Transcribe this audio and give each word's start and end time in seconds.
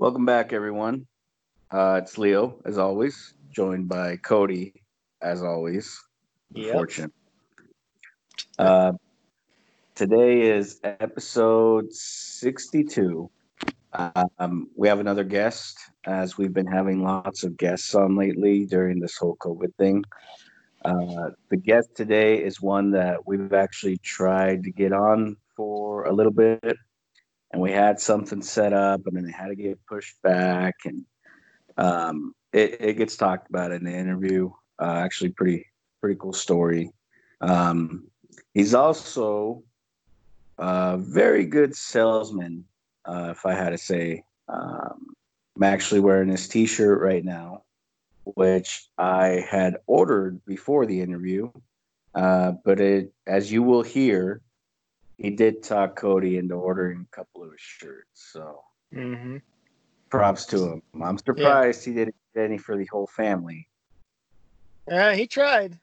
Welcome 0.00 0.24
back, 0.24 0.54
everyone. 0.54 1.06
Uh, 1.70 2.00
it's 2.02 2.16
Leo, 2.16 2.58
as 2.64 2.78
always, 2.78 3.34
joined 3.50 3.86
by 3.86 4.16
Cody, 4.16 4.72
as 5.20 5.42
always. 5.42 6.02
Yep. 6.54 6.72
Fortune. 6.72 7.12
Uh, 8.58 8.92
today 9.94 10.40
is 10.40 10.80
episode 10.84 11.92
62. 11.92 13.30
Um, 13.92 14.70
we 14.74 14.88
have 14.88 15.00
another 15.00 15.22
guest, 15.22 15.78
as 16.06 16.38
we've 16.38 16.54
been 16.54 16.66
having 16.66 17.04
lots 17.04 17.44
of 17.44 17.58
guests 17.58 17.94
on 17.94 18.16
lately 18.16 18.64
during 18.64 19.00
this 19.00 19.18
whole 19.18 19.36
COVID 19.36 19.74
thing. 19.76 20.02
Uh, 20.82 21.28
the 21.50 21.58
guest 21.58 21.90
today 21.94 22.42
is 22.42 22.62
one 22.62 22.90
that 22.92 23.26
we've 23.26 23.52
actually 23.52 23.98
tried 23.98 24.64
to 24.64 24.70
get 24.70 24.94
on 24.94 25.36
for 25.54 26.04
a 26.04 26.12
little 26.14 26.32
bit, 26.32 26.78
and 27.52 27.60
we 27.60 27.72
had 27.72 28.00
something 28.00 28.42
set 28.42 28.72
up, 28.72 29.06
and 29.06 29.16
then 29.16 29.26
it 29.26 29.32
had 29.32 29.48
to 29.48 29.56
get 29.56 29.84
pushed 29.86 30.20
back, 30.22 30.76
and 30.84 31.04
um, 31.76 32.34
it, 32.52 32.80
it 32.80 32.96
gets 32.98 33.16
talked 33.16 33.48
about 33.48 33.72
in 33.72 33.84
the 33.84 33.92
interview. 33.92 34.50
Uh, 34.80 35.00
actually, 35.04 35.30
pretty 35.30 35.66
pretty 36.00 36.16
cool 36.18 36.32
story. 36.32 36.90
Um, 37.40 38.08
he's 38.54 38.74
also 38.74 39.62
a 40.58 40.96
very 40.98 41.44
good 41.44 41.74
salesman, 41.74 42.64
uh, 43.04 43.28
if 43.30 43.44
I 43.46 43.54
had 43.54 43.70
to 43.70 43.78
say. 43.78 44.24
Um, 44.48 45.06
I'm 45.56 45.62
actually 45.64 46.00
wearing 46.00 46.28
his 46.28 46.48
T-shirt 46.48 47.00
right 47.00 47.24
now, 47.24 47.64
which 48.24 48.88
I 48.96 49.44
had 49.50 49.76
ordered 49.86 50.44
before 50.46 50.86
the 50.86 51.00
interview, 51.00 51.50
uh, 52.14 52.52
but 52.64 52.80
it, 52.80 53.12
as 53.26 53.52
you 53.52 53.62
will 53.62 53.82
hear, 53.82 54.40
he 55.20 55.30
did 55.30 55.62
talk 55.62 55.96
Cody 55.96 56.38
into 56.38 56.54
ordering 56.54 57.06
a 57.12 57.16
couple 57.16 57.44
of 57.44 57.52
his 57.52 57.60
shirts. 57.60 58.30
So 58.32 58.60
Mm-hmm. 58.92 59.36
props 60.10 60.46
to 60.46 60.64
him. 60.64 60.82
I'm 61.00 61.16
surprised 61.18 61.84
he 61.84 61.92
didn't 61.92 62.16
get 62.34 62.44
any 62.44 62.58
for 62.58 62.76
the 62.76 62.86
whole 62.86 63.06
family. 63.06 63.68
Yeah, 64.88 65.14
he 65.14 65.28
tried. 65.28 65.78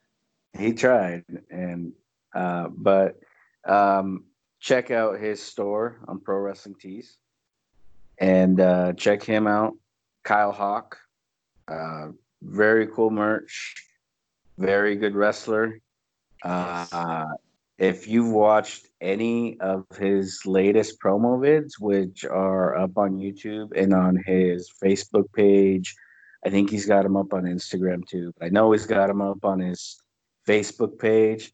He 0.58 0.73
tried, 0.73 1.23
and 1.49 1.93
uh, 2.35 2.67
but 2.69 3.19
um, 3.65 4.25
check 4.59 4.91
out 4.91 5.19
his 5.21 5.41
store 5.41 6.02
on 6.08 6.19
Pro 6.19 6.39
Wrestling 6.39 6.75
Tees, 6.81 7.17
and 8.19 8.59
uh, 8.59 8.91
check 8.93 9.23
him 9.23 9.47
out, 9.47 9.75
Kyle 10.25 10.52
Hawk. 10.52 10.97
Uh, 11.71 12.08
very 12.41 12.88
cool 12.88 13.09
merch, 13.11 13.75
very 14.58 14.97
good 14.97 15.15
wrestler. 15.15 15.80
Uh, 16.43 17.25
if 17.78 18.08
you've 18.08 18.31
watched 18.31 18.88
any 19.02 19.59
of 19.59 19.86
his 20.00 20.42
latest 20.45 21.00
promo 21.00 21.38
vids, 21.39 21.73
which 21.80 22.25
are 22.25 22.75
up 22.75 22.97
on 22.97 23.17
YouTube 23.17 23.75
and 23.75 23.94
on 23.94 24.16
his 24.25 24.72
Facebook 24.83 25.31
page, 25.33 25.95
I 26.45 26.50
think 26.50 26.70
he's 26.70 26.86
got 26.86 27.03
them 27.03 27.16
up 27.16 27.33
on 27.33 27.44
Instagram 27.44 28.08
too. 28.08 28.33
But 28.38 28.45
I 28.45 28.50
know 28.50 28.72
he's 28.72 28.86
got 28.88 29.08
them 29.08 29.22
up 29.22 29.44
on 29.45 29.59
his 29.59 30.02
Facebook 30.48 30.98
page, 30.98 31.52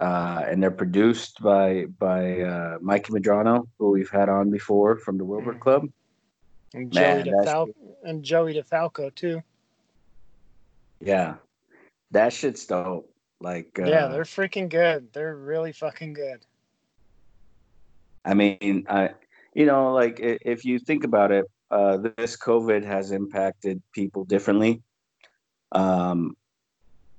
uh, 0.00 0.42
and 0.46 0.62
they're 0.62 0.70
produced 0.70 1.40
by 1.42 1.84
by 1.98 2.40
uh, 2.40 2.78
Mikey 2.80 3.12
Madrano, 3.12 3.68
who 3.78 3.90
we've 3.90 4.10
had 4.10 4.28
on 4.28 4.50
before 4.50 4.96
from 4.96 5.18
the 5.18 5.24
Wilbur 5.24 5.54
Mhm. 5.54 5.60
Club. 5.60 5.88
And 6.74 6.90
Joey 6.90 7.02
that's- 7.02 7.44
DeFalco 7.46 7.74
and 8.04 8.22
Joey 8.24 8.54
DeFalco 8.54 9.14
too. 9.14 9.42
Yeah, 11.00 11.34
that 12.12 12.32
shit's 12.32 12.64
dope. 12.66 13.11
Like, 13.42 13.78
uh, 13.78 13.86
yeah, 13.86 14.06
they're 14.06 14.22
freaking 14.22 14.68
good. 14.68 15.12
They're 15.12 15.34
really 15.34 15.72
fucking 15.72 16.12
good. 16.12 16.46
I 18.24 18.34
mean, 18.34 18.86
I, 18.88 19.10
you 19.52 19.66
know, 19.66 19.92
like 19.92 20.18
if 20.20 20.64
you 20.64 20.78
think 20.78 21.02
about 21.02 21.32
it, 21.32 21.46
uh, 21.70 21.96
this 22.16 22.36
COVID 22.36 22.84
has 22.84 23.10
impacted 23.10 23.82
people 23.92 24.24
differently, 24.24 24.82
um, 25.72 26.36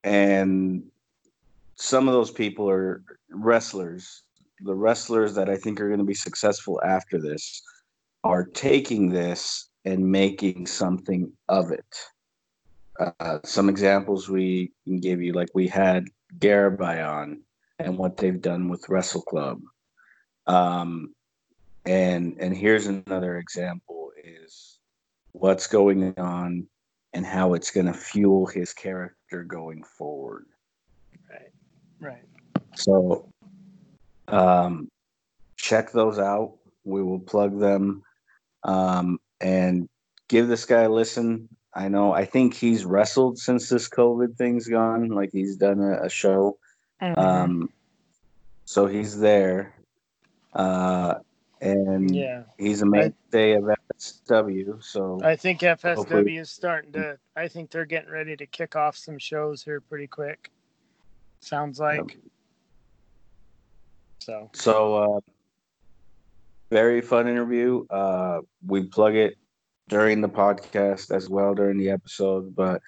and 0.04 0.84
some 1.76 2.08
of 2.08 2.14
those 2.14 2.32
people 2.32 2.70
are 2.70 3.04
wrestlers. 3.30 4.24
The 4.62 4.76
wrestlers 4.76 5.36
that 5.36 5.50
I 5.50 5.58
think 5.58 5.82
are 5.82 5.88
going 5.88 6.00
to 6.00 6.06
be 6.06 6.14
successful 6.14 6.80
after 6.86 7.20
this 7.20 7.62
are 8.24 8.46
taking 8.46 9.10
this 9.10 9.70
and 9.84 10.10
making 10.10 10.68
something 10.68 11.34
of 11.50 11.72
it. 11.72 11.86
Uh, 13.20 13.40
some 13.44 13.70
examples 13.70 14.30
we 14.30 14.72
can 14.86 15.00
give 15.00 15.22
you, 15.22 15.34
like 15.34 15.50
we 15.54 15.68
had 15.68 16.06
Garabai 16.40 17.08
on 17.08 17.42
and 17.80 17.98
what 17.98 18.18
they've 18.18 18.42
done 18.42 18.70
with 18.70 18.88
Wrestle 18.90 19.22
Club. 19.22 19.60
Um, 20.48 21.14
and 21.86 22.38
and 22.40 22.56
here's 22.56 22.88
another 22.88 23.38
example 23.38 24.12
is 24.24 24.80
what's 25.32 25.68
going 25.68 26.18
on 26.18 26.68
and 27.14 27.26
how 27.26 27.54
it's 27.54 27.72
going 27.72 27.86
to 27.86 27.94
fuel 27.94 28.46
his 28.46 28.74
character 28.74 29.44
going 29.44 29.84
forward. 29.84 30.46
Right. 31.30 31.52
Right. 32.00 32.26
So 32.76 33.30
um, 34.28 34.90
check 35.58 35.92
those 35.92 36.20
out. 36.20 36.56
We 36.84 37.04
will 37.04 37.20
plug 37.20 37.60
them 37.60 38.04
um, 38.64 39.20
and 39.40 39.88
give 40.30 40.48
this 40.48 40.66
guy 40.66 40.82
a 40.82 40.90
listen. 40.90 41.50
I 41.76 41.88
know. 41.88 42.14
I 42.14 42.26
think 42.26 42.54
he's 42.54 42.86
wrestled 42.86 43.40
since 43.40 43.70
this 43.70 43.90
COVID 43.90 44.36
thing's 44.38 44.68
gone. 44.68 45.10
Like 45.10 45.32
he's 45.32 45.56
done 45.56 45.80
a, 45.82 46.06
a 46.06 46.10
show. 46.10 46.58
Um, 47.02 47.70
so 48.66 48.86
he's 48.86 49.20
there. 49.20 49.74
Uh, 50.54 51.16
and 51.62 52.14
yeah. 52.14 52.44
he's 52.58 52.82
a 52.82 52.86
mainstay 52.86 53.54
of 53.54 53.64
FSW. 53.64 54.84
So 54.84 55.20
I 55.24 55.36
think 55.36 55.62
FSW 55.62 55.96
Hopefully- 55.96 56.38
is 56.38 56.50
starting 56.50 56.92
to 56.94 57.18
I 57.36 57.48
think 57.48 57.72
they're 57.72 57.86
getting 57.86 58.12
ready 58.12 58.36
to 58.36 58.46
kick 58.46 58.76
off 58.76 58.96
some 58.96 59.18
shows 59.18 59.64
here 59.64 59.82
pretty 59.82 60.08
quick. 60.08 60.52
Sounds 61.40 61.80
like. 61.80 62.18
So 64.20 64.50
So, 64.54 64.96
uh, 64.96 65.20
very 66.70 67.02
fun 67.02 67.28
interview. 67.28 67.86
Uh, 67.90 68.42
we 68.66 68.84
plug 68.84 69.16
it 69.16 69.36
during 69.90 70.22
the 70.22 70.30
podcast 70.30 71.16
as 71.16 71.30
well 71.30 71.54
during 71.54 71.78
the 71.78 71.90
episode. 71.90 72.56
But 72.56 72.82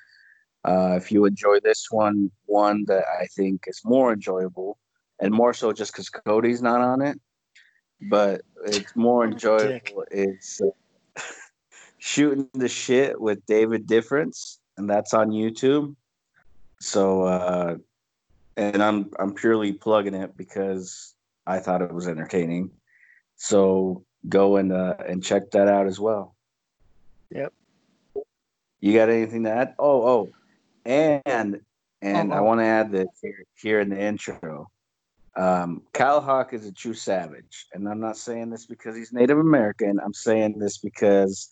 uh, 0.64 0.96
if 0.98 1.12
you 1.12 1.26
enjoy 1.26 1.60
this 1.60 1.88
one, 1.92 2.32
one 2.46 2.86
that 2.86 3.06
I 3.22 3.28
think 3.28 3.66
is 3.68 3.82
more 3.84 4.14
enjoyable, 4.14 4.78
and 5.20 5.34
more 5.34 5.54
so 5.54 5.72
just 5.72 5.94
because 5.94 6.10
Cody's 6.10 6.62
not 6.62 6.82
on 6.82 7.02
it, 7.02 7.20
but 8.10 8.42
it's 8.66 8.96
more 8.96 9.24
enjoyable. 9.26 10.06
It's 10.12 10.62
uh, 10.62 11.22
shooting 11.98 12.50
the 12.54 12.68
shit 12.68 13.20
with 13.20 13.46
David 13.46 13.88
Difference, 13.88 14.60
and 14.78 14.90
that's 14.90 15.14
on 15.14 15.30
YouTube. 15.30 15.96
So, 16.80 17.24
uh, 17.24 17.76
and 18.58 18.82
I'm 18.84 19.12
I'm 19.20 19.34
purely 19.34 19.74
plugging 19.74 20.16
it 20.16 20.36
because 20.36 21.14
I 21.46 21.60
thought 21.60 21.82
it 21.82 21.94
was 21.94 22.08
entertaining. 22.08 22.72
So 23.36 24.04
go 24.28 24.58
and 24.58 24.72
uh, 24.72 24.96
and 25.08 25.24
check 25.24 25.52
that 25.52 25.68
out 25.68 25.88
as 25.88 26.00
well. 26.00 26.35
Yep. 27.32 27.54
You 28.80 28.94
got 28.94 29.10
anything 29.10 29.44
to 29.44 29.52
add? 29.52 29.76
Oh, 29.80 30.08
oh, 30.08 30.30
and 30.86 31.60
and 32.02 32.34
I 32.34 32.38
Uh-oh. 32.38 32.44
want 32.44 32.60
to 32.60 32.66
add 32.66 32.92
this 32.92 33.08
here, 33.22 33.44
here 33.56 33.80
in 33.80 33.90
the 33.90 34.00
intro. 34.00 34.70
Um, 35.36 35.82
Kyle 35.94 36.22
Hawk 36.22 36.54
is 36.54 36.66
a 36.66 36.72
true 36.72 36.94
savage, 36.94 37.68
and 37.74 37.90
I'm 37.90 38.00
not 38.00 38.16
saying 38.18 38.52
this 38.52 38.66
because 38.66 38.96
he's 38.96 39.12
Native 39.12 39.40
American. 39.40 40.00
I'm 40.00 40.14
saying 40.14 40.60
this 40.60 40.78
because 40.78 41.50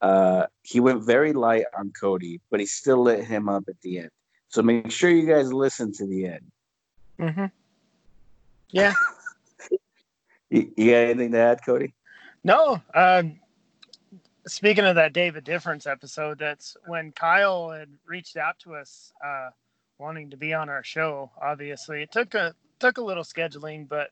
uh, 0.00 0.46
he 0.62 0.80
went 0.80 1.02
very 1.02 1.32
light 1.32 1.64
on 1.76 1.92
Cody, 2.00 2.40
but 2.50 2.60
he 2.60 2.66
still 2.66 3.02
lit 3.02 3.24
him 3.24 3.48
up 3.48 3.64
at 3.68 3.80
the 3.82 3.98
end. 3.98 4.10
So 4.48 4.62
make 4.62 4.90
sure 4.90 5.10
you 5.10 5.26
guys 5.26 5.52
listen 5.52 5.92
to 5.94 6.06
the 6.06 6.26
end. 6.26 6.52
Mm-hmm. 7.18 7.46
Yeah. 8.70 8.92
You, 10.48 10.70
you 10.76 10.90
got 10.92 10.98
anything 10.98 11.32
to 11.32 11.38
add, 11.38 11.58
Cody? 11.66 11.92
No, 12.44 12.80
um, 12.94 13.40
speaking 14.46 14.84
of 14.84 14.94
that 14.94 15.12
David 15.12 15.44
Difference 15.44 15.86
episode, 15.86 16.38
that's 16.38 16.76
when 16.86 17.12
Kyle 17.12 17.70
had 17.70 17.88
reached 18.06 18.36
out 18.36 18.58
to 18.60 18.74
us, 18.76 19.12
uh, 19.24 19.50
wanting 19.98 20.30
to 20.30 20.36
be 20.36 20.54
on 20.54 20.68
our 20.68 20.84
show. 20.84 21.30
Obviously, 21.40 22.02
it 22.02 22.12
took 22.12 22.34
a 22.34 22.54
took 22.78 22.98
a 22.98 23.02
little 23.02 23.24
scheduling, 23.24 23.88
but 23.88 24.10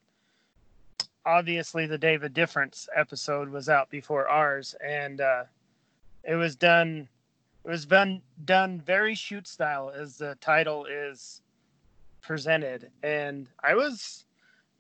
obviously 1.27 1.87
the 1.87 1.99
David 1.99 2.35
Difference 2.35 2.89
episode 2.95 3.49
was 3.49 3.69
out 3.69 3.91
before 3.91 4.29
ours, 4.29 4.75
and 4.85 5.21
uh, 5.21 5.45
it 6.25 6.35
was 6.35 6.57
done. 6.57 7.09
It 7.65 7.71
was 7.71 7.87
done 7.87 8.21
done 8.45 8.81
very 8.81 9.15
shoot 9.15 9.47
style, 9.47 9.91
as 9.95 10.19
the 10.19 10.37
title 10.41 10.87
is 10.87 11.41
presented, 12.21 12.91
and 13.03 13.49
I 13.63 13.75
was, 13.75 14.25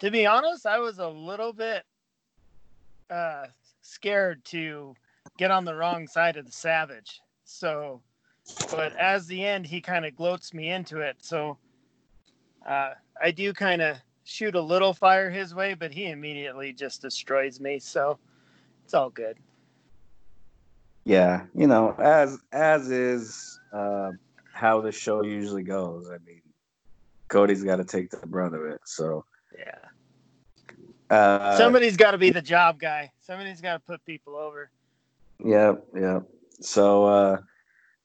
to 0.00 0.10
be 0.10 0.26
honest, 0.26 0.66
I 0.66 0.78
was 0.78 0.98
a 0.98 1.08
little 1.08 1.52
bit 1.52 1.84
uh, 3.10 3.46
scared 3.82 4.44
to 4.46 4.94
get 5.38 5.50
on 5.50 5.64
the 5.64 5.74
wrong 5.74 6.06
side 6.06 6.36
of 6.36 6.46
the 6.46 6.52
savage. 6.52 7.20
So, 7.44 8.00
but 8.70 8.96
as 8.96 9.26
the 9.26 9.44
end, 9.44 9.66
he 9.66 9.80
kind 9.80 10.04
of 10.04 10.16
gloats 10.16 10.54
me 10.54 10.70
into 10.70 11.00
it. 11.00 11.16
So, 11.20 11.58
uh, 12.68 12.92
I 13.22 13.30
do 13.30 13.52
kind 13.52 13.82
of 13.82 13.96
shoot 14.24 14.54
a 14.54 14.60
little 14.60 14.94
fire 14.94 15.30
his 15.30 15.54
way, 15.54 15.74
but 15.74 15.92
he 15.92 16.06
immediately 16.06 16.72
just 16.72 17.02
destroys 17.02 17.60
me. 17.60 17.78
So, 17.78 18.18
it's 18.84 18.94
all 18.94 19.10
good. 19.10 19.36
Yeah, 21.04 21.44
you 21.54 21.66
know, 21.66 21.94
as 21.98 22.38
as 22.52 22.90
is 22.90 23.60
uh, 23.72 24.12
how 24.52 24.80
the 24.80 24.92
show 24.92 25.22
usually 25.22 25.62
goes. 25.62 26.08
I 26.08 26.16
mean, 26.26 26.40
Cody's 27.28 27.62
got 27.62 27.76
to 27.76 27.84
take 27.84 28.10
the 28.10 28.26
brunt 28.26 28.54
of 28.54 28.64
it. 28.64 28.80
So 28.84 29.24
Yeah. 29.58 31.14
uh, 31.14 31.56
Somebody's 31.56 31.96
got 31.96 32.12
to 32.12 32.18
be 32.18 32.30
the 32.30 32.40
job 32.40 32.78
guy. 32.78 33.12
Somebody's 33.20 33.60
got 33.60 33.74
to 33.74 33.80
put 33.80 34.04
people 34.06 34.36
over. 34.36 34.70
Yeah, 35.38 35.74
yeah. 35.94 36.20
So 36.60 37.04
uh 37.04 37.38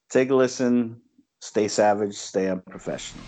take 0.10 0.30
a 0.30 0.36
listen, 0.36 1.02
stay 1.42 1.68
savage, 1.68 2.16
stay 2.16 2.50
unprofessional. 2.50 3.26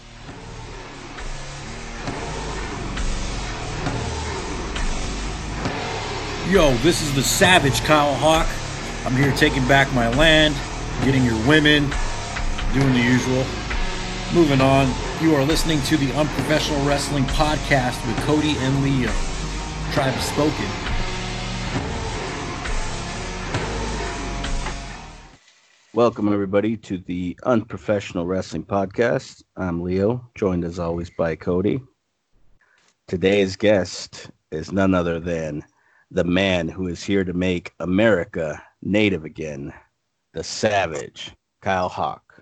Yo, 6.50 6.76
this 6.78 7.02
is 7.02 7.16
the 7.16 7.24
Savage 7.24 7.82
Kyle 7.86 8.14
Hawk. 8.16 8.46
I'm 9.06 9.16
here 9.16 9.32
taking 9.38 9.66
back 9.70 9.94
my 9.94 10.10
land, 10.18 10.54
getting 11.06 11.24
your 11.24 11.48
women, 11.48 11.90
doing 12.74 12.94
the 12.94 13.00
usual. 13.00 13.46
Moving 14.34 14.60
on, 14.60 14.94
you 15.22 15.34
are 15.36 15.46
listening 15.46 15.82
to 15.84 15.96
the 15.96 16.12
Unprofessional 16.14 16.86
Wrestling 16.86 17.24
Podcast 17.26 18.06
with 18.06 18.18
Cody 18.26 18.58
and 18.58 18.84
Leo. 18.84 19.12
Tribe 19.94 20.20
spoken. 20.20 20.81
Welcome 25.94 26.32
everybody 26.32 26.78
to 26.78 27.00
the 27.00 27.38
Unprofessional 27.44 28.26
Wrestling 28.26 28.64
Podcast. 28.64 29.44
I'm 29.58 29.82
Leo, 29.82 30.26
joined 30.36 30.64
as 30.64 30.80
always 30.80 31.10
by 31.10 31.36
Cody. 31.36 31.82
Today's 33.10 33.58
guest 33.58 34.32
is 34.52 34.72
none 34.72 34.94
other 34.94 35.20
than 35.20 35.62
the 36.10 36.24
man 36.24 36.70
who 36.70 36.88
is 36.88 37.04
here 37.04 37.26
to 37.26 37.34
make 37.34 37.74
America 37.82 38.64
native 38.82 39.26
again, 39.26 39.74
the 40.32 40.46
savage, 40.46 41.34
Kyle 41.60 41.90
Hawk. 41.90 42.42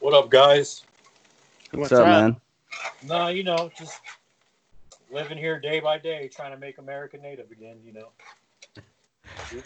What 0.00 0.14
up, 0.14 0.30
guys? 0.30 0.84
What's, 1.72 1.90
What's 1.90 1.92
up, 1.92 2.06
up? 2.06 2.06
man? 2.06 2.36
No, 3.06 3.28
you 3.28 3.44
know, 3.44 3.70
just 3.78 4.00
living 5.10 5.36
here 5.36 5.60
day 5.60 5.80
by 5.80 5.98
day, 5.98 6.30
trying 6.34 6.52
to 6.52 6.58
make 6.58 6.78
America 6.78 7.18
native 7.18 7.50
again. 7.50 7.76
You 7.84 7.92
know, 7.92 8.08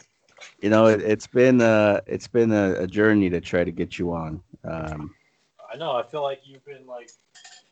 You 0.60 0.70
know, 0.70 0.86
it, 0.86 1.00
it's 1.02 1.26
been 1.26 1.60
uh 1.60 2.00
it's 2.06 2.28
been 2.28 2.52
a, 2.52 2.74
a 2.82 2.86
journey 2.86 3.30
to 3.30 3.40
try 3.40 3.64
to 3.64 3.70
get 3.72 3.98
you 3.98 4.12
on. 4.12 4.42
Um 4.64 5.14
I 5.72 5.76
know. 5.76 5.92
I 5.92 6.02
feel 6.02 6.22
like 6.22 6.40
you've 6.44 6.64
been 6.64 6.86
like 6.86 7.10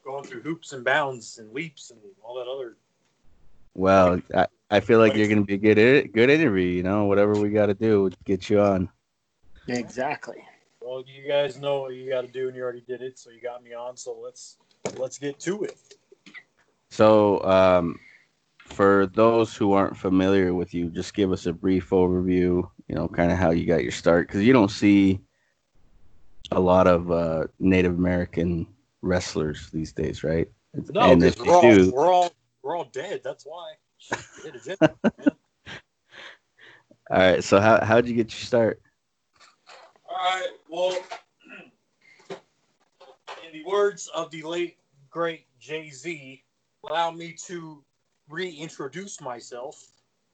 going 0.05 0.25
through 0.25 0.43
hoops 0.43 0.73
and 0.73 0.85
bounds 0.85 1.39
and 1.39 1.53
leaps 1.53 1.91
and 1.91 2.01
all 2.23 2.37
that 2.37 2.49
other. 2.49 2.77
Well, 3.75 4.21
I, 4.35 4.47
I 4.71 4.81
feel 4.81 4.99
like 4.99 5.15
you're 5.15 5.29
gonna 5.29 5.43
be 5.45 5.55
a 5.55 5.59
good 5.59 5.79
i- 5.79 6.07
good 6.07 6.31
interview. 6.31 6.67
You 6.67 6.83
know, 6.83 7.05
whatever 7.05 7.33
we 7.33 7.51
got 7.51 7.67
to 7.67 7.75
do, 7.75 8.11
to 8.11 8.17
get 8.25 8.49
you 8.51 8.61
on. 8.61 8.89
Exactly. 9.69 10.43
Well, 10.81 11.05
you 11.07 11.29
guys 11.29 11.61
know 11.61 11.83
what 11.83 11.95
you 11.95 12.09
got 12.09 12.23
to 12.23 12.29
do, 12.29 12.49
and 12.49 12.57
you 12.57 12.63
already 12.63 12.81
did 12.81 13.03
it, 13.03 13.19
so 13.19 13.31
you 13.31 13.41
got 13.41 13.63
me 13.63 13.75
on. 13.75 13.97
So 13.97 14.19
let's 14.19 14.59
let's 14.97 15.19
get 15.19 15.39
to 15.41 15.65
it. 15.65 15.77
So, 16.91 17.43
um, 17.45 17.99
for 18.71 19.07
those 19.07 19.55
who 19.55 19.73
aren't 19.73 19.97
familiar 19.97 20.55
with 20.55 20.73
you, 20.73 20.91
just 20.91 21.15
give 21.15 21.33
us 21.33 21.47
a 21.47 21.53
brief 21.53 21.91
overview. 21.91 22.69
You 22.89 22.95
know, 22.95 23.09
kind 23.09 23.31
of 23.31 23.39
how 23.39 23.51
you 23.51 23.67
got 23.67 23.83
your 23.83 23.93
start, 23.93 24.27
because 24.27 24.43
you 24.43 24.53
don't 24.53 24.71
see 24.71 25.21
a 26.51 26.61
lot 26.61 26.87
of 26.87 27.11
uh, 27.11 27.47
Native 27.59 27.95
American 27.95 28.67
wrestlers 29.03 29.71
these 29.71 29.93
days, 29.93 30.25
right? 30.25 30.49
No, 30.93 31.13
and 31.13 31.23
if 31.23 31.39
we're 31.39 31.55
all, 31.55 31.63
do, 31.63 31.93
we're 31.93 32.13
all 32.13 32.33
we're 32.63 32.77
all 32.77 32.89
dead. 32.93 33.21
That's 33.25 33.45
why. 33.45 33.73
Shit, 33.99 34.55
is 34.55 34.69
it? 34.69 34.79
all 34.83 34.91
right. 37.11 37.45
So, 37.45 37.61
how 37.61 37.85
how'd 37.85 38.07
you 38.07 38.15
get 38.15 38.33
your 38.33 38.47
start? 38.47 38.81
All 40.09 40.17
right. 40.17 40.49
Well, 40.69 40.97
in 42.31 43.53
the 43.53 43.65
words 43.65 44.09
of 44.15 44.31
the 44.31 44.43
late 44.43 44.79
great 45.11 45.47
Jay 45.59 45.91
Z, 45.91 46.43
allow 46.89 47.11
me 47.11 47.35
to 47.47 47.85
reintroduce 48.31 49.21
myself. 49.21 49.89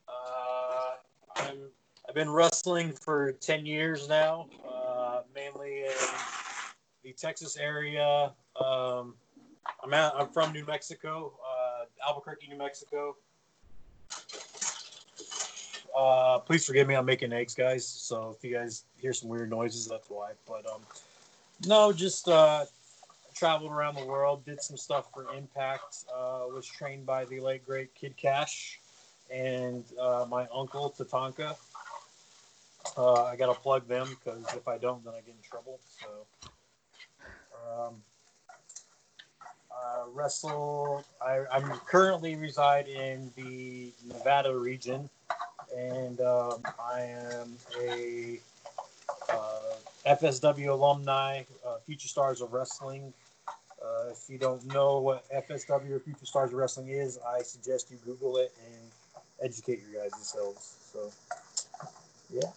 Uh, 0.09 0.97
I'm, 1.37 1.59
I've 2.09 2.15
been 2.15 2.31
wrestling 2.31 2.93
for 2.93 3.33
ten 3.33 3.67
years 3.67 4.09
now, 4.09 4.47
uh, 4.69 5.23
mainly 5.35 5.81
in 5.81 5.93
the 7.03 7.13
Texas 7.13 7.57
area. 7.57 8.33
Um, 8.61 9.15
I'm 9.83 9.93
out, 9.93 10.15
I'm 10.17 10.29
from 10.29 10.53
New 10.53 10.65
Mexico, 10.65 11.33
uh, 11.45 11.87
Albuquerque, 12.07 12.49
New 12.49 12.59
Mexico. 12.59 13.17
Uh, 15.97 16.39
please 16.39 16.67
forgive 16.67 16.87
me. 16.87 16.95
I'm 16.95 17.07
making 17.07 17.33
eggs, 17.33 17.55
guys. 17.55 17.87
So 17.87 18.37
if 18.37 18.45
you 18.45 18.55
guys 18.55 18.85
hear 18.99 19.15
some 19.15 19.31
weird 19.31 19.49
noises, 19.49 19.87
that's 19.87 20.11
why. 20.11 20.33
But 20.47 20.67
um, 20.71 20.83
no, 21.67 21.91
just 21.93 22.29
uh, 22.29 22.67
traveled 23.37 23.71
around 23.71 23.97
the 23.97 24.05
world, 24.05 24.45
did 24.45 24.63
some 24.63 24.77
stuff 24.77 25.13
for 25.13 25.27
Impact. 25.35 26.05
Uh, 26.15 26.45
was 26.49 26.67
trained 26.67 27.05
by 27.05 27.25
the 27.27 27.39
late 27.39 27.65
great 27.65 27.95
Kid 27.95 28.17
Cash 28.17 28.81
and 29.31 29.85
uh, 30.01 30.25
my 30.29 30.47
uncle 30.55 30.95
Tatanka. 30.97 31.55
Uh, 32.97 33.25
I 33.25 33.37
gotta 33.37 33.55
plug 33.55 33.87
them 33.87 34.09
because 34.25 34.45
if 34.55 34.67
I 34.67 34.79
don't, 34.79 35.05
then 35.05 35.13
I 35.15 35.21
get 35.21 35.35
in 35.35 35.43
trouble. 35.49 35.81
So. 36.01 36.51
Um, 37.69 37.95
uh, 39.71 40.05
wrestle. 40.13 41.05
I, 41.21 41.43
I'm 41.53 41.71
currently 41.87 42.37
reside 42.37 42.89
in 42.89 43.31
the 43.37 43.93
Nevada 44.07 44.57
region, 44.57 45.09
and 45.77 46.21
um, 46.21 46.63
I 46.81 47.01
am 47.01 47.57
a 47.81 48.41
uh, 49.29 49.77
FSW 50.07 50.69
alumni, 50.69 51.43
uh, 51.67 51.77
Future 51.85 52.09
Stars 52.09 52.41
of 52.41 52.53
Wrestling. 52.53 53.13
Uh, 54.07 54.11
if 54.11 54.29
you 54.29 54.39
don't 54.39 54.65
know 54.73 55.01
what 55.01 55.25
FSW 55.31 55.91
or 55.91 56.01
Future 56.01 56.27
Stars 56.27 56.53
of 56.53 56.59
Wrestling 56.59 56.89
is, 56.89 57.19
I 57.27 57.43
suggest 57.43 57.91
you 57.91 57.99
Google 58.05 58.37
it 58.37 58.53
and 58.65 58.91
educate 59.43 59.81
your 59.81 60.03
guys 60.03 60.13
yourselves. 60.13 60.77
So, 60.93 61.11
yeah. 62.31 62.51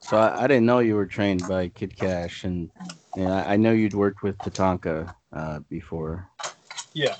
So 0.00 0.16
I, 0.16 0.44
I 0.44 0.46
didn't 0.46 0.66
know 0.66 0.78
you 0.78 0.94
were 0.94 1.06
trained 1.06 1.46
by 1.48 1.68
Kid 1.68 1.96
Cash, 1.96 2.44
and 2.44 2.70
and 3.16 3.32
I, 3.32 3.52
I 3.52 3.56
know 3.56 3.72
you'd 3.72 3.94
worked 3.94 4.22
with 4.22 4.38
Tatanka 4.38 5.14
uh, 5.32 5.60
before. 5.68 6.28
Yeah. 6.94 7.16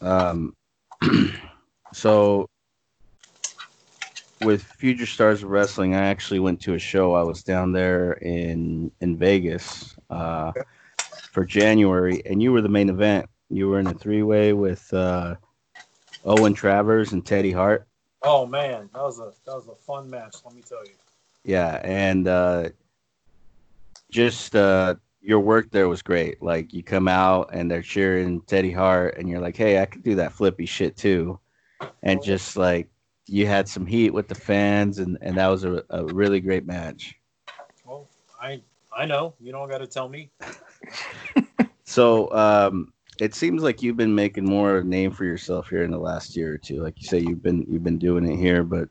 Um, 0.00 0.56
so 1.92 2.48
with 4.42 4.62
Future 4.62 5.06
Stars 5.06 5.42
of 5.42 5.50
Wrestling, 5.50 5.94
I 5.94 6.06
actually 6.06 6.40
went 6.40 6.60
to 6.62 6.74
a 6.74 6.78
show. 6.78 7.14
I 7.14 7.22
was 7.22 7.42
down 7.42 7.72
there 7.72 8.12
in 8.14 8.90
in 9.00 9.16
Vegas 9.16 9.96
uh, 10.10 10.52
for 11.30 11.44
January, 11.44 12.22
and 12.26 12.42
you 12.42 12.52
were 12.52 12.60
the 12.60 12.68
main 12.68 12.88
event. 12.88 13.28
You 13.48 13.68
were 13.68 13.80
in 13.80 13.86
a 13.86 13.94
three 13.94 14.22
way 14.22 14.52
with 14.52 14.92
uh, 14.92 15.36
Owen 16.24 16.54
Travers 16.54 17.12
and 17.12 17.24
Teddy 17.24 17.52
Hart. 17.52 17.86
Oh 18.22 18.46
man, 18.46 18.90
that 18.92 19.02
was 19.02 19.18
a 19.18 19.32
that 19.46 19.54
was 19.54 19.68
a 19.68 19.74
fun 19.74 20.10
match. 20.10 20.36
Let 20.44 20.54
me 20.54 20.62
tell 20.62 20.84
you. 20.84 20.92
Yeah, 21.44 21.80
and 21.82 22.28
uh, 22.28 22.68
just 24.10 24.54
uh, 24.54 24.96
your 25.22 25.40
work 25.40 25.70
there 25.70 25.88
was 25.88 26.02
great. 26.02 26.42
Like 26.42 26.74
you 26.74 26.82
come 26.82 27.08
out 27.08 27.50
and 27.52 27.70
they're 27.70 27.82
cheering 27.82 28.42
Teddy 28.42 28.72
Hart, 28.72 29.16
and 29.16 29.28
you're 29.28 29.40
like, 29.40 29.56
"Hey, 29.56 29.80
I 29.80 29.86
could 29.86 30.02
do 30.02 30.16
that 30.16 30.32
flippy 30.32 30.66
shit 30.66 30.96
too," 30.96 31.40
and 32.02 32.22
just 32.22 32.56
like 32.56 32.88
you 33.26 33.46
had 33.46 33.68
some 33.68 33.86
heat 33.86 34.10
with 34.10 34.28
the 34.28 34.34
fans, 34.34 34.98
and 34.98 35.16
and 35.22 35.36
that 35.36 35.46
was 35.46 35.64
a, 35.64 35.82
a 35.90 36.04
really 36.04 36.40
great 36.40 36.66
match. 36.66 37.14
Well, 37.84 38.08
I 38.40 38.60
I 38.92 39.06
know 39.06 39.34
you 39.40 39.52
don't 39.52 39.68
got 39.68 39.78
to 39.78 39.86
tell 39.86 40.08
me. 40.08 40.30
So 41.90 42.32
um, 42.32 42.92
it 43.18 43.34
seems 43.34 43.64
like 43.64 43.82
you've 43.82 43.96
been 43.96 44.14
making 44.14 44.44
more 44.44 44.76
of 44.76 44.84
a 44.84 44.88
name 44.88 45.10
for 45.10 45.24
yourself 45.24 45.68
here 45.68 45.82
in 45.82 45.90
the 45.90 45.98
last 45.98 46.36
year 46.36 46.54
or 46.54 46.56
two. 46.56 46.84
Like 46.84 47.02
you 47.02 47.08
say, 47.08 47.18
you've 47.18 47.42
been 47.42 47.66
you've 47.68 47.82
been 47.82 47.98
doing 47.98 48.24
it 48.30 48.36
here, 48.36 48.62
but 48.62 48.88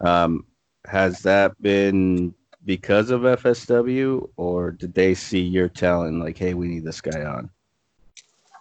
um, 0.00 0.44
has 0.84 1.20
that 1.20 1.60
been 1.62 2.34
because 2.64 3.10
of 3.10 3.20
FSW, 3.20 4.28
or 4.36 4.72
did 4.72 4.92
they 4.92 5.14
see 5.14 5.40
your 5.40 5.68
talent 5.68 6.18
like, 6.18 6.36
hey, 6.36 6.54
we 6.54 6.66
need 6.66 6.84
this 6.84 7.00
guy 7.00 7.22
on? 7.22 7.48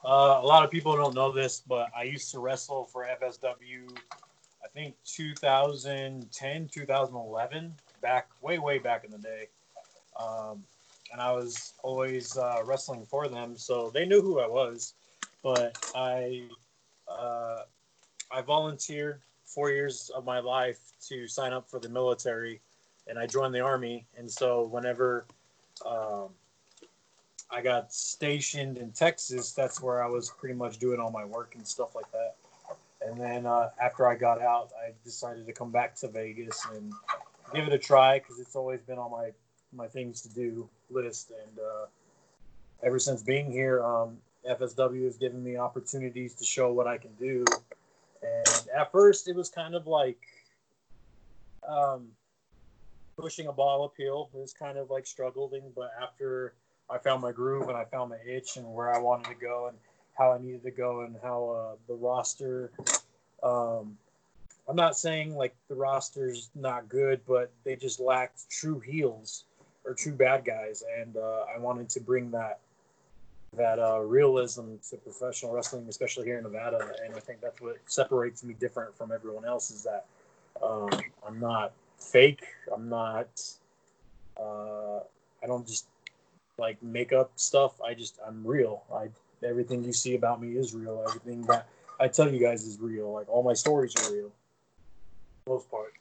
Uh, 0.06 0.40
a 0.44 0.46
lot 0.46 0.64
of 0.64 0.70
people 0.70 0.96
don't 0.96 1.16
know 1.16 1.32
this, 1.32 1.64
but 1.68 1.90
I 1.98 2.04
used 2.04 2.30
to 2.34 2.40
wrestle 2.40 2.86
for 2.86 3.08
FSW. 3.20 3.98
I 4.64 4.68
think 4.76 4.94
2010, 5.06 6.68
2011, 6.68 7.74
back 8.00 8.28
way, 8.44 8.60
way 8.60 8.78
back 8.78 9.06
in 9.06 9.10
the 9.10 9.18
day. 9.18 9.48
Um, 10.20 10.64
and 11.12 11.22
I 11.22 11.32
was 11.32 11.74
always 11.84 12.38
uh, 12.38 12.62
wrestling 12.66 13.06
for 13.06 13.28
them, 13.28 13.58
so 13.58 13.92
they 13.94 14.06
knew 14.06 14.22
who 14.22 14.40
I 14.40 14.48
was. 14.48 14.94
But 15.44 15.78
I, 15.96 16.44
uh, 17.08 17.64
I 18.32 18.42
volunteered 18.42 19.22
four 19.44 19.72
years 19.72 20.10
of 20.16 20.24
my 20.24 20.40
life 20.40 20.80
to 21.10 21.28
sign 21.28 21.52
up 21.52 21.70
for 21.70 21.80
the 21.80 21.90
military, 21.90 22.62
and 23.08 23.20
I 23.20 23.26
joined 23.26 23.54
the 23.54 23.60
army. 23.60 24.06
And 24.18 24.30
so 24.30 24.64
whenever 24.64 25.26
um, 25.86 26.30
I 27.50 27.62
got 27.62 27.94
stationed 27.94 28.78
in 28.78 28.92
Texas, 28.92 29.52
that's 29.52 29.82
where 29.82 30.04
I 30.04 30.08
was 30.08 30.30
pretty 30.30 30.56
much 30.56 30.78
doing 30.78 31.00
all 31.00 31.12
my 31.12 31.26
work 31.26 31.56
and 31.56 31.68
stuff 31.68 31.96
like 31.96 32.10
that. 32.12 32.36
And 33.02 33.20
then 33.20 33.46
uh, 33.46 33.72
after 33.82 34.08
I 34.08 34.16
got 34.16 34.42
out, 34.42 34.70
I 34.78 34.92
decided 35.04 35.46
to 35.48 35.54
come 35.54 35.72
back 35.72 35.96
to 35.96 36.08
Vegas 36.08 36.66
and 36.72 36.94
give 37.54 37.68
it 37.68 37.74
a 37.74 37.78
try 37.78 38.20
because 38.20 38.40
it's 38.40 38.56
always 38.56 38.80
been 38.82 38.98
on 38.98 39.12
my 39.12 39.32
my 39.74 39.88
things 39.88 40.22
to 40.22 40.30
do 40.30 40.68
list. 40.92 41.32
And 41.32 41.60
uh, 41.60 41.86
ever 42.84 43.00
since 43.00 43.22
being 43.22 43.52
here, 43.52 43.84
um, 43.84 44.18
FSW 44.50 45.06
has 45.06 45.18
given 45.18 45.44
me 45.44 45.58
opportunities 45.58 46.34
to 46.36 46.46
show 46.46 46.72
what 46.72 46.88
I 46.88 46.98
can 46.98 47.12
do. 47.20 47.46
And 48.22 48.68
at 48.76 48.92
first, 48.92 49.28
it 49.28 49.36
was 49.36 49.50
kind 49.50 49.76
of 49.76 49.88
like 49.88 50.20
um, 51.68 52.08
pushing 53.18 53.48
a 53.48 53.52
ball 53.52 53.84
uphill. 53.86 54.30
It 54.34 54.40
was 54.40 54.54
kind 54.54 54.78
of 54.78 54.90
like 54.90 55.06
struggling, 55.06 55.64
but 55.76 55.92
after 56.02 56.54
I 56.90 56.98
found 56.98 57.22
my 57.22 57.32
groove 57.32 57.70
and 57.70 57.78
I 57.78 57.86
found 57.86 58.10
my 58.10 58.18
itch 58.28 58.58
and 58.58 58.74
where 58.74 58.94
I 58.94 59.00
wanted 59.00 59.30
to 59.30 59.36
go 59.36 59.68
and 59.68 59.78
how 60.18 60.34
I 60.34 60.40
needed 60.40 60.64
to 60.64 60.72
go 60.72 61.02
and 61.02 61.16
how 61.24 61.50
uh, 61.50 61.76
the 61.88 61.94
roster. 61.94 62.72
Um, 63.42 63.98
I'm 64.68 64.76
not 64.76 64.98
saying 64.98 65.36
like 65.36 65.56
the 65.68 65.76
roster's 65.76 66.50
not 66.54 66.90
good, 66.90 67.22
but 67.28 67.52
they 67.64 67.76
just 67.76 68.00
lacked 68.00 68.50
true 68.50 68.80
heels 68.80 69.46
or 69.86 69.94
true 69.94 70.14
bad 70.14 70.46
guys, 70.46 70.84
and 71.00 71.18
uh, 71.18 71.46
I 71.54 71.58
wanted 71.60 71.90
to 71.90 72.00
bring 72.00 72.32
that 72.32 72.60
that 73.58 73.80
uh, 73.80 74.00
realism 74.00 74.76
to 74.90 74.96
professional 74.98 75.54
wrestling, 75.54 75.86
especially 75.90 76.26
here 76.26 76.38
in 76.38 76.44
Nevada. 76.44 76.94
And 77.06 77.14
I 77.14 77.20
think 77.20 77.42
that's 77.42 77.60
what 77.60 77.78
separates 77.86 78.44
me 78.44 78.54
different 78.54 78.96
from 78.98 79.12
everyone 79.12 79.44
else 79.44 79.72
is 79.72 79.84
that 79.84 80.06
um, 80.64 80.90
I'm 81.28 81.40
not 81.40 81.74
fake. 81.98 82.46
I'm 82.74 82.90
not. 82.90 83.28
Uh, 84.40 85.00
I 85.44 85.48
don't 85.48 85.68
just 85.68 85.88
like 86.58 86.82
make 86.82 87.12
up 87.12 87.32
stuff. 87.36 87.82
I 87.82 87.94
just 87.94 88.20
I'm 88.26 88.46
real. 88.46 88.84
I 88.94 89.10
everything 89.44 89.84
you 89.84 89.94
see 89.94 90.16
about 90.16 90.42
me 90.42 90.56
is 90.56 90.74
real. 90.74 91.04
Everything 91.08 91.42
that 91.44 91.68
I 92.00 92.08
tell 92.08 92.32
you 92.32 92.40
guys 92.40 92.64
is 92.66 92.80
real. 92.80 93.12
Like 93.12 93.30
all 93.30 93.44
my 93.44 93.54
stories 93.54 93.96
are 93.98 94.14
real. 94.14 94.32
most 95.48 95.70
part. 95.70 95.94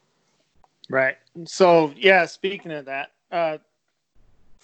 Right. 0.89 1.17
So 1.45 1.93
yeah, 1.97 2.27
speaking 2.27 2.73
of 2.73 2.85
that, 2.87 3.13
uh, 3.33 3.59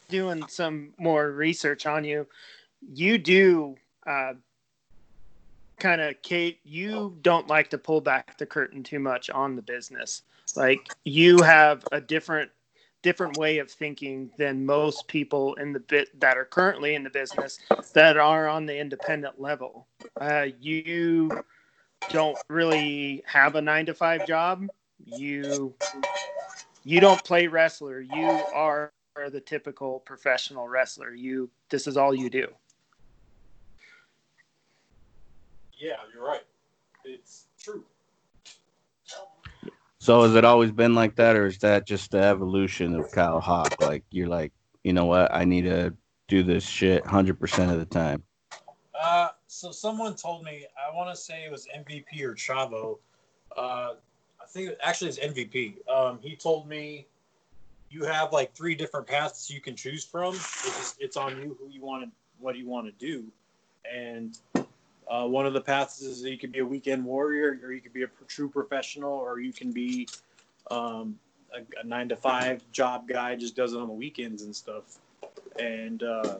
doing 0.09 0.47
some 0.49 0.93
more 0.99 1.33
research 1.33 1.87
on 1.87 2.05
you, 2.05 2.27
you 2.93 3.19
do 3.19 3.77
uh, 4.07 4.35
kind 5.79 6.01
of 6.01 6.21
Kate. 6.23 6.61
You 6.65 7.17
don't 7.23 7.49
like 7.49 7.71
to 7.71 7.79
pull 7.79 8.01
back 8.01 8.39
the 8.39 8.47
curtain 8.47 8.83
too 8.83 8.99
much 8.99 9.31
on 9.31 9.57
the 9.57 9.63
business. 9.63 10.23
Like 10.55 10.95
you 11.05 11.43
have 11.43 11.85
a 11.93 12.01
different 12.01 12.51
different 13.03 13.37
way 13.37 13.59
of 13.59 13.71
thinking 13.71 14.29
than 14.37 14.67
most 14.67 15.07
people 15.07 15.55
in 15.55 15.73
the 15.73 15.79
bit 15.79 16.19
that 16.19 16.37
are 16.37 16.45
currently 16.45 16.97
in 16.97 17.05
the 17.05 17.11
business 17.11 17.59
that 17.93 18.17
are 18.17 18.49
on 18.49 18.67
the 18.67 18.77
independent 18.77 19.41
level. 19.41 19.87
Uh, 20.21 20.47
you 20.61 21.31
don't 22.11 22.37
really 22.49 23.23
have 23.27 23.55
a 23.55 23.63
nine 23.63 23.87
to 23.87 23.95
five 23.95 24.27
job. 24.27 24.67
You 25.05 25.75
you 26.85 27.01
don't 27.01 27.23
play 27.25 27.47
wrestler. 27.47 28.01
You 28.01 28.27
are 28.55 28.93
the 29.31 29.41
typical 29.41 30.01
professional 30.01 30.69
wrestler. 30.69 31.13
You 31.15 31.51
this 31.71 31.87
is 31.87 31.97
all 31.97 32.15
you 32.15 32.31
do. 32.31 32.49
Yeah, 35.79 35.97
you're 36.13 36.25
right. 36.25 36.45
It's 37.05 37.47
true. 37.63 37.85
So 39.99 40.23
has 40.23 40.35
it 40.35 40.45
always 40.45 40.71
been 40.71 40.95
like 40.95 41.17
that, 41.17 41.37
or 41.37 41.47
is 41.47 41.59
that 41.59 41.87
just 41.87 42.13
the 42.13 42.23
evolution 42.23 42.95
of 42.95 43.11
Kyle 43.11 43.41
Hawk? 43.41 43.81
Like 43.81 44.05
you're 44.11 44.29
like, 44.29 44.53
you 44.85 44.93
know 44.93 45.07
what, 45.07 45.35
I 45.35 45.45
need 45.45 45.63
to 45.63 45.95
do 46.29 46.43
this 46.43 46.65
shit 46.65 47.05
hundred 47.05 47.41
percent 47.41 47.73
of 47.73 47.79
the 47.79 47.87
time. 47.87 48.23
Uh, 49.01 49.29
so 49.47 49.71
someone 49.71 50.15
told 50.15 50.45
me 50.45 50.67
I 50.77 50.95
want 50.95 51.15
to 51.15 51.21
say 51.21 51.45
it 51.45 51.51
was 51.51 51.67
MVP 51.77 52.23
or 52.23 52.35
Chavo. 52.35 52.99
Uh, 53.57 53.95
I 54.41 54.47
think 54.49 54.71
actually 54.83 55.09
it's 55.09 55.19
MVP. 55.19 55.89
Um, 55.89 56.19
he 56.23 56.37
told 56.37 56.69
me 56.69 57.07
you 57.97 58.05
have 58.05 58.33
like 58.33 58.55
three 58.55 58.75
different 58.75 59.07
paths 59.07 59.51
you 59.51 59.61
can 59.61 59.75
choose 59.75 60.05
from. 60.05 60.35
It's, 60.35 60.65
just, 60.65 60.97
it's 61.01 61.17
on 61.17 61.37
you 61.39 61.57
who 61.59 61.69
you 61.71 61.81
want 61.81 62.05
to 62.05 62.11
what 62.39 62.57
you 62.57 62.69
want 62.69 62.87
to 62.87 62.93
do, 62.93 63.25
and 63.91 64.39
uh, 65.09 65.27
one 65.27 65.47
of 65.47 65.55
the 65.55 65.61
paths 65.61 66.03
is 66.03 66.23
you 66.23 66.37
could 66.37 66.53
be 66.53 66.59
a 66.59 66.67
weekend 66.67 67.03
warrior, 67.03 67.59
or 67.63 67.73
you 67.73 67.81
could 67.81 67.95
be 67.95 68.03
a 68.03 68.09
true 68.29 68.51
professional, 68.51 69.13
or 69.13 69.41
you 69.41 69.53
can 69.53 69.73
be 69.73 70.07
um, 70.71 71.19
a, 71.55 71.81
a, 71.81 71.87
nine 71.87 72.11
to 72.11 72.17
five 72.17 72.61
job 72.73 73.09
guy, 73.09 73.35
just 73.35 73.57
does 73.57 73.73
it 73.73 73.79
on 73.79 73.87
the 73.87 73.95
weekends 73.95 74.43
and 74.43 74.55
stuff. 74.55 74.99
And 75.59 76.03
uh, 76.03 76.37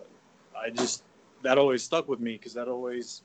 I 0.55 0.69
just 0.69 1.03
that 1.43 1.57
always 1.57 1.83
stuck 1.83 2.07
with 2.09 2.21
me 2.21 2.33
because 2.33 2.53
that 2.55 2.69
always 2.69 3.23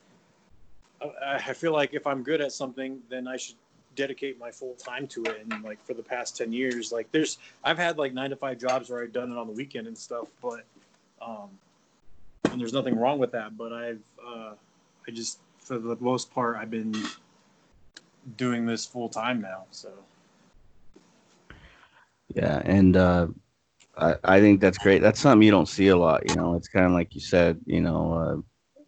I, 1.02 1.34
I 1.48 1.52
feel 1.52 1.72
like 1.72 1.92
if 1.92 2.06
I'm 2.06 2.22
good 2.22 2.40
at 2.40 2.52
something, 2.52 3.00
then 3.10 3.28
I 3.28 3.36
should 3.36 3.56
dedicate 3.94 4.38
my 4.38 4.50
full 4.50 4.74
time 4.74 5.06
to 5.08 5.22
it. 5.24 5.44
And 5.48 5.62
like 5.62 5.84
for 5.84 5.94
the 5.94 6.02
past 6.02 6.36
ten 6.36 6.52
years, 6.52 6.92
like 6.92 7.10
there's 7.12 7.38
I've 7.64 7.78
had 7.78 7.98
like 7.98 8.12
nine 8.12 8.30
to 8.30 8.36
five 8.36 8.58
jobs 8.58 8.90
where 8.90 9.02
I've 9.02 9.12
done 9.12 9.32
it 9.32 9.38
on 9.38 9.46
the 9.46 9.52
weekend 9.52 9.86
and 9.86 9.96
stuff, 9.96 10.28
but 10.40 10.64
um, 11.20 11.50
and 12.50 12.60
there's 12.60 12.72
nothing 12.72 12.96
wrong 12.98 13.18
with 13.18 13.32
that. 13.32 13.56
But 13.56 13.72
I've 13.72 14.02
uh, 14.24 14.52
I 15.06 15.10
just, 15.10 15.38
for 15.58 15.78
the 15.78 15.96
most 16.00 16.32
part, 16.32 16.56
I've 16.56 16.70
been 16.70 16.94
doing 18.36 18.66
this 18.66 18.86
full 18.86 19.08
time 19.08 19.40
now. 19.40 19.64
So. 19.70 19.90
Yeah, 22.34 22.62
and 22.64 22.96
uh, 22.96 23.26
I 23.96 24.16
I 24.24 24.40
think 24.40 24.60
that's 24.60 24.78
great. 24.78 25.02
That's 25.02 25.20
something 25.20 25.44
you 25.44 25.50
don't 25.50 25.68
see 25.68 25.88
a 25.88 25.96
lot. 25.96 26.28
You 26.28 26.36
know, 26.36 26.54
it's 26.54 26.68
kind 26.68 26.86
of 26.86 26.92
like 26.92 27.14
you 27.14 27.20
said. 27.20 27.60
You 27.66 27.80
know, 27.80 28.44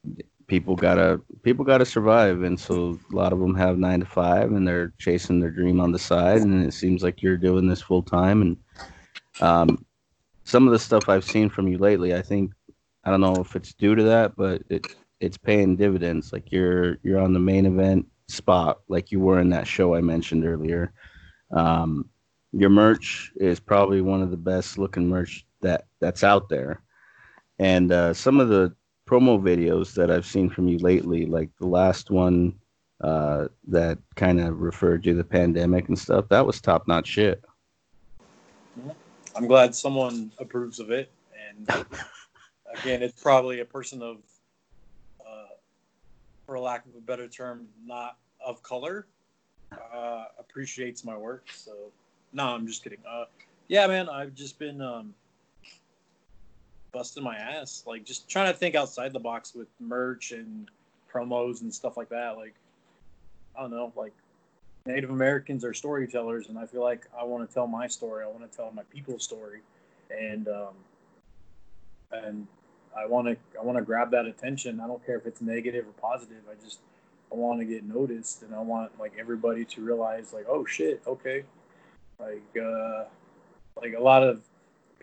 uh, 0.07 0.23
people 0.55 0.77
gotta 0.77 1.21
people 1.43 1.65
gotta 1.65 1.85
survive, 1.85 2.45
and 2.45 2.59
so 2.61 2.97
a 3.13 3.17
lot 3.17 3.33
of 3.33 3.41
them 3.41 3.57
have 3.57 3.77
nine 3.77 3.99
to 3.99 4.07
five, 4.07 4.53
and 4.53 4.67
they're 4.69 4.93
chasing 4.99 5.41
their 5.41 5.51
dream 5.51 5.81
on 5.81 5.91
the 5.91 5.99
side. 5.99 6.43
And 6.43 6.65
it 6.65 6.73
seems 6.73 7.03
like 7.03 7.23
you're 7.23 7.37
doing 7.37 7.67
this 7.67 7.83
full 7.83 8.03
time. 8.05 8.41
And 8.41 8.57
um, 9.41 9.85
some 10.45 10.69
of 10.69 10.73
the 10.73 10.79
stuff 10.79 11.09
I've 11.09 11.25
seen 11.25 11.51
from 11.51 11.67
you 11.67 11.77
lately, 11.77 12.15
I 12.15 12.23
think 12.23 12.53
I 13.03 13.11
don't 13.11 13.21
know 13.21 13.35
if 13.41 13.57
it's 13.57 13.75
due 13.75 13.97
to 13.97 14.05
that, 14.05 14.37
but 14.37 14.63
it 14.69 14.87
it's 15.19 15.37
paying 15.37 15.75
dividends. 15.75 16.33
Like 16.33 16.53
you're 16.53 16.99
you're 17.03 17.21
on 17.21 17.33
the 17.33 17.41
main 17.41 17.67
event 17.67 18.07
spot, 18.29 18.79
like 18.87 19.11
you 19.11 19.19
were 19.19 19.41
in 19.41 19.51
that 19.51 19.67
show 19.67 19.97
I 19.97 20.03
mentioned 20.03 20.47
earlier. 20.47 20.93
Um, 21.51 22.09
your 22.53 22.71
merch 22.71 23.33
is 23.35 23.59
probably 23.59 24.03
one 24.03 24.23
of 24.23 24.31
the 24.31 24.37
best 24.37 24.79
looking 24.79 25.09
merch 25.09 25.45
that 25.63 25.87
that's 25.99 26.23
out 26.23 26.49
there, 26.49 26.81
and 27.59 27.91
uh, 27.91 28.15
some 28.15 28.39
of 28.39 28.49
the 28.49 28.73
promo 29.09 29.41
videos 29.41 29.95
that 29.95 30.11
I've 30.11 30.27
seen 30.27 30.51
from 30.51 30.69
you 30.69 30.79
lately, 30.79 31.27
like 31.27 31.51
the 31.59 31.67
last 31.67 32.11
one 32.11 32.55
uh, 33.03 33.49
that 33.69 33.99
kind 34.17 34.41
of 34.41 34.61
referred 34.61 35.03
to 35.05 35.15
the 35.15 35.25
pandemic 35.25 35.89
and 35.89 35.99
stuff, 35.99 36.29
that 36.29 36.47
was 36.47 36.61
top 36.61 36.89
notch 36.89 37.09
shit. 37.09 37.43
I'm 39.37 39.47
glad 39.47 39.75
someone 39.75 40.31
approves 40.39 40.79
of 40.79 40.91
it, 40.91 41.11
and 41.49 41.69
again, 42.81 43.03
it's 43.03 43.21
probably 43.21 43.61
a 43.61 43.65
person 43.65 44.01
of 44.03 44.19
for 46.47 46.59
lack 46.59 46.85
of 46.87 46.95
a 46.97 47.01
better 47.01 47.29
term, 47.29 47.67
not 47.85 48.19
of 48.45 48.63
color, 48.63 49.07
uh, 49.73 50.25
appreciates 50.39 51.05
my 51.05 51.17
work. 51.17 51.47
So, 51.53 51.73
no, 52.33 52.45
I'm 52.47 52.67
just 52.67 52.85
kidding. 52.85 52.99
Uh, 53.09 53.25
yeah, 53.69 53.87
man, 53.87 54.09
I've 54.09 54.35
just 54.35 54.59
been 54.59 54.81
um, 54.81 55.15
busting 56.95 57.23
my 57.23 57.37
ass, 57.37 57.83
like 57.87 58.05
just 58.05 58.29
trying 58.29 58.51
to 58.51 58.59
think 58.59 58.75
outside 58.75 59.13
the 59.13 59.21
box 59.21 59.55
with 59.55 59.69
merch 59.81 60.33
and 60.33 60.71
promos 61.13 61.61
and 61.61 61.75
stuff 61.75 61.97
like 61.99 62.09
that. 62.09 62.37
Like, 62.37 62.55
I 63.59 63.61
don't 63.61 63.73
know, 63.73 63.93
like 63.97 64.13
Native 64.87 65.11
Americans 65.11 65.65
are 65.65 65.75
storytellers, 65.75 66.49
and 66.49 66.59
I 66.59 66.67
feel 66.67 66.83
like 66.83 67.07
I 67.19 67.25
want 67.25 67.47
to 67.47 67.53
tell 67.53 67.67
my 67.67 67.87
story. 67.87 68.25
I 68.25 68.29
want 68.29 68.51
to 68.51 68.57
tell 68.57 68.71
my 68.73 68.85
people's 68.85 69.25
story, 69.25 69.61
and 70.11 70.49
um, 70.49 70.75
and 72.13 72.47
I 72.97 73.07
want 73.07 73.27
to 73.27 73.37
I 73.59 73.65
want 73.65 73.77
to 73.79 73.85
grab 73.85 74.11
that 74.13 74.27
attention. 74.27 74.81
I 74.81 74.87
don't 74.87 75.05
care 75.05 75.17
if 75.17 75.27
it's 75.27 75.41
negative 75.41 75.87
or 75.87 75.93
positive. 75.93 76.43
I 76.51 76.63
just 76.63 76.79
I 77.33 77.35
want 77.35 77.61
to 77.61 77.65
get 77.65 77.85
noticed, 77.85 78.43
and 78.43 78.55
I 78.55 78.61
want 78.61 78.99
like 79.01 79.13
everybody 79.19 79.65
to 79.65 79.81
realize 79.81 80.33
like, 80.33 80.47
oh 80.49 80.65
shit, 80.65 81.03
okay, 81.07 81.45
like 82.21 82.63
uh, 82.63 83.05
like 83.81 83.95
a 83.95 84.03
lot 84.03 84.23
of 84.23 84.43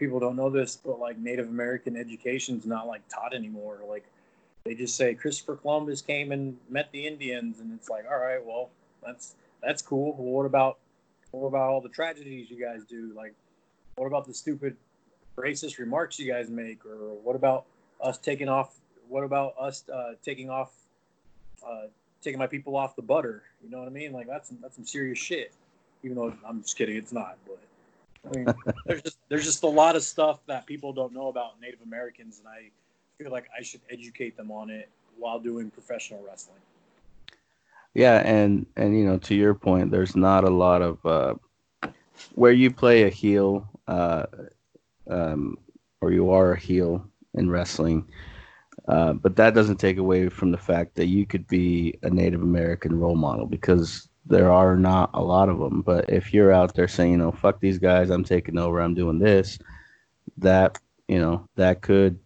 people 0.01 0.19
don't 0.19 0.35
know 0.35 0.49
this, 0.49 0.75
but 0.75 0.99
like 0.99 1.19
Native 1.19 1.47
American 1.47 1.95
education 1.95 2.57
is 2.57 2.65
not 2.65 2.87
like 2.87 3.07
taught 3.07 3.35
anymore. 3.35 3.81
Like 3.87 4.03
they 4.63 4.73
just 4.73 4.95
say 4.97 5.13
Christopher 5.13 5.55
Columbus 5.55 6.01
came 6.01 6.31
and 6.31 6.57
met 6.69 6.91
the 6.91 7.05
Indians, 7.05 7.59
and 7.59 7.71
it's 7.71 7.87
like, 7.87 8.05
all 8.09 8.17
right, 8.17 8.43
well, 8.43 8.71
that's 9.05 9.35
that's 9.61 9.83
cool. 9.83 10.15
Well, 10.17 10.33
what 10.33 10.47
about 10.47 10.79
what 11.29 11.47
about 11.47 11.69
all 11.69 11.81
the 11.81 11.89
tragedies 11.89 12.49
you 12.49 12.59
guys 12.59 12.83
do? 12.83 13.13
Like, 13.15 13.35
what 13.95 14.07
about 14.07 14.25
the 14.25 14.33
stupid 14.33 14.75
racist 15.37 15.77
remarks 15.77 16.19
you 16.19 16.29
guys 16.29 16.49
make, 16.49 16.83
or 16.83 17.13
what 17.21 17.35
about 17.35 17.65
us 18.01 18.17
taking 18.17 18.49
off. 18.49 18.79
What 19.07 19.23
about 19.23 19.53
us 19.59 19.83
uh, 19.93 20.13
taking 20.23 20.49
off, 20.49 20.71
uh, 21.65 21.87
taking 22.23 22.39
my 22.39 22.47
people 22.47 22.75
off 22.75 22.95
the 22.95 23.03
butter? 23.03 23.43
You 23.63 23.69
know 23.69 23.77
what 23.77 23.87
I 23.87 23.91
mean? 23.91 24.13
Like 24.13 24.25
that's 24.25 24.49
that's 24.61 24.75
some 24.75 24.85
serious 24.85 25.19
shit. 25.19 25.53
Even 26.03 26.17
though 26.17 26.33
I'm 26.43 26.63
just 26.63 26.75
kidding, 26.75 26.95
it's 26.95 27.13
not. 27.13 27.37
But 27.45 27.59
There's 28.85 29.01
just 29.01 29.17
there's 29.29 29.45
just 29.45 29.63
a 29.63 29.67
lot 29.67 29.95
of 29.95 30.03
stuff 30.03 30.39
that 30.47 30.65
people 30.65 30.93
don't 30.93 31.13
know 31.13 31.27
about 31.27 31.59
Native 31.59 31.81
Americans, 31.81 32.39
and 32.39 32.47
I 32.47 32.69
feel 33.17 33.31
like 33.31 33.49
I 33.57 33.63
should 33.63 33.81
educate 33.89 34.37
them 34.37 34.51
on 34.51 34.69
it 34.69 34.89
while 35.17 35.39
doing 35.39 35.69
professional 35.71 36.23
wrestling. 36.25 36.59
Yeah, 37.93 38.21
and 38.25 38.65
and 38.77 38.97
you 38.97 39.05
know, 39.05 39.17
to 39.17 39.35
your 39.35 39.53
point, 39.53 39.91
there's 39.91 40.15
not 40.15 40.43
a 40.43 40.49
lot 40.49 40.81
of 40.81 41.05
uh, 41.05 41.33
where 42.35 42.51
you 42.51 42.71
play 42.71 43.03
a 43.03 43.09
heel, 43.09 43.67
uh, 43.87 44.25
um, 45.09 45.57
or 45.99 46.11
you 46.11 46.31
are 46.31 46.53
a 46.53 46.59
heel 46.59 47.05
in 47.33 47.49
wrestling. 47.49 48.07
Uh, 48.87 49.13
but 49.13 49.35
that 49.35 49.53
doesn't 49.53 49.77
take 49.77 49.97
away 49.97 50.27
from 50.27 50.51
the 50.51 50.57
fact 50.57 50.95
that 50.95 51.05
you 51.05 51.25
could 51.25 51.47
be 51.47 51.97
a 52.03 52.09
Native 52.09 52.41
American 52.41 52.99
role 52.99 53.15
model 53.15 53.45
because 53.45 54.09
there 54.25 54.51
are 54.51 54.75
not 54.75 55.09
a 55.13 55.21
lot 55.21 55.49
of 55.49 55.59
them. 55.59 55.81
But 55.81 56.09
if 56.09 56.33
you're 56.33 56.51
out 56.51 56.73
there 56.75 56.87
saying, 56.87 57.11
you 57.11 57.17
know, 57.17 57.31
fuck 57.31 57.59
these 57.59 57.79
guys, 57.79 58.09
I'm 58.09 58.23
taking 58.23 58.57
over, 58.57 58.79
I'm 58.79 58.93
doing 58.93 59.19
this, 59.19 59.59
that, 60.37 60.77
you 61.07 61.19
know, 61.19 61.47
that 61.55 61.81
could, 61.81 62.19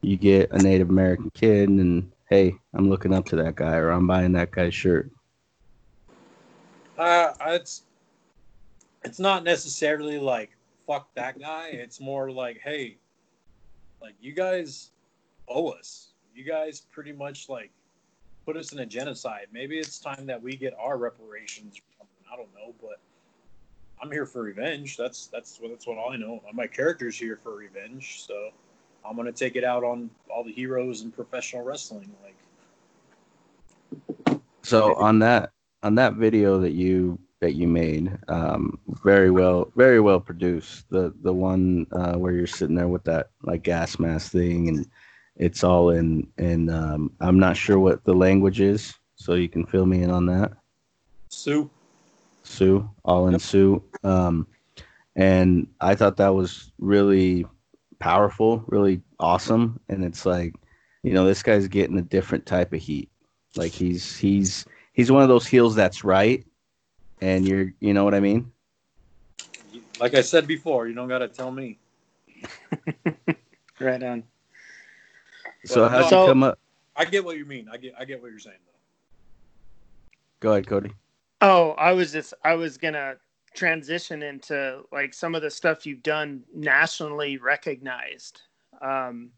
you 0.00 0.16
get 0.16 0.50
a 0.52 0.58
Native 0.58 0.90
American 0.90 1.30
kid 1.30 1.68
and, 1.68 2.10
hey, 2.30 2.54
I'm 2.74 2.88
looking 2.88 3.12
up 3.12 3.26
to 3.26 3.36
that 3.36 3.56
guy 3.56 3.76
or 3.76 3.90
I'm 3.90 4.06
buying 4.06 4.32
that 4.32 4.50
guy's 4.50 4.74
shirt. 4.74 5.10
Uh, 6.96 7.32
it's 7.46 7.84
it's 9.04 9.20
not 9.20 9.44
necessarily 9.44 10.18
like 10.18 10.50
fuck 10.86 11.08
that 11.14 11.38
guy. 11.38 11.68
It's 11.68 12.00
more 12.00 12.30
like, 12.30 12.60
hey, 12.62 12.98
like 14.02 14.14
you 14.20 14.32
guys 14.32 14.90
owe 15.48 15.68
us. 15.68 16.08
You 16.34 16.44
guys 16.44 16.82
pretty 16.90 17.12
much 17.12 17.48
like 17.48 17.70
put 18.48 18.56
us 18.56 18.72
in 18.72 18.78
a 18.78 18.86
genocide. 18.86 19.46
Maybe 19.52 19.78
it's 19.78 19.98
time 19.98 20.24
that 20.24 20.42
we 20.42 20.56
get 20.56 20.72
our 20.80 20.96
reparations. 20.96 21.82
I 22.32 22.34
don't 22.34 22.48
know, 22.54 22.72
but 22.80 22.98
I'm 24.02 24.10
here 24.10 24.24
for 24.24 24.40
revenge. 24.40 24.96
That's 24.96 25.26
that's 25.26 25.60
what 25.60 25.70
that's 25.70 25.86
what 25.86 25.98
all 25.98 26.12
I 26.12 26.16
know. 26.16 26.42
My 26.54 26.66
character's 26.66 27.18
here 27.18 27.38
for 27.42 27.54
revenge, 27.54 28.24
so 28.26 28.48
I'm 29.04 29.16
gonna 29.16 29.32
take 29.32 29.56
it 29.56 29.64
out 29.64 29.84
on 29.84 30.08
all 30.34 30.44
the 30.44 30.52
heroes 30.52 31.02
in 31.02 31.10
professional 31.10 31.62
wrestling. 31.62 32.10
Like, 32.24 34.40
So 34.62 34.94
on 34.94 35.18
that 35.18 35.50
on 35.82 35.94
that 35.96 36.14
video 36.14 36.58
that 36.60 36.72
you 36.72 37.18
that 37.40 37.52
you 37.52 37.68
made, 37.68 38.16
um, 38.28 38.78
very 39.04 39.30
well 39.30 39.70
very 39.76 40.00
well 40.00 40.20
produced. 40.20 40.88
The 40.88 41.12
the 41.20 41.34
one 41.34 41.86
uh, 41.92 42.14
where 42.14 42.32
you're 42.32 42.46
sitting 42.46 42.76
there 42.76 42.88
with 42.88 43.04
that 43.04 43.28
like 43.42 43.62
gas 43.62 43.98
mask 43.98 44.32
thing 44.32 44.68
and 44.68 44.86
it's 45.38 45.64
all 45.64 45.90
in 45.90 46.26
in 46.38 46.68
um, 46.70 47.12
I'm 47.20 47.38
not 47.38 47.56
sure 47.56 47.78
what 47.78 48.04
the 48.04 48.14
language 48.14 48.60
is, 48.60 48.94
so 49.16 49.34
you 49.34 49.48
can 49.48 49.66
fill 49.66 49.86
me 49.86 50.02
in 50.02 50.10
on 50.10 50.26
that. 50.26 50.52
Sue, 51.28 51.70
sue 52.44 52.88
all 53.04 53.28
in 53.28 53.32
Yep. 53.32 53.40
Sioux. 53.40 53.82
Um, 54.04 54.46
and 55.16 55.66
I 55.80 55.94
thought 55.94 56.16
that 56.18 56.34
was 56.34 56.72
really 56.78 57.46
powerful, 57.98 58.64
really 58.68 59.02
awesome. 59.20 59.80
And 59.88 60.04
it's 60.04 60.24
like, 60.26 60.54
you 61.02 61.12
know, 61.12 61.24
this 61.24 61.42
guy's 61.42 61.68
getting 61.68 61.98
a 61.98 62.02
different 62.02 62.46
type 62.46 62.72
of 62.72 62.80
heat. 62.80 63.10
Like 63.56 63.72
he's 63.72 64.16
he's 64.16 64.64
he's 64.92 65.10
one 65.12 65.22
of 65.22 65.28
those 65.28 65.46
heels 65.46 65.74
that's 65.74 66.04
right, 66.04 66.44
and 67.20 67.46
you're 67.46 67.72
you 67.80 67.94
know 67.94 68.04
what 68.04 68.14
I 68.14 68.20
mean. 68.20 68.52
like 70.00 70.14
I 70.14 70.22
said 70.22 70.46
before, 70.46 70.86
you 70.88 70.94
don't 70.94 71.08
gotta 71.08 71.28
tell 71.28 71.50
me. 71.50 71.78
Right 73.80 74.02
on. 74.02 74.24
So 75.68 75.82
Well, 75.82 75.90
how'd 75.90 76.10
so- 76.10 76.22
you 76.22 76.30
come 76.30 76.42
up? 76.42 76.58
I 76.96 77.04
get 77.04 77.24
what 77.24 77.36
you 77.38 77.44
mean. 77.44 77.68
I 77.70 77.76
get 77.76 77.94
I 77.96 78.04
get 78.04 78.20
what 78.20 78.30
you're 78.30 78.40
saying 78.40 78.56
though. 78.66 78.72
Go 80.40 80.52
ahead, 80.52 80.66
Cody. 80.66 80.92
Oh, 81.40 81.70
I 81.72 81.92
was 81.92 82.12
just 82.12 82.34
I 82.44 82.54
was 82.54 82.76
gonna 82.76 83.16
transition 83.54 84.22
into 84.22 84.82
like 84.92 85.14
some 85.14 85.34
of 85.34 85.42
the 85.42 85.50
stuff 85.50 85.86
you've 85.86 86.02
done 86.02 86.42
nationally 86.54 87.36
recognized. 87.36 88.42
Um, 88.80 89.30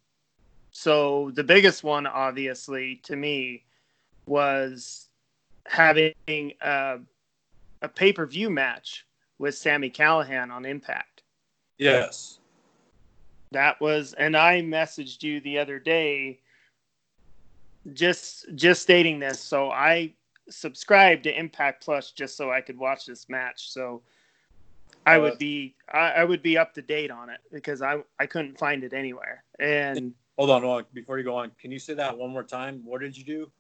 so 0.71 1.31
the 1.35 1.45
biggest 1.45 1.85
one, 1.85 2.07
obviously, 2.07 2.97
to 3.05 3.17
me, 3.17 3.65
was 4.27 5.09
having 5.67 6.15
a, 6.29 6.99
a 7.83 7.89
pay 7.89 8.13
per 8.13 8.27
view 8.27 8.51
match 8.51 9.07
with 9.39 9.55
Sami 9.55 9.91
Callihan 9.91 10.51
on 10.51 10.65
Impact. 10.65 11.23
Yes. 11.79 12.40
That 13.53 13.81
was, 13.81 14.15
and 14.15 14.37
I 14.37 14.61
messaged 14.63 15.23
you 15.23 15.41
the 15.41 15.59
other 15.59 15.79
day, 15.79 16.41
just 17.93 18.47
just 18.55 18.83
stating 18.83 19.19
this. 19.19 19.41
So 19.41 19.71
I 19.71 20.15
subscribed 20.49 21.25
to 21.25 21.37
Impact 21.37 21.83
Plus 21.85 22.13
just 22.13 22.37
so 22.37 22.51
I 22.53 22.61
could 22.61 22.79
watch 22.79 23.07
this 23.07 23.29
match. 23.29 23.71
So 23.71 24.03
I 25.07 25.19
would 25.19 25.39
be 25.39 25.75
I, 25.93 26.11
I 26.13 26.25
would 26.25 26.43
be 26.43 26.57
up 26.59 26.75
to 26.75 26.83
date 26.83 27.11
on 27.11 27.31
it 27.31 27.41
because 27.53 27.83
I 27.83 27.99
I 28.21 28.27
couldn't 28.27 28.59
find 28.59 28.85
it 28.85 28.93
anywhere. 28.93 29.45
And 29.59 30.15
Hold 30.39 30.51
on, 30.51 30.63
hold 30.63 30.79
on. 30.79 30.87
Before 30.95 31.19
you 31.19 31.25
go 31.25 31.37
on, 31.37 31.51
can 31.61 31.71
you 31.71 31.79
say 31.79 31.93
that 31.95 32.17
one 32.17 32.31
more 32.31 32.43
time? 32.43 32.81
What 32.85 33.03
did 33.03 33.15
you 33.15 33.25
do 33.25 33.51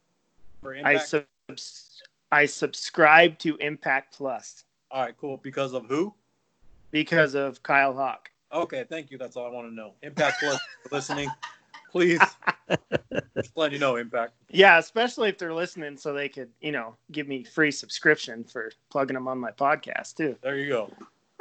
for 0.62 0.74
I 0.74 0.78
Impact? 0.78 1.08
subs- 1.08 2.02
I 2.32 2.46
subscribed 2.46 3.40
to 3.42 3.56
Impact 3.56 4.14
Plus 4.16 4.64
All 4.90 5.02
right, 5.02 5.14
cool. 5.20 5.36
Because 5.42 5.74
of 5.74 5.86
who? 5.86 6.14
because 6.90 7.34
of 7.34 7.62
Kyle 7.62 7.92
Hawk. 7.92 8.30
Okay, 8.52 8.84
thank 8.88 9.10
you. 9.10 9.18
That's 9.18 9.36
all 9.36 9.46
I 9.46 9.50
want 9.50 9.68
to 9.68 9.74
know. 9.74 9.94
Impact 10.02 10.38
Plus, 10.40 10.60
listening, 10.90 11.30
please. 11.90 12.20
Just 13.36 13.56
letting 13.56 13.74
you 13.74 13.80
know, 13.80 13.96
Impact. 13.96 14.32
Yeah, 14.48 14.78
especially 14.78 15.28
if 15.28 15.38
they're 15.38 15.54
listening, 15.54 15.96
so 15.96 16.12
they 16.12 16.28
could 16.28 16.50
you 16.60 16.72
know 16.72 16.96
give 17.12 17.28
me 17.28 17.44
free 17.44 17.70
subscription 17.70 18.44
for 18.44 18.72
plugging 18.90 19.14
them 19.14 19.28
on 19.28 19.38
my 19.38 19.50
podcast 19.52 20.16
too. 20.16 20.36
There 20.42 20.56
you 20.56 20.68
go. 20.68 20.92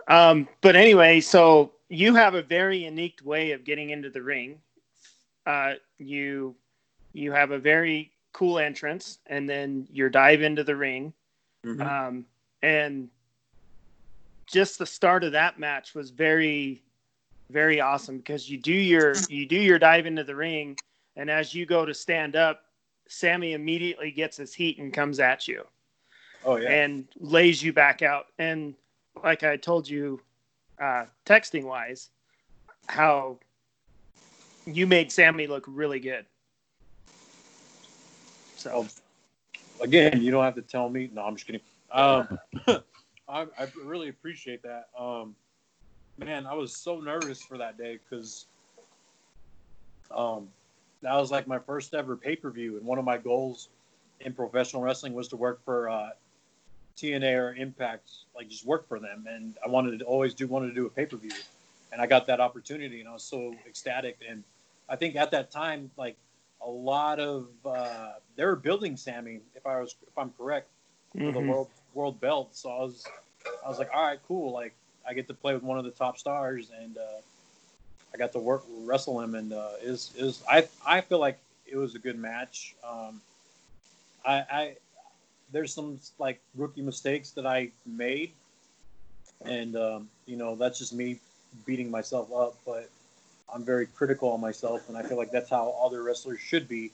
Um, 0.08 0.48
but 0.62 0.76
anyway, 0.76 1.19
so 1.19 1.72
you 1.89 2.15
have 2.15 2.36
a 2.36 2.41
very 2.41 2.84
unique 2.86 3.19
way 3.24 3.52
of 3.52 3.63
getting 3.63 3.89
into 3.89 4.10
the 4.10 4.22
ring. 4.22 4.60
Uh, 5.45 5.74
you 5.98 6.56
you 7.13 7.32
have 7.32 7.52
a 7.52 7.60
very 7.60 8.12
cool 8.34 8.60
entrance, 8.60 9.19
and 9.28 9.50
then 9.50 9.88
your 9.91 10.10
dive 10.10 10.41
into 10.41 10.63
the 10.63 10.76
ring. 10.76 11.13
Mhm. 11.65 11.82
Um, 11.82 12.26
and 12.62 13.10
just 14.45 14.80
the 14.80 14.86
start 14.86 15.24
of 15.24 15.32
that 15.34 15.60
match 15.60 15.93
was 15.93 16.10
very, 16.10 16.82
very 17.49 17.81
awesome 17.81 18.17
because 18.17 18.49
you 18.49 18.57
do 18.57 18.73
your 18.73 19.13
you 19.27 19.45
do 19.45 19.55
your 19.57 19.79
dive 19.79 20.05
into 20.05 20.23
the 20.23 20.35
ring, 20.35 20.77
and 21.15 21.29
as 21.29 21.53
you 21.53 21.65
go 21.65 21.85
to 21.85 21.93
stand 21.93 22.35
up, 22.35 22.63
Sami 23.07 23.53
immediately 23.53 24.12
gets 24.12 24.38
his 24.38 24.53
heat 24.53 24.77
and 24.77 24.93
comes 24.93 25.19
at 25.19 25.47
you 25.47 25.65
Oh 26.43 26.55
yeah. 26.57 26.69
and 26.69 27.07
lays 27.19 27.62
you 27.63 27.73
back 27.73 28.01
out. 28.01 28.27
And 28.38 28.75
like 29.23 29.43
I 29.43 29.57
told 29.57 29.89
you, 29.89 30.21
uh, 30.81 31.05
texting 31.25 31.63
wise, 31.63 32.09
how 32.88 33.38
you 34.65 34.85
made 34.88 35.12
Sami 35.12 35.47
look 35.47 35.65
really 35.67 35.99
good. 35.99 36.25
So 38.55 38.85
Again, 39.81 40.21
you 40.21 40.31
don't 40.31 40.43
have 40.43 40.55
to 40.55 40.62
tell 40.62 40.89
me. 40.89 41.09
No, 41.13 41.23
I'm 41.23 41.35
just 41.35 41.45
kidding. 41.47 41.62
Um, 41.91 42.27
I, 42.67 43.45
I 43.57 43.67
really 43.83 44.09
appreciate 44.09 44.62
that. 44.63 44.89
Um, 44.97 45.35
man, 46.19 46.45
I 46.45 46.53
was 46.53 46.75
so 46.75 46.99
nervous 46.99 47.41
for 47.41 47.58
that 47.58 47.77
day 47.77 47.97
because 47.97 48.45
um, 50.12 50.47
that 51.01 51.15
was 51.15 51.32
like 51.32 51.47
my 51.47 51.60
first 51.60 51.93
ever 51.93 52.15
pay 52.15 52.36
per 52.36 52.49
view, 52.49 52.77
and 52.77 52.86
one 52.86 52.99
of 52.99 53.05
my 53.05 53.17
goals 53.17 53.69
in 54.19 54.34
professional 54.34 54.82
wrestling 54.82 55.13
was 55.13 55.27
to 55.29 55.38
work 55.38 55.63
for 55.63 55.89
uh, 55.89 56.10
TNA 56.97 57.38
or 57.38 57.55
Impact, 57.55 58.10
like 58.36 58.49
just 58.49 58.65
work 58.65 58.88
for 58.88 58.99
them. 58.99 59.25
And 59.29 59.55
I 59.65 59.69
wanted 59.69 59.99
to 59.99 60.05
always 60.05 60.34
do 60.34 60.47
wanted 60.47 60.67
to 60.67 60.73
do 60.73 60.86
a 60.86 60.89
pay 60.89 61.05
per 61.05 61.17
view, 61.17 61.32
and 61.91 62.01
I 62.01 62.08
got 62.08 62.27
that 62.27 62.39
opportunity, 62.39 62.99
and 62.99 63.10
I 63.10 63.13
was 63.13 63.23
so 63.23 63.55
ecstatic. 63.65 64.17
And 64.27 64.43
I 64.89 64.95
think 64.95 65.15
at 65.15 65.32
that 65.32 65.51
time, 65.51 65.89
like 65.97 66.17
a 66.62 66.69
lot 66.69 67.19
of 67.19 67.47
uh, 67.65 68.13
they 68.36 68.45
were 68.45 68.55
building 68.55 68.97
Sami, 68.97 69.39
if 69.55 69.65
I 69.65 69.79
was 69.79 69.95
if 70.05 70.17
I'm 70.17 70.32
correct, 70.38 70.69
for 71.13 71.32
the 71.32 71.39
mhm. 71.39 71.47
world 71.47 71.69
world 71.93 72.19
belt. 72.19 72.49
So 72.55 72.69
I 72.69 72.79
was 72.79 73.05
I 73.65 73.69
was 73.69 73.79
like, 73.79 73.89
all 73.93 74.05
right, 74.05 74.19
cool. 74.27 74.51
Like 74.51 74.73
I 75.10 75.13
get 75.13 75.28
to 75.28 75.34
play 75.34 75.54
with 75.54 75.63
one 75.63 75.80
of 75.80 75.86
the 75.86 75.91
top 75.91 76.17
stars, 76.17 76.72
and 76.82 76.98
uh, 76.98 77.22
I 78.13 78.17
got 78.17 78.32
to 78.34 78.39
work 78.39 78.63
wrestle 78.84 79.19
him, 79.22 79.36
and 79.36 79.54
uh, 79.54 79.72
is 79.82 80.12
is 80.17 80.43
I 80.50 80.67
I 80.86 81.02
feel 81.02 81.19
like 81.19 81.39
it 81.65 81.78
was 81.78 81.95
a 81.95 82.00
good 82.00 82.17
match. 82.17 82.76
Um, 82.88 83.22
I, 84.26 84.34
I 84.52 84.76
there's 85.52 85.74
some 85.74 86.00
like 86.19 86.39
rookie 86.56 86.82
mistakes 86.82 87.32
that 87.32 87.45
I 87.45 87.72
made, 87.86 88.32
and 89.43 89.76
um, 89.76 90.10
you 90.28 90.38
know 90.38 90.56
that's 90.56 90.80
just 90.80 90.93
me 90.93 91.19
beating 91.65 91.89
myself 91.91 92.32
up, 92.34 92.56
but. 92.65 92.89
I'm 93.52 93.63
very 93.63 93.88
critical 93.88 94.30
on 94.30 94.39
myself, 94.41 94.89
and 94.89 94.95
I 94.95 95.02
feel 95.02 95.17
like 95.17 95.32
that's 95.32 95.50
how 95.50 95.76
other 95.84 96.04
wrestlers 96.04 96.39
should 96.39 96.67
be. 96.67 96.91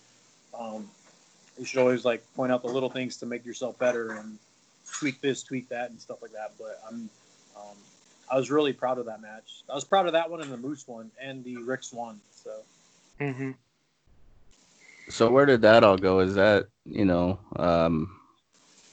Um, 0.58 0.89
you 1.58 1.65
should 1.65 1.80
always 1.80 2.06
like 2.06 2.23
point 2.36 2.51
out 2.51 2.62
the 2.62 2.69
little 2.69 2.89
things 2.89 3.17
to 3.17 3.25
make 3.25 3.45
yourself 3.45 3.78
better 3.80 4.12
and 4.13 4.38
tweak 4.91 5.21
this, 5.21 5.43
tweak 5.43 5.69
that, 5.69 5.89
and 5.89 5.99
stuff 5.99 6.21
like 6.21 6.32
that. 6.32 6.54
But 6.58 6.82
I'm, 6.88 7.10
um, 7.56 7.78
I 8.29 8.38
was 8.38 8.49
really 8.49 8.73
proud 8.73 8.97
of 8.97 9.05
that 9.05 9.21
match. 9.21 9.63
I 9.69 9.75
was 9.75 9.83
proud 9.83 10.07
of 10.07 10.13
that 10.13 10.29
one 10.29 10.41
and 10.41 10.51
the 10.51 10.57
Moose 10.57 10.88
one 10.88 11.11
and 11.21 11.43
the 11.43 11.57
Rick's 11.57 11.93
one. 11.93 12.19
So 12.31 12.51
Mhm. 13.19 13.55
So 15.09 15.29
where 15.29 15.45
did 15.45 15.61
that 15.61 15.83
all 15.83 15.97
go? 15.97 16.19
Is 16.19 16.35
that 16.35 16.67
you 16.85 17.05
know 17.05 17.39
um, 17.55 18.19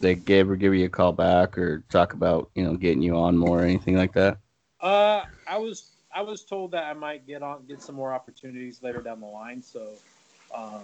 they 0.00 0.14
gave 0.14 0.50
or 0.50 0.56
give 0.56 0.74
you 0.74 0.84
a 0.84 0.90
call 0.90 1.12
back 1.12 1.56
or 1.56 1.82
talk 1.88 2.12
about 2.12 2.50
you 2.54 2.64
know 2.64 2.76
getting 2.76 3.02
you 3.02 3.16
on 3.16 3.36
more 3.36 3.60
or 3.60 3.64
anything 3.64 3.96
like 3.96 4.12
that? 4.14 4.38
uh, 4.80 5.24
I 5.46 5.58
was 5.58 5.90
I 6.14 6.22
was 6.22 6.42
told 6.42 6.72
that 6.72 6.84
I 6.84 6.92
might 6.92 7.26
get 7.26 7.42
on 7.42 7.64
get 7.66 7.82
some 7.82 7.94
more 7.94 8.12
opportunities 8.12 8.82
later 8.82 9.00
down 9.00 9.20
the 9.20 9.26
line. 9.26 9.62
So 9.62 9.88
um, 10.54 10.82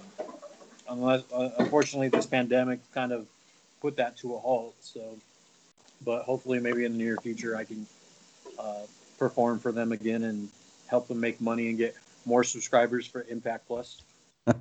unless 0.88 1.22
uh, 1.32 1.50
unfortunately 1.58 2.08
this 2.08 2.26
pandemic 2.26 2.80
kind 2.92 3.12
of 3.12 3.26
put 3.80 3.96
that 3.96 4.16
to 4.18 4.34
a 4.34 4.38
halt. 4.38 4.74
So, 4.80 5.16
but 6.04 6.22
hopefully, 6.22 6.60
maybe 6.60 6.84
in 6.84 6.92
the 6.92 6.98
near 6.98 7.16
future, 7.18 7.56
I 7.56 7.64
can 7.64 7.86
uh, 8.58 8.82
perform 9.18 9.58
for 9.58 9.72
them 9.72 9.92
again 9.92 10.24
and 10.24 10.48
help 10.86 11.08
them 11.08 11.20
make 11.20 11.40
money 11.40 11.68
and 11.68 11.78
get 11.78 11.94
more 12.24 12.44
subscribers 12.44 13.06
for 13.06 13.24
Impact 13.28 13.66
Plus. 13.66 14.02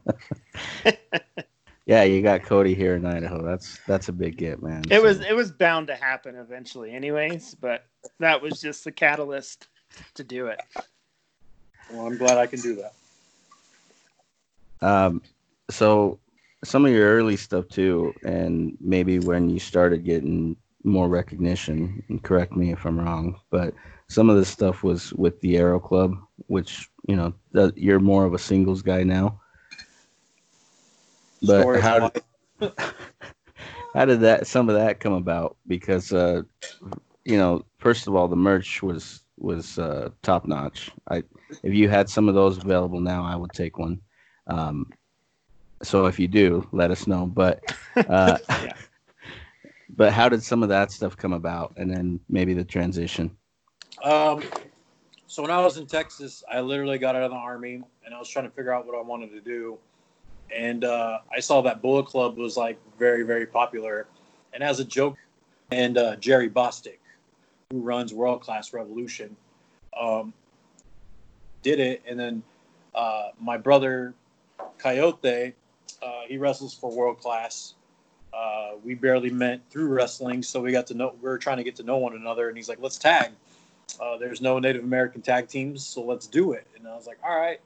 Yeah, 1.88 2.04
you 2.04 2.22
got 2.22 2.44
Cody 2.44 2.76
here 2.76 2.96
in 2.96 3.06
Idaho. 3.06 3.42
That's 3.42 3.80
that's 3.88 4.10
a 4.10 4.12
big 4.12 4.36
get, 4.36 4.62
man. 4.62 4.84
It 4.92 5.02
was 5.02 5.22
it 5.22 5.34
was 5.34 5.54
bound 5.54 5.88
to 5.88 5.96
happen 5.96 6.36
eventually, 6.36 6.92
anyways. 6.92 7.56
But 7.56 7.86
that 8.20 8.42
was 8.42 8.60
just 8.60 8.84
the 8.84 8.92
catalyst 8.92 9.70
to 10.16 10.24
do 10.26 10.48
it. 10.48 10.60
Well, 11.90 12.06
I'm 12.06 12.18
glad 12.18 12.38
I 12.38 12.46
can 12.46 12.60
do 12.60 12.76
that. 14.82 14.86
um, 14.86 15.22
so 15.70 16.20
some 16.66 16.86
of 16.86 16.92
your 16.92 17.08
early 17.08 17.38
stuff 17.38 17.70
too, 17.70 18.14
and 18.26 18.78
maybe 18.82 19.20
when 19.20 19.50
you 19.50 19.58
started 19.58 20.04
getting 20.04 20.58
more 20.88 21.10
recognition. 21.10 22.02
And 22.10 22.24
correct 22.24 22.54
me 22.54 22.72
if 22.72 22.86
I'm 22.86 23.00
wrong, 23.00 23.40
but 23.52 23.74
some 24.08 24.30
of 24.30 24.38
this 24.38 24.50
stuff 24.50 24.84
was 24.84 25.14
with 25.14 25.40
the 25.42 25.58
Arrow 25.58 25.80
Club, 25.80 26.16
which 26.48 26.90
you 27.08 27.16
know 27.16 27.34
that 27.52 27.78
you're 27.78 28.00
more 28.00 28.26
of 28.26 28.34
a 28.34 28.40
singles 28.40 28.82
guy 28.82 29.04
now. 29.04 29.40
But 31.42 31.62
Story 31.62 31.82
how 31.82 32.10
did, 32.10 32.24
how 33.94 34.06
did 34.06 34.22
that 34.22 34.48
some 34.48 34.70
of 34.70 34.76
that 34.76 35.00
come 35.00 35.14
about? 35.14 35.58
Because 35.68 36.14
uh, 36.14 36.44
you 37.26 37.38
know, 37.38 37.66
first 37.78 38.08
of 38.08 38.16
all, 38.16 38.28
the 38.28 38.36
merch 38.36 38.82
was 38.82 39.22
was 39.38 39.78
uh, 39.78 40.10
top 40.24 40.48
notch. 40.48 40.90
I 41.10 41.24
if 41.64 41.74
you 41.74 41.90
had 41.90 42.10
some 42.10 42.30
of 42.30 42.36
those 42.36 42.58
available 42.58 43.02
now, 43.02 43.24
I 43.24 43.36
would 43.36 43.52
take 43.52 43.78
one. 43.78 44.00
Um, 44.48 44.90
so 45.84 46.06
if 46.06 46.20
you 46.20 46.28
do, 46.28 46.68
let 46.72 46.90
us 46.90 47.06
know. 47.06 47.28
But 47.28 47.64
uh, 47.96 48.38
Yeah. 48.50 48.74
But 49.90 50.14
how 50.14 50.30
did 50.30 50.44
some 50.44 50.64
of 50.64 50.70
that 50.70 50.92
stuff 50.92 51.16
come 51.16 51.34
about, 51.34 51.74
and 51.78 51.90
then 51.90 52.20
maybe 52.30 52.54
the 52.54 52.64
transition? 52.64 53.36
Um, 54.04 54.44
so 55.28 55.42
when 55.42 55.52
I 55.52 55.62
was 55.62 55.78
in 55.78 55.88
Texas, 55.88 56.44
I 56.52 56.62
literally 56.62 56.98
got 56.98 57.16
out 57.16 57.24
of 57.24 57.32
the 57.32 57.38
army 57.38 57.84
and 58.06 58.16
I 58.16 58.20
was 58.20 58.30
trying 58.30 58.46
to 58.46 58.52
figure 58.52 58.74
out 58.74 58.86
what 58.86 58.98
I 58.98 59.02
wanted 59.02 59.32
to 59.32 59.42
do. 59.42 59.78
And 60.56 60.86
uh, 60.86 61.20
I 61.34 61.40
saw 61.40 61.62
that 61.64 61.82
Bullet 61.82 62.06
Club 62.06 62.38
was 62.38 62.56
like 62.56 62.80
very, 62.98 63.24
very 63.24 63.46
popular. 63.46 64.08
And 64.54 64.64
as 64.64 64.80
a 64.80 64.86
joke, 64.86 65.18
and 65.72 65.98
uh, 65.98 66.16
Jerry 66.16 66.50
Bostic, 66.50 67.00
who 67.70 67.82
runs 67.82 68.14
World 68.14 68.42
Class 68.42 68.72
Revolution, 68.72 69.36
um, 70.00 70.34
did 71.62 71.80
it. 71.80 72.02
And 72.08 72.18
then 72.18 72.44
uh, 72.96 73.30
my 73.40 73.58
brother 73.58 74.14
Coyote, 74.78 75.54
uh, 76.02 76.22
he 76.28 76.38
wrestles 76.38 76.74
for 76.74 76.96
World 76.96 77.20
Class. 77.20 77.74
Uh, 78.34 78.72
we 78.84 78.94
barely 78.94 79.30
met 79.30 79.62
through 79.70 79.88
wrestling, 79.88 80.44
so 80.44 80.62
we 80.62 80.72
got 80.72 80.88
to 80.88 80.94
know. 80.94 81.16
We 81.22 81.30
were 81.30 81.38
trying 81.38 81.58
to 81.58 81.64
get 81.64 81.76
to 81.78 81.84
know 81.84 81.98
one 81.98 82.16
another, 82.16 82.50
and 82.50 82.58
he's 82.58 82.70
like, 82.70 82.80
"Let's 82.82 82.98
tag." 82.98 83.32
uh, 84.00 84.18
there's 84.18 84.42
no 84.42 84.60
Native 84.60 84.84
American 84.84 85.22
tag 85.22 85.48
teams, 85.48 85.86
so 85.86 86.02
let's 86.02 86.28
do 86.28 86.54
it. 86.54 86.68
And 86.76 86.88
I 86.88 86.96
was 86.96 87.08
like, 87.08 87.20
all 87.24 87.40
right. 87.40 87.60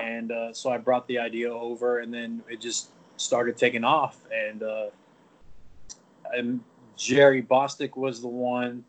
And 0.00 0.32
uh, 0.32 0.52
so 0.52 0.70
I 0.70 0.78
brought 0.78 1.06
the 1.06 1.18
idea 1.18 1.52
over, 1.52 2.00
and 2.00 2.12
then 2.12 2.42
it 2.48 2.60
just 2.60 2.90
started 3.16 3.56
taking 3.56 3.84
off. 3.84 4.18
And 4.32 4.62
uh, 4.62 4.86
and 6.32 6.60
Jerry 6.96 7.42
Bostic 7.42 7.96
was 7.96 8.20
the 8.20 8.28
one 8.28 8.84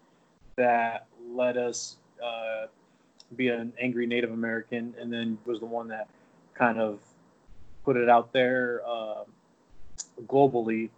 that 0.55 1.07
let 1.29 1.57
us 1.57 1.97
uh, 2.23 2.67
be 3.35 3.49
an 3.49 3.73
angry 3.79 4.07
Native 4.07 4.31
American, 4.31 4.93
and 4.99 5.11
then 5.11 5.37
was 5.45 5.59
the 5.59 5.65
one 5.65 5.89
that 5.89 6.07
kind 6.53 6.79
of 6.79 6.99
put 7.83 7.97
it 7.97 8.07
out 8.07 8.31
there 8.31 8.81
uh, 8.87 9.23
globally 10.25 10.89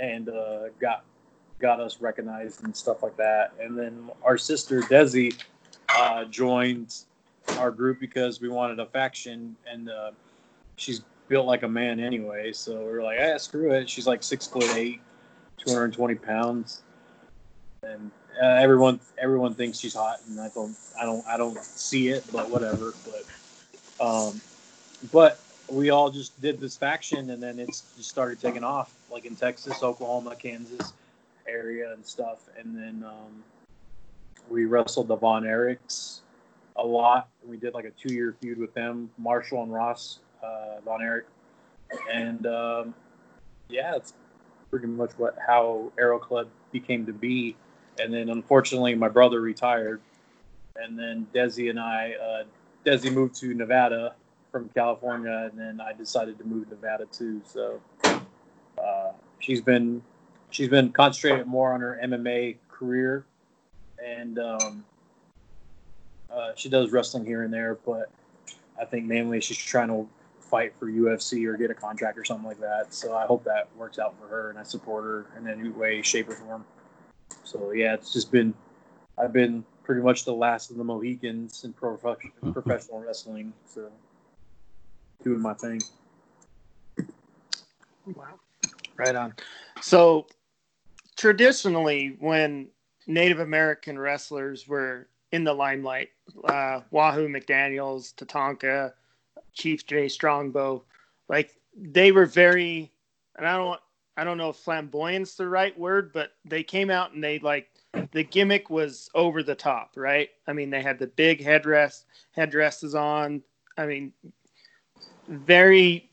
and 0.00 0.28
uh, 0.28 0.68
got 0.80 1.04
got 1.58 1.80
us 1.80 2.00
recognized 2.00 2.64
and 2.64 2.74
stuff 2.74 3.02
like 3.02 3.16
that. 3.16 3.52
And 3.60 3.76
then 3.78 4.10
our 4.22 4.38
sister 4.38 4.80
Desi 4.82 5.36
uh, 5.94 6.24
joined 6.26 6.94
our 7.58 7.70
group 7.70 7.98
because 8.00 8.40
we 8.40 8.48
wanted 8.48 8.78
a 8.78 8.86
faction, 8.86 9.56
and 9.70 9.90
uh, 9.90 10.10
she's 10.76 11.02
built 11.28 11.46
like 11.46 11.62
a 11.62 11.68
man 11.68 12.00
anyway. 12.00 12.52
So 12.52 12.78
we 12.78 12.84
were 12.92 13.02
like, 13.02 13.18
ah, 13.20 13.36
screw 13.38 13.72
it. 13.72 13.88
She's 13.88 14.06
like 14.06 14.22
six 14.22 14.46
foot 14.46 14.70
eight, 14.76 15.00
two 15.56 15.72
hundred 15.72 15.84
and 15.84 15.94
twenty 15.94 16.14
pounds, 16.14 16.82
and 17.82 18.10
uh, 18.40 18.46
everyone 18.46 19.00
everyone 19.18 19.54
thinks 19.54 19.78
she's 19.78 19.94
hot, 19.94 20.18
and 20.28 20.40
I 20.40 20.48
don't 20.54 20.76
I 21.00 21.04
don't 21.04 21.26
I 21.26 21.36
don't 21.36 21.58
see 21.58 22.08
it, 22.08 22.24
but 22.32 22.50
whatever. 22.50 22.94
But 23.04 24.04
um, 24.04 24.40
but 25.12 25.40
we 25.70 25.90
all 25.90 26.10
just 26.10 26.40
did 26.40 26.60
this 26.60 26.76
faction, 26.76 27.30
and 27.30 27.42
then 27.42 27.58
it's 27.58 27.84
just 27.96 28.08
started 28.08 28.40
taking 28.40 28.64
off, 28.64 28.94
like 29.10 29.24
in 29.24 29.36
Texas, 29.36 29.82
Oklahoma, 29.82 30.34
Kansas 30.36 30.92
area 31.46 31.92
and 31.92 32.04
stuff. 32.04 32.48
And 32.58 32.76
then 32.76 33.04
um, 33.06 33.42
we 34.48 34.64
wrestled 34.64 35.08
the 35.08 35.16
Von 35.16 35.44
Erichs 35.44 36.20
a 36.76 36.84
lot. 36.84 37.28
We 37.46 37.56
did 37.56 37.74
like 37.74 37.84
a 37.84 37.90
two 37.90 38.14
year 38.14 38.34
feud 38.40 38.58
with 38.58 38.72
them, 38.74 39.10
Marshall 39.18 39.62
and 39.62 39.72
Ross 39.72 40.20
uh, 40.42 40.80
Von 40.84 41.02
Erich. 41.02 41.26
And 42.12 42.46
um, 42.46 42.94
yeah, 43.68 43.96
it's 43.96 44.14
pretty 44.70 44.86
much 44.86 45.12
what 45.16 45.36
how 45.44 45.92
Arrow 45.98 46.18
Club 46.18 46.48
became 46.72 47.06
to 47.06 47.12
be. 47.12 47.56
And 48.00 48.12
then 48.12 48.30
unfortunately, 48.30 48.94
my 48.94 49.08
brother 49.08 49.40
retired. 49.40 50.00
And 50.76 50.96
then 50.96 51.26
Desi 51.34 51.70
and 51.70 51.80
I, 51.80 52.12
uh, 52.12 52.44
Desi 52.86 53.12
moved 53.12 53.34
to 53.40 53.52
Nevada 53.52 54.14
from 54.50 54.68
California, 54.70 55.48
and 55.50 55.58
then 55.58 55.80
I 55.80 55.92
decided 55.92 56.38
to 56.38 56.44
move 56.44 56.68
to 56.68 56.74
Nevada 56.74 57.06
too. 57.06 57.40
So 57.44 57.80
uh, 58.04 59.12
she's 59.38 59.60
been 59.60 60.02
she's 60.50 60.68
been 60.68 60.92
concentrating 60.92 61.46
more 61.46 61.72
on 61.72 61.80
her 61.80 61.98
MMA 62.02 62.56
career, 62.70 63.24
and 64.04 64.38
um, 64.38 64.84
uh, 66.32 66.52
she 66.56 66.68
does 66.68 66.92
wrestling 66.92 67.24
here 67.24 67.42
and 67.42 67.52
there. 67.52 67.78
But 67.86 68.10
I 68.80 68.84
think 68.84 69.06
mainly 69.06 69.40
she's 69.40 69.58
trying 69.58 69.88
to 69.88 70.08
fight 70.40 70.72
for 70.78 70.86
UFC 70.86 71.46
or 71.46 71.56
get 71.56 71.70
a 71.70 71.74
contract 71.74 72.16
or 72.16 72.24
something 72.24 72.46
like 72.46 72.60
that. 72.60 72.94
So 72.94 73.14
I 73.14 73.26
hope 73.26 73.44
that 73.44 73.68
works 73.76 73.98
out 73.98 74.14
for 74.20 74.28
her, 74.28 74.50
and 74.50 74.58
I 74.58 74.62
support 74.62 75.04
her 75.04 75.26
in 75.36 75.48
any 75.48 75.68
way, 75.68 76.00
shape, 76.02 76.28
or 76.28 76.34
form. 76.34 76.64
So 77.44 77.72
yeah, 77.72 77.94
it's 77.94 78.12
just 78.12 78.32
been 78.32 78.54
I've 79.18 79.32
been 79.32 79.64
pretty 79.82 80.02
much 80.02 80.24
the 80.24 80.34
last 80.34 80.70
of 80.70 80.76
the 80.76 80.84
Mohicans 80.84 81.64
in 81.64 81.72
pro- 81.72 81.96
professional 82.52 83.00
wrestling. 83.00 83.52
So 83.66 83.90
doing 85.22 85.40
my 85.40 85.54
thing. 85.54 85.80
Wow. 88.06 88.38
Right 88.96 89.14
on. 89.14 89.34
So 89.80 90.26
traditionally, 91.16 92.16
when 92.18 92.68
Native 93.06 93.40
American 93.40 93.98
wrestlers 93.98 94.66
were 94.66 95.08
in 95.32 95.44
the 95.44 95.52
limelight, 95.52 96.10
uh, 96.44 96.80
Wahoo 96.90 97.28
McDaniels, 97.28 98.14
Tatanka, 98.14 98.92
Chief 99.52 99.86
Jay 99.86 100.08
Strongbow, 100.08 100.82
like 101.28 101.54
they 101.76 102.12
were 102.12 102.26
very, 102.26 102.90
and 103.36 103.46
I 103.46 103.56
don't, 103.56 103.80
I 104.16 104.24
don't 104.24 104.38
know 104.38 104.50
if 104.50 104.56
flamboyant's 104.56 105.34
the 105.34 105.48
right 105.48 105.78
word, 105.78 106.12
but 106.12 106.32
they 106.44 106.62
came 106.62 106.90
out 106.90 107.12
and 107.12 107.22
they 107.22 107.38
like 107.38 107.68
the 108.12 108.24
gimmick 108.24 108.68
was 108.68 109.10
over 109.14 109.42
the 109.42 109.54
top, 109.54 109.92
right? 109.96 110.30
I 110.46 110.52
mean, 110.52 110.70
they 110.70 110.82
had 110.82 110.98
the 110.98 111.06
big 111.06 111.42
headdress, 111.42 112.04
headdresses 112.32 112.94
on. 112.94 113.42
I 113.76 113.86
mean, 113.86 114.12
very, 115.28 116.10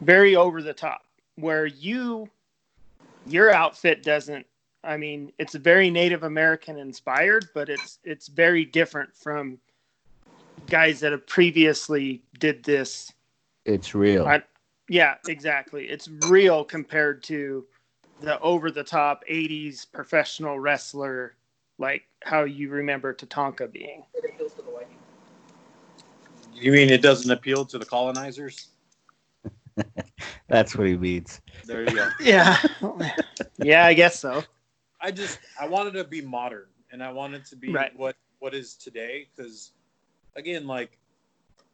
very 0.00 0.36
over 0.36 0.62
the 0.62 0.72
top. 0.72 1.02
Where 1.36 1.66
you, 1.66 2.28
your 3.26 3.52
outfit 3.52 4.02
doesn't. 4.02 4.46
I 4.84 4.96
mean, 4.96 5.32
it's 5.38 5.54
very 5.54 5.90
Native 5.90 6.22
American 6.22 6.78
inspired, 6.78 7.48
but 7.54 7.68
it's 7.68 7.98
it's 8.04 8.28
very 8.28 8.64
different 8.64 9.14
from 9.14 9.58
guys 10.68 11.00
that 11.00 11.12
have 11.12 11.26
previously 11.26 12.22
did 12.38 12.64
this. 12.64 13.12
It's 13.64 13.94
real. 13.94 14.26
I, 14.26 14.42
yeah, 14.88 15.16
exactly. 15.26 15.88
It's 15.88 16.08
real 16.08 16.64
compared 16.64 17.22
to 17.24 17.66
the 18.20 18.40
over 18.40 18.70
the 18.70 18.82
top 18.82 19.24
80s 19.30 19.86
professional 19.92 20.58
wrestler 20.58 21.36
like 21.78 22.02
how 22.22 22.44
you 22.44 22.70
remember 22.70 23.14
Tatanka 23.14 23.70
being. 23.70 24.04
You 26.60 26.72
mean 26.72 26.90
it 26.90 27.02
doesn't 27.02 27.30
appeal 27.30 27.64
to 27.66 27.78
the 27.78 27.84
colonizers? 27.84 28.68
That's 30.48 30.76
what 30.76 30.86
he 30.86 30.96
means. 30.96 31.40
There 31.64 31.84
you 31.84 31.94
go. 31.94 32.08
Yeah. 32.20 32.56
yeah, 33.58 33.84
I 33.86 33.94
guess 33.94 34.18
so. 34.18 34.44
I 35.00 35.10
just 35.10 35.40
I 35.60 35.66
wanted 35.66 35.92
to 35.94 36.04
be 36.04 36.20
modern 36.20 36.66
and 36.90 37.02
I 37.02 37.12
wanted 37.12 37.44
to 37.46 37.56
be 37.56 37.74
Right. 37.74 37.92
what 37.94 38.16
what 38.40 38.54
is 38.54 38.74
today 38.74 39.28
because 39.34 39.72
again 40.36 40.66
like 40.66 40.98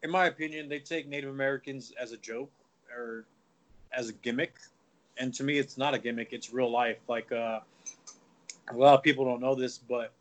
in 0.02 0.10
my 0.10 0.26
opinion 0.26 0.68
they 0.68 0.78
take 0.78 1.08
Native 1.08 1.30
Americans 1.30 1.92
as 2.00 2.12
a 2.12 2.16
joke 2.16 2.50
or 2.96 3.26
as 3.92 4.08
a 4.08 4.12
gimmick 4.12 4.54
and 5.18 5.32
to 5.34 5.44
me 5.44 5.58
it's 5.58 5.76
not 5.78 5.94
a 5.94 5.98
gimmick 5.98 6.32
it's 6.32 6.52
real 6.52 6.70
life 6.70 6.98
like 7.08 7.32
uh 7.32 7.60
a 8.70 8.76
lot 8.76 8.94
of 8.94 9.02
people 9.02 9.24
don't 9.24 9.40
know 9.40 9.54
this 9.54 9.78
but 9.78 10.12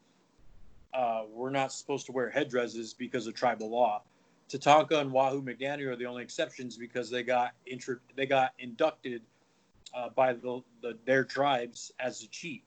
uh, 0.93 1.23
we're 1.33 1.49
not 1.49 1.71
supposed 1.71 2.05
to 2.05 2.11
wear 2.11 2.29
headdresses 2.29 2.93
because 2.93 3.25
of 3.27 3.33
tribal 3.33 3.69
law. 3.69 4.01
Tatanka 4.49 4.99
and 4.99 5.11
Wahoo 5.11 5.41
McDaniel 5.41 5.87
are 5.87 5.95
the 5.95 6.05
only 6.05 6.23
exceptions 6.23 6.77
because 6.77 7.09
they 7.09 7.23
got 7.23 7.53
intro- 7.65 7.99
they 8.15 8.25
got 8.25 8.53
inducted 8.59 9.21
uh, 9.93 10.09
by 10.09 10.33
the, 10.33 10.61
the 10.81 10.97
their 11.05 11.23
tribes 11.23 11.91
as 11.99 12.23
a 12.23 12.27
chief. 12.27 12.61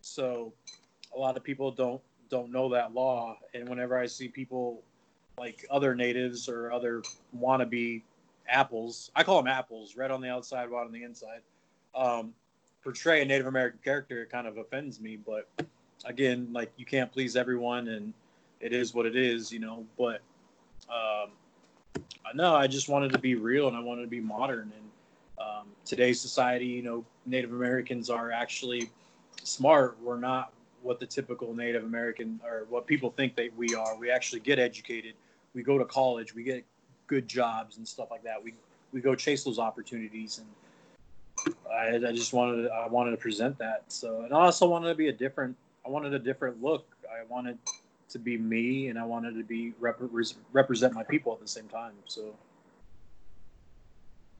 So 0.00 0.52
a 1.14 1.18
lot 1.18 1.36
of 1.36 1.44
people 1.44 1.70
don't 1.70 2.00
don't 2.30 2.50
know 2.50 2.68
that 2.70 2.94
law, 2.94 3.38
and 3.54 3.68
whenever 3.68 3.98
I 3.98 4.06
see 4.06 4.28
people 4.28 4.82
like 5.38 5.66
other 5.70 5.94
natives 5.94 6.48
or 6.48 6.72
other 6.72 7.02
wannabe 7.36 8.02
apples, 8.48 9.10
I 9.16 9.24
call 9.24 9.42
them 9.42 9.48
apples, 9.48 9.96
red 9.96 10.10
on 10.10 10.20
the 10.20 10.28
outside, 10.28 10.70
white 10.70 10.86
on 10.86 10.92
the 10.92 11.02
inside, 11.02 11.40
um, 11.94 12.32
portray 12.82 13.22
a 13.22 13.24
Native 13.24 13.46
American 13.46 13.80
character, 13.82 14.22
it 14.22 14.30
kind 14.30 14.46
of 14.46 14.58
offends 14.58 15.00
me. 15.00 15.16
But 15.16 15.48
again, 16.04 16.48
like 16.52 16.72
you 16.76 16.84
can't 16.84 17.10
please 17.12 17.36
everyone, 17.36 17.88
and 17.88 18.12
it 18.60 18.72
is 18.72 18.94
what 18.94 19.06
it 19.06 19.16
is, 19.16 19.52
you 19.52 19.58
know. 19.58 19.84
But 19.98 20.20
um, 20.88 21.30
no, 22.34 22.54
I 22.54 22.66
just 22.66 22.88
wanted 22.88 23.12
to 23.12 23.18
be 23.18 23.34
real 23.34 23.68
and 23.68 23.76
I 23.76 23.80
wanted 23.80 24.02
to 24.02 24.08
be 24.08 24.20
modern. 24.20 24.72
And 24.74 24.90
um, 25.38 25.66
today's 25.84 26.20
society, 26.20 26.66
you 26.66 26.82
know, 26.82 27.04
Native 27.26 27.52
Americans 27.52 28.10
are 28.10 28.32
actually 28.32 28.90
smart. 29.42 29.96
We're 30.02 30.18
not 30.18 30.52
what 30.82 31.00
the 31.00 31.06
typical 31.06 31.54
Native 31.54 31.84
American 31.84 32.40
or 32.44 32.66
what 32.68 32.86
people 32.86 33.10
think 33.10 33.36
that 33.36 33.56
we 33.56 33.74
are. 33.74 33.96
We 33.96 34.10
actually 34.10 34.40
get 34.40 34.58
educated. 34.58 35.14
We 35.54 35.62
go 35.62 35.78
to 35.78 35.84
college. 35.84 36.34
We 36.34 36.42
get 36.42 36.64
good 37.06 37.28
jobs 37.28 37.76
and 37.78 37.86
stuff 37.86 38.10
like 38.10 38.22
that. 38.24 38.42
We 38.42 38.54
we 38.92 39.00
go 39.00 39.14
chase 39.14 39.42
those 39.42 39.58
opportunities, 39.58 40.38
and 40.40 41.56
I, 41.70 42.08
I 42.08 42.12
just 42.12 42.32
wanted 42.32 42.62
to, 42.62 42.68
I 42.72 42.86
wanted 42.86 43.10
to 43.10 43.16
present 43.16 43.58
that. 43.58 43.82
So, 43.88 44.22
and 44.22 44.32
I 44.32 44.40
also 44.40 44.68
wanted 44.68 44.88
to 44.88 44.94
be 44.94 45.08
a 45.08 45.12
different. 45.12 45.56
I 45.84 45.88
wanted 45.88 46.14
a 46.14 46.18
different 46.18 46.62
look. 46.62 46.86
I 47.10 47.24
wanted 47.28 47.58
to 48.10 48.18
be 48.18 48.36
me, 48.36 48.88
and 48.88 48.98
I 48.98 49.04
wanted 49.04 49.36
to 49.36 49.44
be 49.44 49.72
rep- 49.80 50.00
represent 50.52 50.94
my 50.94 51.02
people 51.02 51.32
at 51.32 51.40
the 51.40 51.48
same 51.48 51.68
time. 51.68 51.92
So. 52.06 52.34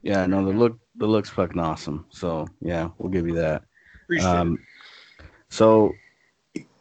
Yeah, 0.01 0.25
no, 0.27 0.45
the 0.45 0.51
look 0.51 0.77
the 0.97 1.07
looks 1.07 1.29
fucking 1.29 1.59
awesome. 1.59 2.05
So 2.09 2.47
yeah, 2.61 2.89
we'll 2.97 3.11
give 3.11 3.27
you 3.27 3.35
that. 3.35 3.63
Appreciate 4.03 4.29
um, 4.29 4.59
it. 5.19 5.25
So 5.49 5.93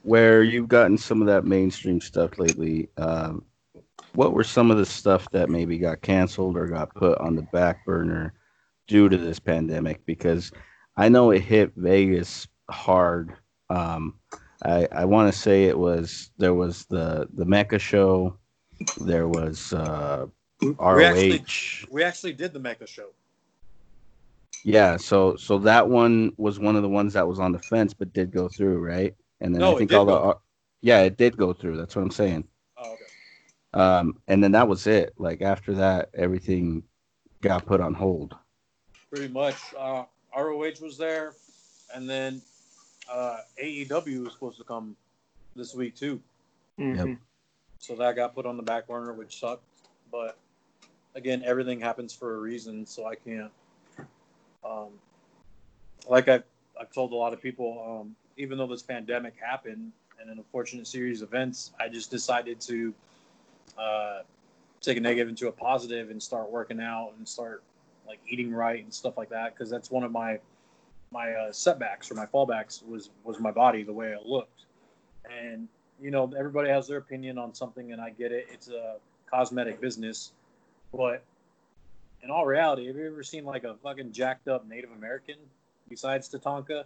where 0.03 0.43
you've 0.43 0.69
gotten 0.69 0.99
some 0.99 1.23
of 1.23 1.27
that 1.29 1.47
mainstream 1.47 2.01
stuff 2.01 2.39
lately, 2.39 2.89
um, 2.99 3.43
what 4.15 4.35
were 4.35 4.45
some 4.45 4.71
of 4.71 4.77
the 4.77 4.87
stuff 4.87 5.29
that 5.31 5.49
maybe 5.49 5.79
got 5.79 6.03
canceled 6.03 6.57
or 6.57 6.67
got 6.67 6.95
put 6.95 7.19
on 7.19 7.35
the 7.35 7.47
back 7.53 7.85
burner 7.87 8.35
due 8.87 9.09
to 9.09 9.17
this 9.17 9.39
pandemic? 9.39 10.05
Because 10.05 10.53
I 10.97 11.09
know 11.09 11.31
it 11.31 11.41
hit 11.41 11.73
Vegas 11.77 12.47
hard. 12.71 13.35
Um, 13.71 14.15
I, 14.63 14.89
I 14.93 15.05
want 15.05 15.33
to 15.33 15.39
say 15.39 15.65
it 15.65 15.79
was 15.79 16.31
there 16.39 16.55
was 16.55 16.85
the 16.87 17.29
the 17.35 17.45
Mecca 17.45 17.79
show, 17.79 18.39
there 19.01 19.29
was 19.29 19.73
uh, 19.73 20.27
ROH. 20.63 20.97
We 20.97 21.05
actually, 21.05 21.45
we 21.91 22.03
actually 22.03 22.33
did 22.33 22.53
the 22.53 22.61
Mecca 22.61 22.87
show. 22.87 23.09
Yeah, 24.65 24.97
so 24.97 25.37
so 25.37 25.59
that 25.59 25.89
one 25.89 26.33
was 26.37 26.59
one 26.59 26.77
of 26.77 26.83
the 26.83 26.89
ones 26.89 27.13
that 27.13 27.29
was 27.29 27.39
on 27.39 27.53
the 27.53 27.59
fence, 27.59 27.93
but 27.93 28.13
did 28.13 28.31
go 28.31 28.49
through, 28.49 28.79
right? 28.79 29.15
And 29.41 29.55
then 29.55 29.61
no, 29.61 29.75
I 29.75 29.79
think 29.79 29.93
all 29.93 30.07
the 30.07 30.37
yeah, 30.81 31.01
it 31.01 31.17
did 31.17 31.37
go 31.37 31.53
through. 31.53 31.77
That's 31.77 31.97
what 31.97 32.03
I'm 32.03 32.11
saying. 32.11 32.47
Oh, 32.77 32.93
okay. 32.93 33.05
Um, 33.75 34.19
and 34.29 34.43
then 34.43 34.53
that 34.53 34.69
was 34.69 34.87
it. 34.87 35.15
Like 35.19 35.43
after 35.43 35.75
that, 35.75 36.11
everything 36.15 36.83
got 37.43 37.67
put 37.67 37.81
on 37.81 37.95
hold. 37.95 38.35
Pretty 39.11 39.33
much. 39.33 39.57
Uh, 39.79 40.05
ROH 40.37 40.73
was 40.81 40.97
there, 40.99 41.35
and 41.95 42.09
then 42.09 42.41
uh, 43.11 43.39
AEW 43.63 44.25
was 44.25 44.33
supposed 44.33 44.59
to 44.59 44.65
come 44.65 44.97
this 45.57 45.75
week 45.75 45.95
too. 45.95 46.21
Mm-hmm. 46.79 47.09
Yep. 47.09 47.19
So 47.79 47.95
that 47.97 48.17
got 48.17 48.35
put 48.35 48.47
on 48.47 48.57
the 48.57 48.63
back 48.63 48.89
burner, 48.89 49.13
which 49.13 49.39
sucked. 49.39 49.65
But 50.11 50.39
again, 51.15 51.43
everything 51.45 51.81
happens 51.81 52.13
for 52.13 52.37
a 52.37 52.39
reason, 52.39 52.87
so 52.87 53.07
I 53.07 53.15
can't. 53.15 53.53
Um, 54.65 54.89
like 56.09 56.29
I've, 56.29 56.45
I've 56.81 56.93
told 56.93 57.13
a 57.13 57.17
lot 57.17 57.33
of 57.33 57.43
people, 57.43 58.01
um, 58.01 58.17
even 58.37 58.59
though 58.59 58.67
this 58.67 58.83
pandemic 58.83 59.35
happened 59.39 59.93
and 60.21 60.31
an 60.31 60.39
unfortunate 60.39 60.87
series 60.87 61.23
of 61.23 61.29
events, 61.29 61.73
I 61.79 61.89
just 61.89 62.11
decided 62.11 62.61
to 62.63 62.95
uh, 63.79 64.21
take 64.81 64.97
a 64.97 65.01
negative 65.01 65.29
into 65.29 65.49
a 65.49 65.53
positive 65.53 66.11
and 66.11 66.23
start 66.23 66.51
working 66.51 66.81
out 66.81 67.13
and 67.17 67.27
start 67.27 67.63
like 68.07 68.19
eating 68.29 68.53
right 68.53 68.83
and 68.83 68.93
stuff 68.93 69.17
like 69.17 69.31
that 69.31 69.55
because 69.55 69.71
that's 69.71 69.91
one 69.91 70.05
of 70.05 70.13
my 70.13 70.39
my 71.15 71.31
uh, 71.31 71.53
setbacks 71.53 72.11
or 72.11 72.15
my 72.15 72.27
fallbacks 72.27 72.87
was 72.87 73.11
was 73.25 73.41
my 73.41 73.51
body 73.51 73.83
the 73.83 73.93
way 73.93 74.09
it 74.09 74.27
looked 74.27 74.67
and 75.31 75.69
you 76.01 76.11
know 76.11 76.31
everybody 76.37 76.69
has 76.69 76.87
their 76.87 76.99
opinion 76.99 77.39
on 77.39 77.55
something 77.55 77.93
and 77.93 78.01
i 78.01 78.11
get 78.11 78.33
it 78.33 78.47
it's 78.53 78.69
a 78.69 78.97
cosmetic 79.31 79.81
business 79.81 80.33
but 80.93 81.23
in 82.23 82.31
all 82.31 82.45
reality 82.45 82.87
have 82.87 82.97
you 82.97 83.07
ever 83.07 83.23
seen 83.23 83.45
like 83.45 83.65
a 83.65 83.77
fucking 83.83 84.13
jacked 84.13 84.49
up 84.49 84.69
native 84.69 84.91
american 84.91 85.37
besides 85.89 86.29
tatanka 86.29 86.85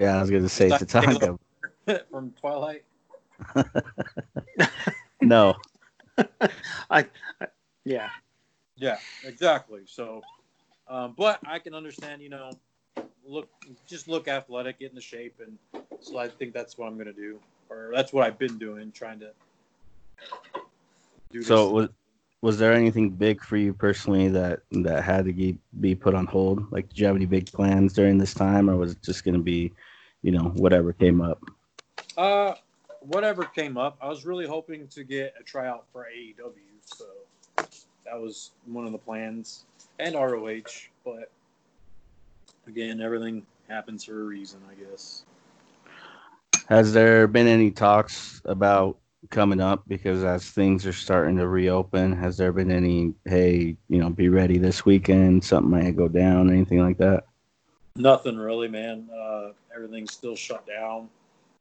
yeah, 0.00 0.16
I 0.16 0.20
was 0.22 0.30
going 0.30 0.42
to 0.42 0.48
say 0.48 0.70
Tatanka 0.70 1.38
from 2.10 2.32
Twilight. 2.40 2.84
no. 5.20 5.56
I, 6.90 7.04
I, 7.38 7.46
yeah. 7.84 8.08
Yeah, 8.76 8.96
exactly. 9.24 9.82
So, 9.84 10.22
um, 10.88 11.12
but 11.18 11.38
I 11.46 11.58
can 11.58 11.74
understand, 11.74 12.22
you 12.22 12.30
know, 12.30 12.50
look, 13.24 13.48
just 13.86 14.08
look 14.08 14.28
athletic, 14.28 14.78
get 14.78 14.90
in 14.90 14.94
the 14.94 15.00
shape, 15.00 15.40
and 15.44 15.58
so 16.00 16.18
I 16.18 16.28
think 16.28 16.52
that's 16.52 16.78
what 16.78 16.86
I'm 16.86 16.94
going 16.94 17.06
to 17.06 17.12
do, 17.12 17.40
or 17.68 17.90
that's 17.94 18.12
what 18.12 18.26
I've 18.26 18.38
been 18.38 18.58
doing, 18.58 18.92
trying 18.92 19.20
to 19.20 19.30
do. 21.32 21.42
So 21.42 21.70
was 21.70 21.88
was 22.42 22.58
there 22.58 22.72
anything 22.72 23.10
big 23.10 23.42
for 23.42 23.56
you 23.56 23.74
personally 23.74 24.28
that 24.28 24.60
that 24.72 25.04
had 25.04 25.26
to 25.26 25.58
be 25.80 25.94
put 25.94 26.14
on 26.14 26.26
hold? 26.26 26.70
Like, 26.72 26.88
did 26.88 26.98
you 26.98 27.06
have 27.06 27.16
any 27.16 27.26
big 27.26 27.52
plans 27.52 27.92
during 27.92 28.18
this 28.18 28.34
time, 28.34 28.70
or 28.70 28.76
was 28.76 28.92
it 28.92 29.02
just 29.02 29.24
going 29.24 29.34
to 29.34 29.42
be 29.42 29.72
you 30.22 30.32
know, 30.32 30.52
whatever 30.56 30.92
came 30.92 31.20
up? 31.20 31.42
Uh, 32.16 32.54
whatever 33.00 33.44
came 33.44 33.76
up. 33.76 33.96
I 34.00 34.08
was 34.08 34.24
really 34.24 34.46
hoping 34.46 34.86
to 34.88 35.04
get 35.04 35.34
a 35.40 35.42
tryout 35.42 35.86
for 35.92 36.06
AEW, 36.14 36.52
so 36.84 37.06
that 38.04 38.20
was 38.20 38.52
one 38.66 38.86
of 38.86 38.92
the 38.92 38.98
plans, 38.98 39.64
and 39.98 40.14
ROH. 40.14 40.88
But 41.04 41.30
again, 42.70 43.00
everything 43.00 43.44
happens 43.68 44.04
for 44.04 44.20
a 44.20 44.24
reason, 44.24 44.60
I 44.70 44.74
guess. 44.74 45.24
Has 46.68 46.92
there 46.92 47.26
been 47.26 47.48
any 47.48 47.72
talks 47.72 48.40
about 48.44 48.98
coming 49.28 49.60
up 49.60 49.82
because 49.88 50.22
as 50.22 50.48
things 50.48 50.86
are 50.86 50.92
starting 50.92 51.36
to 51.36 51.48
reopen, 51.48 52.12
has 52.12 52.36
there 52.36 52.52
been 52.52 52.70
any, 52.70 53.12
hey, 53.24 53.76
you 53.88 53.98
know, 53.98 54.08
be 54.08 54.28
ready 54.28 54.56
this 54.56 54.84
weekend, 54.84 55.44
something 55.44 55.70
might 55.70 55.96
go 55.96 56.08
down, 56.08 56.48
anything 56.48 56.78
like 56.78 56.96
that? 56.98 57.24
Nothing 57.96 58.38
really, 58.38 58.68
man. 58.68 59.08
Uh, 59.12 59.50
everything's 59.74 60.12
still 60.12 60.36
shut 60.36 60.64
down. 60.66 61.08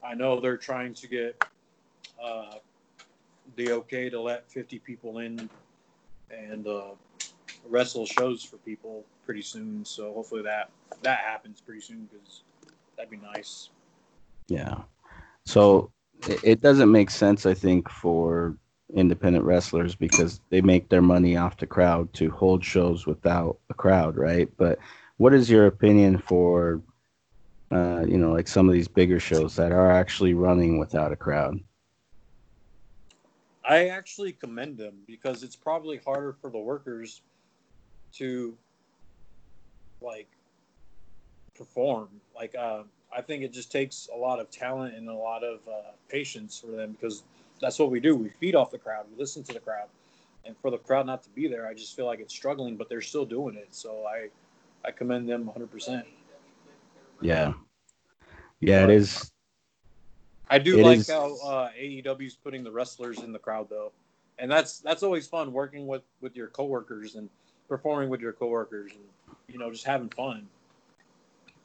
I 0.03 0.13
know 0.13 0.39
they're 0.39 0.57
trying 0.57 0.93
to 0.93 1.07
get 1.07 1.43
uh, 2.23 2.55
the 3.55 3.71
okay 3.71 4.09
to 4.09 4.21
let 4.21 4.49
50 4.49 4.77
people 4.79 5.17
in 5.19 5.49
and 6.29 6.67
uh, 6.67 6.91
wrestle 7.67 8.05
shows 8.05 8.43
for 8.43 8.57
people 8.57 9.03
pretty 9.25 9.41
soon. 9.41 9.85
So 9.85 10.13
hopefully 10.13 10.41
that 10.43 10.69
that 11.01 11.19
happens 11.19 11.61
pretty 11.61 11.81
soon 11.81 12.09
because 12.11 12.43
that'd 12.95 13.11
be 13.11 13.17
nice. 13.17 13.69
Yeah. 14.47 14.75
So 15.45 15.91
it 16.43 16.61
doesn't 16.61 16.91
make 16.91 17.09
sense, 17.09 17.45
I 17.45 17.53
think, 17.53 17.89
for 17.89 18.57
independent 18.93 19.45
wrestlers 19.45 19.95
because 19.95 20.41
they 20.49 20.61
make 20.61 20.89
their 20.89 21.01
money 21.01 21.37
off 21.37 21.57
the 21.57 21.67
crowd 21.67 22.11
to 22.13 22.29
hold 22.31 22.63
shows 22.65 23.05
without 23.05 23.57
a 23.69 23.73
crowd, 23.73 24.17
right? 24.17 24.49
But 24.57 24.79
what 25.19 25.33
is 25.33 25.49
your 25.49 25.67
opinion 25.67 26.17
for 26.17 26.81
uh, 27.71 28.03
you 28.07 28.17
know 28.17 28.31
like 28.31 28.47
some 28.47 28.67
of 28.67 28.73
these 28.73 28.87
bigger 28.87 29.19
shows 29.19 29.55
that 29.55 29.71
are 29.71 29.91
actually 29.91 30.33
running 30.33 30.79
without 30.79 31.11
a 31.11 31.15
crowd 31.15 31.59
i 33.63 33.89
actually 33.89 34.31
commend 34.31 34.75
them 34.75 34.95
because 35.05 35.43
it's 35.43 35.55
probably 35.55 35.97
harder 35.97 36.33
for 36.41 36.49
the 36.49 36.57
workers 36.57 37.21
to 38.13 38.55
like 40.01 40.29
perform. 41.55 42.09
Like 42.35 42.55
uh, 42.55 42.83
i 43.15 43.21
think 43.21 43.43
it 43.43 43.51
just 43.51 43.71
takes 43.71 44.07
a 44.13 44.17
lot 44.17 44.39
of 44.39 44.51
talent 44.51 44.95
and 44.95 45.09
a 45.09 45.13
lot 45.13 45.43
of 45.43 45.59
uh, 45.67 45.91
patience 46.09 46.59
for 46.59 46.67
them 46.67 46.91
because 46.93 47.23
that's 47.61 47.79
what 47.79 47.91
we 47.91 47.99
do. 47.99 48.15
We 48.15 48.29
feed 48.29 48.55
off 48.55 48.71
the 48.71 48.77
crowd. 48.77 49.05
We 49.11 49.17
listen 49.17 49.43
to 49.43 49.53
the 49.53 49.59
crowd. 49.59 49.87
And 50.45 50.55
for 50.61 50.71
the 50.71 50.77
crowd 50.77 51.05
not 51.05 51.21
to 51.23 51.29
be 51.29 51.47
there 51.47 51.67
i 51.67 51.73
just 51.73 51.95
feel 51.95 52.05
like 52.05 52.19
it's 52.19 52.33
struggling 52.33 52.77
but 52.77 52.89
they're 52.89 53.01
still 53.01 53.25
doing 53.25 53.55
it. 53.55 53.67
So 53.71 54.05
i 54.05 54.29
I 54.85 54.91
commend 54.91 55.27
them 55.27 55.43
100%. 55.53 56.03
Yeah. 57.21 57.51
Yeah, 58.61 58.83
it 58.85 58.89
is. 58.89 59.31
I 60.49 60.59
do 60.59 60.81
like 60.81 60.99
is... 60.99 61.09
how 61.09 61.35
uh, 61.43 61.69
AEW 61.79 62.25
is 62.25 62.35
putting 62.35 62.63
the 62.63 62.71
wrestlers 62.71 63.19
in 63.19 63.31
the 63.31 63.39
crowd 63.39 63.67
though, 63.69 63.91
and 64.37 64.51
that's 64.51 64.79
that's 64.79 65.03
always 65.03 65.27
fun 65.27 65.53
working 65.53 65.85
with 65.85 66.01
with 66.21 66.35
your 66.35 66.47
coworkers 66.47 67.15
and 67.15 67.29
performing 67.69 68.09
with 68.09 68.19
your 68.19 68.33
coworkers 68.33 68.91
and 68.91 69.03
you 69.47 69.57
know 69.57 69.71
just 69.71 69.85
having 69.85 70.09
fun. 70.09 70.47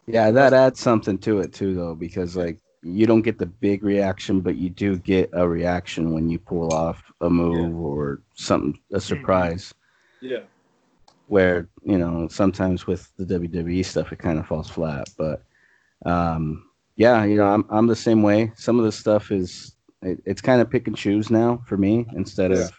Yeah, 0.06 0.30
that 0.30 0.52
adds 0.52 0.78
something 0.78 1.18
to 1.18 1.40
it 1.40 1.52
too 1.52 1.74
though 1.74 1.94
because 1.94 2.36
like 2.36 2.58
you 2.82 3.06
don't 3.06 3.22
get 3.22 3.38
the 3.38 3.46
big 3.46 3.82
reaction, 3.82 4.40
but 4.40 4.56
you 4.56 4.68
do 4.68 4.98
get 4.98 5.30
a 5.32 5.48
reaction 5.48 6.12
when 6.12 6.28
you 6.28 6.38
pull 6.38 6.72
off 6.72 7.02
a 7.22 7.30
move 7.30 7.70
yeah. 7.70 7.76
or 7.76 8.20
something 8.34 8.78
a 8.92 9.00
surprise. 9.00 9.74
Yeah. 10.20 10.40
where 11.26 11.68
you 11.82 11.98
know 11.98 12.28
sometimes 12.28 12.86
with 12.86 13.10
the 13.16 13.24
WWE 13.24 13.84
stuff 13.84 14.12
it 14.12 14.18
kind 14.18 14.38
of 14.38 14.46
falls 14.46 14.70
flat, 14.70 15.08
but 15.16 15.42
um, 16.06 16.68
yeah, 16.96 17.24
you 17.24 17.36
know 17.36 17.46
I'm 17.46 17.64
I'm 17.70 17.86
the 17.86 17.96
same 17.96 18.22
way. 18.22 18.52
Some 18.56 18.78
of 18.78 18.84
the 18.84 18.92
stuff 18.92 19.32
is 19.32 19.74
it, 20.02 20.22
it's 20.26 20.42
kind 20.42 20.60
of 20.60 20.70
pick 20.70 20.86
and 20.86 20.96
choose 20.96 21.30
now 21.30 21.62
for 21.66 21.76
me 21.76 22.06
instead 22.14 22.52
of 22.52 22.72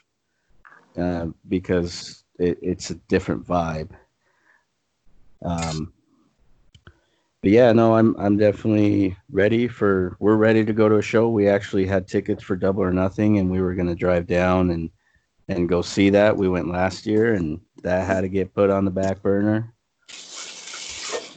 uh, 0.97 1.27
because 1.47 2.23
it, 2.39 2.59
it's 2.61 2.89
a 2.89 2.95
different 2.95 3.45
vibe. 3.45 3.89
Um, 5.43 5.93
but 7.41 7.51
yeah, 7.51 7.71
no, 7.73 7.95
I'm 7.95 8.15
I'm 8.17 8.37
definitely 8.37 9.15
ready 9.31 9.67
for. 9.67 10.17
We're 10.19 10.35
ready 10.35 10.65
to 10.65 10.73
go 10.73 10.89
to 10.89 10.97
a 10.97 11.01
show. 11.01 11.29
We 11.29 11.47
actually 11.47 11.85
had 11.85 12.07
tickets 12.07 12.41
for 12.43 12.55
Double 12.55 12.81
or 12.81 12.91
Nothing, 12.91 13.37
and 13.37 13.51
we 13.51 13.61
were 13.61 13.75
gonna 13.75 13.95
drive 13.95 14.25
down 14.25 14.71
and 14.71 14.89
and 15.47 15.69
go 15.69 15.81
see 15.81 16.09
that. 16.09 16.35
We 16.35 16.49
went 16.49 16.71
last 16.71 17.05
year, 17.05 17.35
and 17.35 17.61
that 17.83 18.07
had 18.07 18.21
to 18.21 18.29
get 18.29 18.53
put 18.53 18.71
on 18.71 18.83
the 18.83 18.91
back 18.91 19.21
burner. 19.21 19.71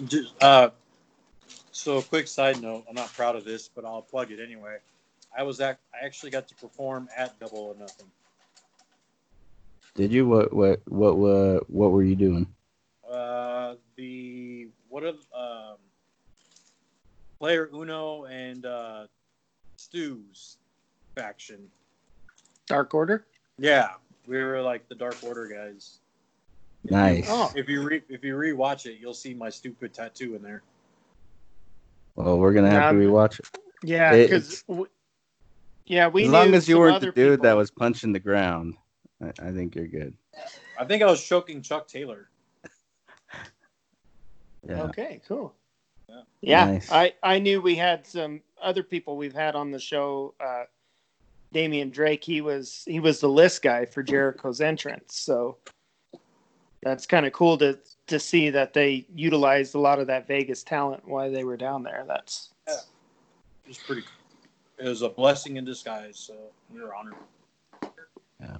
Just, 0.07 0.33
uh, 0.43 0.71
so 1.73 1.99
a 1.99 2.03
quick 2.03 2.27
side 2.29 2.61
note, 2.61 2.85
I'm 2.89 2.95
not 2.95 3.13
proud 3.13 3.37
of 3.37 3.45
this, 3.45 3.69
but 3.69 3.85
I'll 3.85 4.03
plug 4.03 4.31
it 4.31 4.41
anyway. 4.41 4.79
I 5.37 5.43
was 5.43 5.61
at, 5.61 5.79
I 5.93 6.05
actually 6.05 6.31
got 6.31 6.49
to 6.49 6.55
perform 6.55 7.09
at 7.17 7.39
Double 7.39 7.59
or 7.59 7.75
Nothing. 7.79 8.07
Did 9.99 10.13
you? 10.13 10.29
What 10.29 10.53
what 10.53 10.81
what 10.87 11.17
what 11.17 11.69
what 11.69 11.91
were 11.91 12.05
you 12.05 12.15
doing? 12.15 12.47
Uh, 13.11 13.75
the 13.97 14.69
what 14.89 15.03
are 15.03 15.09
um, 15.37 15.77
player 17.41 17.69
Uno 17.75 18.27
and 18.27 18.65
uh, 18.65 19.07
Stu's 19.75 20.59
faction. 21.17 21.69
Dark 22.69 22.95
Order. 22.95 23.27
Yeah, 23.59 23.89
we 24.29 24.41
were 24.41 24.63
like 24.63 24.89
the 24.89 24.95
Dark 24.95 25.17
Order 25.25 25.49
guys. 25.49 25.99
Nice. 26.85 27.27
Oh. 27.29 27.51
If 27.57 27.69
you 27.69 27.83
re- 27.83 28.05
if 28.09 28.23
you 28.23 28.37
rewatch 28.37 28.87
it, 28.87 28.99
you'll 29.01 29.15
see 29.15 29.35
my 29.35 29.51
stupid 29.51 29.93
tattoo 29.93 30.37
in 30.37 30.43
there. 30.43 30.63
Well, 32.15 32.39
we're 32.39 32.53
gonna 32.53 32.71
have 32.71 32.93
to 32.93 32.99
Um, 32.99 33.03
rewatch 33.03 33.41
it. 33.41 33.47
Yeah, 33.83 34.13
It- 34.13 34.31
because 34.31 34.63
yeah, 35.87 36.07
we 36.07 36.27
as 36.27 36.31
long 36.31 36.55
as 36.55 36.69
you 36.69 36.79
weren't 36.79 37.01
the 37.01 37.11
dude 37.11 37.43
that 37.43 37.57
was 37.57 37.73
punching 37.73 38.13
the 38.13 38.21
ground, 38.21 38.77
I, 39.23 39.49
I 39.49 39.53
think 39.53 39.75
you're 39.75 39.87
good. 39.87 40.15
I 40.79 40.85
think 40.85 41.03
I 41.03 41.07
was 41.07 41.23
choking 41.23 41.63
Chuck 41.63 41.89
Taylor. 41.89 42.29
Yeah. 44.69 44.83
Okay, 44.85 45.21
cool. 45.27 45.55
Yeah. 46.09 46.21
Yeah, 46.41 46.65
Nice. 46.67 46.91
I 46.91 47.15
I 47.23 47.39
knew 47.39 47.61
we 47.61 47.75
had 47.75 48.07
some 48.07 48.41
other 48.61 48.83
people 48.83 49.17
we've 49.17 49.35
had 49.35 49.55
on 49.55 49.71
the 49.71 49.79
show. 49.79 50.35
Uh, 50.41 50.65
Damian 51.53 51.91
Drake, 51.91 52.23
he 52.25 52.41
was 52.41 52.83
he 52.87 53.01
was 53.01 53.21
the 53.21 53.29
list 53.29 53.63
guy 53.63 53.85
for 53.85 54.03
Jericho's 54.03 54.61
entrance, 54.61 55.19
so 55.19 55.57
that's 56.83 57.07
kind 57.07 57.27
of 57.27 57.33
cool 57.33 57.57
to 57.59 57.79
to 58.07 58.19
see 58.19 58.51
that 58.51 58.73
they 58.73 59.07
utilized 59.15 59.75
a 59.75 59.79
lot 59.79 59.99
of 59.99 60.07
that 60.09 60.27
Vegas 60.27 60.63
talent 60.63 61.07
while 61.07 61.31
they 61.31 61.45
were 61.45 61.57
down 61.57 61.83
there. 61.83 62.05
That's 62.07 62.51
It 62.67 62.79
was 63.67 63.79
pretty. 63.79 64.05
It 64.79 64.89
was 64.89 65.03
a 65.03 65.09
blessing 65.09 65.57
in 65.57 65.65
disguise. 65.65 66.19
So 66.19 66.35
we 66.73 66.81
were 66.81 66.95
honored. 66.95 67.15
Yeah, 68.41 68.59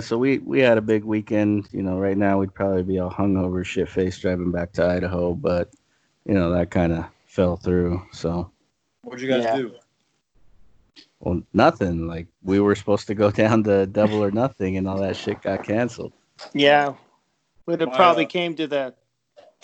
so 0.00 0.18
we 0.18 0.38
we 0.38 0.60
had 0.60 0.78
a 0.78 0.82
big 0.82 1.04
weekend. 1.04 1.68
You 1.72 1.82
know, 1.82 1.98
right 1.98 2.16
now 2.16 2.38
we'd 2.38 2.54
probably 2.54 2.82
be 2.82 2.98
all 2.98 3.10
hungover, 3.10 3.64
shit 3.64 3.88
faced 3.88 4.20
driving 4.22 4.50
back 4.52 4.72
to 4.72 4.86
Idaho, 4.86 5.34
but 5.34 5.70
you 6.26 6.34
know 6.34 6.52
that 6.52 6.70
kind 6.70 6.92
of 6.92 7.06
fell 7.26 7.56
through. 7.56 8.02
So, 8.12 8.50
What'd 9.02 9.22
you 9.22 9.28
guys 9.28 9.44
Yeah. 9.44 9.56
do? 9.56 9.74
well, 11.20 11.42
nothing. 11.52 12.06
Like 12.06 12.26
we 12.42 12.60
were 12.60 12.74
supposed 12.74 13.06
to 13.06 13.14
go 13.14 13.30
down 13.42 13.62
to 13.64 13.86
Double 13.86 14.22
or 14.22 14.30
Nothing, 14.30 14.76
and 14.76 14.88
all 14.88 14.98
that 14.98 15.16
shit 15.16 15.40
got 15.42 15.64
canceled. 15.64 16.12
yeah. 16.52 16.94
we'd 17.66 17.80
have 17.80 17.90
My, 17.90 17.96
probably 17.96 18.26
uh, 18.26 18.28
came 18.28 18.54
to 18.56 18.66
the 18.66 18.94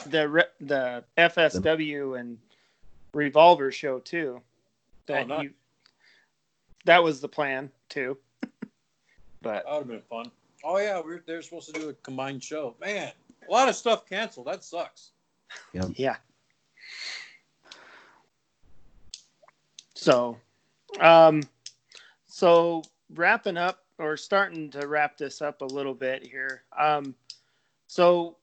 the 0.07 0.47
the 0.61 1.05
FSW 1.19 2.19
and 2.19 2.39
Revolver 3.13 3.73
show 3.73 3.99
too. 3.99 4.41
That 5.07 5.29
nice. 5.29 5.43
you 5.45 5.51
that 6.85 7.03
was 7.03 7.21
the 7.21 7.29
plan 7.29 7.71
too. 7.89 8.17
But 9.43 9.65
That 9.65 9.73
would 9.73 9.79
have 9.79 9.89
been 9.89 10.03
fun. 10.03 10.31
Oh 10.65 10.79
yeah, 10.79 11.01
we 11.01 11.13
were 11.13 11.23
they're 11.27 11.43
supposed 11.43 11.73
to 11.73 11.81
do 11.81 11.89
a 11.89 11.95
combined 11.95 12.43
show. 12.43 12.75
Man, 12.81 13.13
a 13.49 13.53
lot 13.53 13.69
of 13.69 13.77
stuff 13.77 14.09
canceled. 14.09 14.47
That 14.47 14.65
sucks. 14.65 15.11
Yeah. 15.95 16.17
So, 19.95 20.37
um, 21.01 21.43
so 22.27 22.83
wrapping 23.15 23.57
up 23.57 23.85
or 23.99 24.17
starting 24.17 24.71
to 24.71 24.87
wrap 24.87 25.17
this 25.19 25.43
up 25.43 25.61
a 25.61 25.65
little 25.65 25.95
bit 25.95 26.25
here. 26.25 26.63
Um, 26.79 27.15
so 27.87 28.37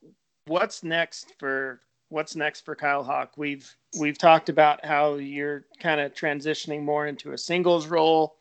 what's 0.47 0.84
next 0.84 1.34
for 1.39 1.81
what's 2.10 2.36
next 2.36 2.65
for 2.65 2.75
Kyle 2.75 3.03
Hawk? 3.03 3.34
We've 3.38 3.73
we've 3.99 4.17
talked 4.17 4.49
about 4.49 4.84
how 4.86 5.15
you're 5.15 5.65
kind 5.79 6.01
of 6.01 6.13
transitioning 6.13 6.84
more 6.84 7.08
into 7.08 7.31
a 7.31 7.38
singles 7.38 7.88
role, 7.88 8.36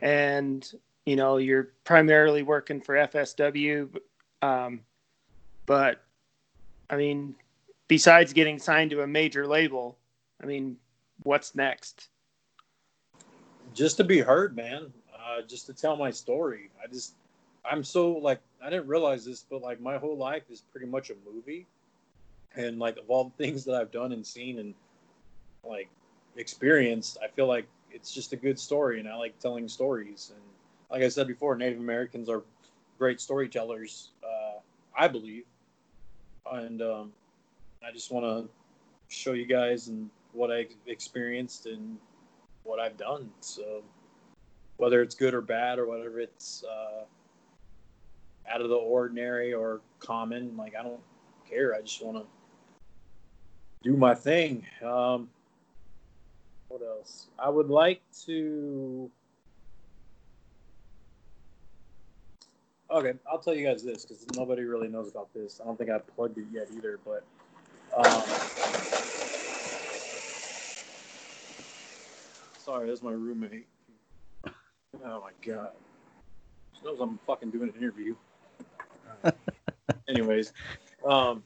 and 0.00 0.70
you 1.06 1.16
know 1.16 1.38
you're 1.38 1.70
primarily 1.84 2.42
working 2.42 2.80
for 2.80 2.94
FSW. 2.96 3.88
Um, 4.42 4.80
but 5.64 6.02
I 6.90 6.96
mean, 6.96 7.34
besides 7.88 8.32
getting 8.32 8.58
signed 8.58 8.90
to 8.90 9.02
a 9.02 9.06
major 9.06 9.46
label, 9.46 9.96
I 10.42 10.46
mean, 10.46 10.76
what's 11.22 11.54
next? 11.54 12.08
Just 13.74 13.96
to 13.98 14.04
be 14.04 14.20
heard, 14.20 14.54
man. 14.54 14.92
Uh, 15.14 15.42
just 15.42 15.66
to 15.66 15.74
tell 15.74 15.96
my 15.96 16.10
story. 16.10 16.70
I 16.82 16.86
just, 16.86 17.14
I'm 17.68 17.82
so 17.82 18.12
like, 18.12 18.40
I 18.62 18.70
didn't 18.70 18.86
realize 18.86 19.24
this, 19.24 19.44
but 19.48 19.62
like 19.62 19.80
my 19.80 19.98
whole 19.98 20.16
life 20.16 20.44
is 20.50 20.62
pretty 20.72 20.86
much 20.86 21.10
a 21.10 21.14
movie, 21.30 21.66
and 22.54 22.78
like 22.78 22.96
of 22.96 23.08
all 23.08 23.24
the 23.24 23.44
things 23.44 23.64
that 23.64 23.74
I've 23.74 23.90
done 23.90 24.12
and 24.12 24.26
seen 24.26 24.58
and 24.58 24.74
like 25.64 25.88
experienced, 26.36 27.18
I 27.22 27.28
feel 27.28 27.46
like 27.46 27.66
it's 27.90 28.12
just 28.12 28.32
a 28.32 28.36
good 28.36 28.58
story, 28.58 29.00
and 29.00 29.08
I 29.08 29.16
like 29.16 29.38
telling 29.40 29.68
stories. 29.68 30.32
And 30.32 30.42
like 30.90 31.02
I 31.02 31.08
said 31.08 31.26
before, 31.26 31.56
Native 31.56 31.78
Americans 31.78 32.28
are 32.28 32.42
great 32.98 33.20
storytellers. 33.20 34.10
Uh, 34.22 34.60
I 34.96 35.08
believe, 35.08 35.44
and 36.50 36.80
um, 36.82 37.12
I 37.86 37.92
just 37.92 38.10
want 38.10 38.24
to 38.24 38.48
show 39.08 39.32
you 39.32 39.46
guys 39.46 39.88
and 39.88 40.10
what 40.32 40.50
I 40.50 40.66
experienced 40.86 41.66
and 41.66 41.96
what 42.62 42.80
I've 42.80 42.96
done. 42.96 43.30
So 43.40 43.82
whether 44.76 45.02
it's 45.02 45.14
good 45.14 45.34
or 45.34 45.40
bad 45.40 45.78
or 45.78 45.86
whatever 45.86 46.20
it's 46.20 46.64
uh, 46.64 47.04
out 48.52 48.60
of 48.60 48.68
the 48.68 48.76
ordinary 48.76 49.54
or 49.54 49.80
common, 50.00 50.56
like 50.56 50.74
I 50.78 50.82
don't 50.82 51.00
care. 51.48 51.74
I 51.74 51.80
just 51.80 52.04
want 52.04 52.18
to 52.18 52.26
do 53.82 53.96
my 53.96 54.14
thing. 54.14 54.66
Um, 54.84 55.28
what 56.68 56.82
else? 56.82 57.28
I 57.38 57.48
would 57.48 57.68
like 57.68 58.02
to. 58.26 59.10
Okay, 62.88 63.14
I'll 63.30 63.38
tell 63.38 63.54
you 63.54 63.66
guys 63.66 63.82
this 63.82 64.04
because 64.04 64.24
nobody 64.36 64.62
really 64.62 64.86
knows 64.86 65.08
about 65.10 65.32
this. 65.34 65.60
I 65.60 65.64
don't 65.66 65.76
think 65.76 65.90
I've 65.90 66.06
plugged 66.14 66.38
it 66.38 66.46
yet 66.52 66.68
either, 66.76 67.00
but 67.04 67.24
um, 67.96 68.22
sorry, 72.58 72.88
that's 72.88 73.02
my 73.02 73.10
roommate. 73.10 73.66
Oh 75.04 75.20
my 75.20 75.32
god, 75.44 75.70
she 76.78 76.84
knows 76.84 77.00
I'm 77.00 77.18
fucking 77.26 77.50
doing 77.50 77.70
an 77.70 77.74
interview. 77.76 78.14
Anyways, 80.08 80.52
um, 81.04 81.42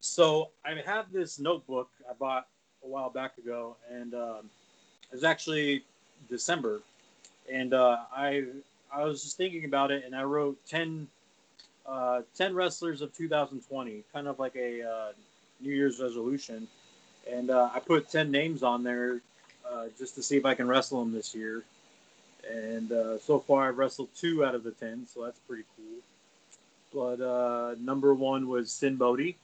so 0.00 0.50
I 0.64 0.74
have 0.84 1.12
this 1.12 1.38
notebook 1.38 1.90
I 2.10 2.14
bought 2.14 2.48
a 2.82 2.88
while 2.88 3.10
back 3.10 3.38
ago, 3.38 3.76
and 3.88 4.14
um, 4.14 4.50
it 5.10 5.14
was 5.14 5.22
actually 5.22 5.84
December, 6.28 6.80
and 7.50 7.72
uh, 7.72 7.98
I 8.12 8.44
I 8.92 9.04
was 9.04 9.22
just 9.22 9.36
thinking 9.36 9.64
about 9.64 9.90
it, 9.90 10.04
and 10.04 10.14
I 10.14 10.22
wrote 10.24 10.58
10, 10.66 11.06
uh, 11.86 12.22
10 12.36 12.54
wrestlers 12.54 13.02
of 13.02 13.14
2020, 13.16 14.02
kind 14.12 14.28
of 14.28 14.38
like 14.38 14.56
a 14.56 14.82
uh, 14.82 15.12
New 15.60 15.72
Year's 15.72 16.00
resolution, 16.00 16.66
and 17.30 17.50
uh, 17.50 17.70
I 17.74 17.80
put 17.80 18.08
ten 18.08 18.30
names 18.30 18.62
on 18.62 18.82
there 18.82 19.20
uh, 19.70 19.86
just 19.98 20.14
to 20.14 20.22
see 20.22 20.36
if 20.36 20.44
I 20.44 20.54
can 20.54 20.68
wrestle 20.68 21.00
them 21.00 21.12
this 21.12 21.34
year. 21.34 21.64
And 22.50 22.90
uh, 22.92 23.18
so 23.18 23.38
far, 23.38 23.68
I've 23.68 23.78
wrestled 23.78 24.08
two 24.16 24.44
out 24.44 24.54
of 24.54 24.62
the 24.64 24.70
ten, 24.70 25.06
so 25.12 25.24
that's 25.24 25.38
pretty 25.40 25.64
cool. 25.76 27.18
But 27.18 27.22
uh, 27.22 27.74
number 27.80 28.14
one 28.14 28.48
was 28.48 28.70
Sinn 28.70 28.96
Bodhi, 28.96 29.36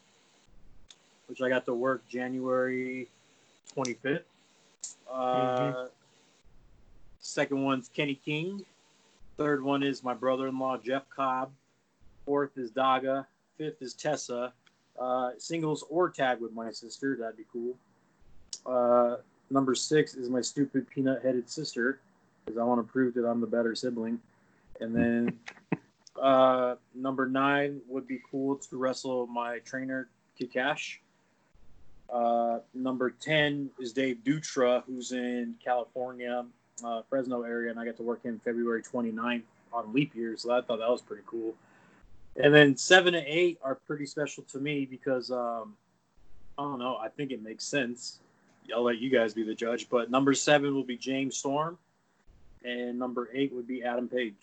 which 1.27 1.43
I 1.43 1.49
got 1.49 1.67
to 1.67 1.75
work 1.75 2.07
January 2.09 3.09
25th. 3.77 4.23
Uh, 5.13 5.87
Second 7.21 7.65
one's 7.65 7.89
Kenny 7.89 8.15
King. 8.15 8.65
Third 9.37 9.63
one 9.63 9.83
is 9.83 10.05
my 10.05 10.15
brother-in-law 10.15 10.79
Jeff 10.79 11.09
Cobb. 11.11 11.51
Fourth 12.25 12.57
is 12.57 12.71
Daga. 12.71 13.27
Fifth 13.59 13.83
is 13.83 13.95
Tessa. 13.95 14.53
Uh, 14.99 15.31
singles 15.39 15.85
or 15.91 16.09
tag 16.09 16.41
with 16.41 16.53
my 16.53 16.71
sister. 16.71 17.17
That'd 17.19 17.37
be 17.37 17.45
cool. 17.53 17.77
Uh, 18.65 19.17
number 19.51 19.75
six 19.75 20.15
is 20.15 20.31
my 20.31 20.41
stupid 20.41 20.89
peanut-headed 20.89 21.51
sister, 21.51 22.01
because 22.45 22.59
I 22.59 22.65
want 22.65 22.87
to 22.87 22.91
prove 22.91 23.15
that 23.15 23.29
I'm 23.29 23.41
the 23.41 23.47
better 23.47 23.75
sibling. 23.75 24.21
And 24.81 24.95
then 24.95 25.39
Uh, 26.21 26.77
number 26.95 27.29
nine 27.29 27.81
would 27.89 28.07
be 28.07 28.21
cool 28.31 28.57
to 28.57 28.77
wrestle 28.77 29.27
my 29.27 29.59
trainer 29.61 30.09
Kid 30.39 30.53
Kash. 30.53 31.01
Uh, 32.13 32.61
number 32.73 33.11
ten 33.11 33.71
is 33.81 33.93
Dave 33.93 34.19
Dutra, 34.25 34.85
who's 34.87 35.13
in 35.13 35.55
California, 35.65 36.45
uh, 36.83 37.03
Fresno 37.09 37.43
area, 37.43 37.71
and 37.71 37.79
I 37.79 37.85
got 37.85 37.97
to 37.99 38.03
work 38.03 38.23
him 38.23 38.41
February 38.45 38.83
29th 38.83 39.43
on 39.73 39.93
leap 39.93 40.15
year, 40.15 40.37
so 40.37 40.51
I 40.53 40.61
thought 40.61 40.79
that 40.79 40.89
was 40.89 41.03
pretty 41.03 41.23
cool. 41.27 41.55
And 42.37 42.53
then 42.53 42.77
seven 42.77 43.15
and 43.15 43.27
eight 43.27 43.59
are 43.63 43.77
pretty 43.77 44.07
special 44.07 44.43
to 44.45 44.59
me 44.59 44.87
because 44.87 45.31
um, 45.31 45.77
I 46.59 46.63
don't 46.63 46.79
know. 46.79 46.97
I 46.97 47.09
think 47.09 47.31
it 47.31 47.43
makes 47.43 47.65
sense. 47.65 48.19
I'll 48.75 48.83
let 48.83 48.99
you 48.99 49.11
guys 49.11 49.35
be 49.35 49.45
the 49.45 49.55
judge. 49.55 49.89
But 49.89 50.11
number 50.11 50.35
seven 50.35 50.75
will 50.75 50.85
be 50.85 50.97
James 50.97 51.37
Storm, 51.37 51.79
and 52.65 52.99
number 52.99 53.29
eight 53.33 53.53
would 53.53 53.69
be 53.69 53.85
Adam 53.85 54.09
Page. 54.09 54.35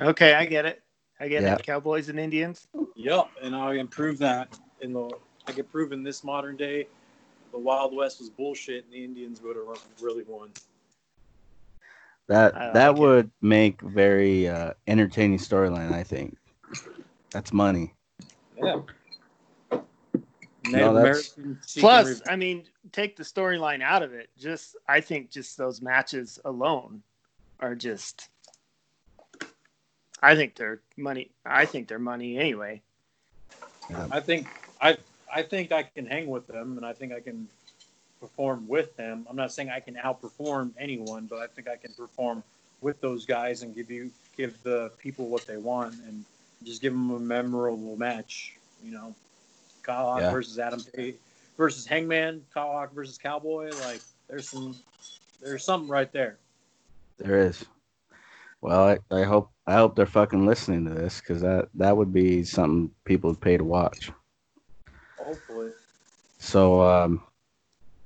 Okay, 0.00 0.34
I 0.34 0.44
get 0.44 0.64
it. 0.64 0.82
I 1.18 1.26
get 1.26 1.42
Yeah. 1.42 1.54
it. 1.54 1.64
Cowboys 1.64 2.08
and 2.08 2.20
Indians. 2.20 2.68
Yep, 2.94 3.30
and 3.42 3.56
I 3.56 3.76
can 3.76 3.88
prove 3.88 4.18
that 4.18 4.58
in 4.80 4.92
the 4.92 5.10
I 5.46 5.52
can 5.52 5.64
prove 5.64 5.92
in 5.92 6.02
this 6.02 6.22
modern 6.22 6.56
day, 6.56 6.86
the 7.52 7.58
Wild 7.58 7.94
West 7.94 8.20
was 8.20 8.30
bullshit, 8.30 8.84
and 8.84 8.92
the 8.92 9.04
Indians 9.04 9.42
would 9.42 9.56
have 9.56 9.82
really 10.00 10.24
won. 10.26 10.50
That 12.28 12.52
that 12.74 12.88
like 12.90 12.96
it. 12.96 13.00
would 13.00 13.30
make 13.40 13.80
very 13.80 14.48
uh, 14.48 14.74
entertaining 14.86 15.38
storyline. 15.38 15.92
I 15.92 16.02
think 16.02 16.36
that's 17.30 17.52
money. 17.52 17.94
Yeah. 18.56 18.80
No, 20.70 20.92
that's- 20.92 21.34
Plus. 21.78 22.20
I 22.28 22.36
mean, 22.36 22.64
take 22.92 23.16
the 23.16 23.22
storyline 23.22 23.82
out 23.82 24.02
of 24.02 24.12
it. 24.12 24.28
Just 24.36 24.76
I 24.86 25.00
think 25.00 25.30
just 25.30 25.56
those 25.56 25.80
matches 25.80 26.38
alone 26.44 27.02
are 27.60 27.74
just. 27.74 28.28
I 30.22 30.34
think 30.34 30.56
they're 30.56 30.80
money. 30.96 31.30
I 31.46 31.64
think 31.64 31.88
they're 31.88 31.98
money 31.98 32.38
anyway. 32.38 32.82
I 34.10 34.20
think 34.20 34.48
I 34.80 34.98
I 35.32 35.42
think 35.42 35.72
I 35.72 35.82
can 35.82 36.06
hang 36.06 36.28
with 36.28 36.46
them, 36.46 36.76
and 36.76 36.86
I 36.86 36.92
think 36.92 37.12
I 37.12 37.20
can 37.20 37.48
perform 38.20 38.66
with 38.66 38.96
them. 38.96 39.26
I'm 39.28 39.36
not 39.36 39.52
saying 39.52 39.70
I 39.70 39.80
can 39.80 39.94
outperform 39.94 40.72
anyone, 40.78 41.26
but 41.26 41.38
I 41.38 41.46
think 41.46 41.68
I 41.68 41.76
can 41.76 41.92
perform 41.92 42.42
with 42.80 43.00
those 43.00 43.26
guys 43.26 43.62
and 43.62 43.74
give 43.74 43.90
you 43.90 44.10
give 44.36 44.62
the 44.62 44.90
people 44.98 45.28
what 45.28 45.46
they 45.46 45.56
want, 45.56 45.94
and 46.06 46.24
just 46.64 46.80
give 46.82 46.92
them 46.92 47.10
a 47.10 47.20
memorable 47.20 47.96
match. 47.96 48.56
You 48.84 48.92
know, 48.92 49.14
Kyle 49.82 50.06
Hawk 50.06 50.20
Yeah. 50.20 50.30
versus 50.30 50.58
Adam 50.58 50.82
Page 50.94 51.16
versus 51.56 51.86
Hangman, 51.86 52.44
Kyle 52.54 52.72
Hawk 52.72 52.92
versus 52.94 53.18
Cowboy. 53.18 53.70
Like 53.84 54.00
there's 54.28 54.48
some 54.48 54.76
there's 55.40 55.64
something 55.64 55.88
right 55.88 56.10
there. 56.12 56.38
There 57.18 57.40
is. 57.40 57.64
Well, 58.60 58.98
I, 59.10 59.14
I 59.14 59.22
hope 59.22 59.50
I 59.66 59.74
hope 59.74 59.94
they're 59.94 60.06
fucking 60.06 60.46
listening 60.46 60.84
to 60.86 60.94
this 60.94 61.20
because 61.20 61.42
that 61.42 61.68
that 61.74 61.96
would 61.96 62.12
be 62.12 62.42
something 62.42 62.90
people 63.04 63.30
would 63.30 63.40
pay 63.40 63.56
to 63.56 63.64
watch. 63.64 64.10
Hopefully, 65.28 65.72
So 66.38 66.80
um, 66.80 67.22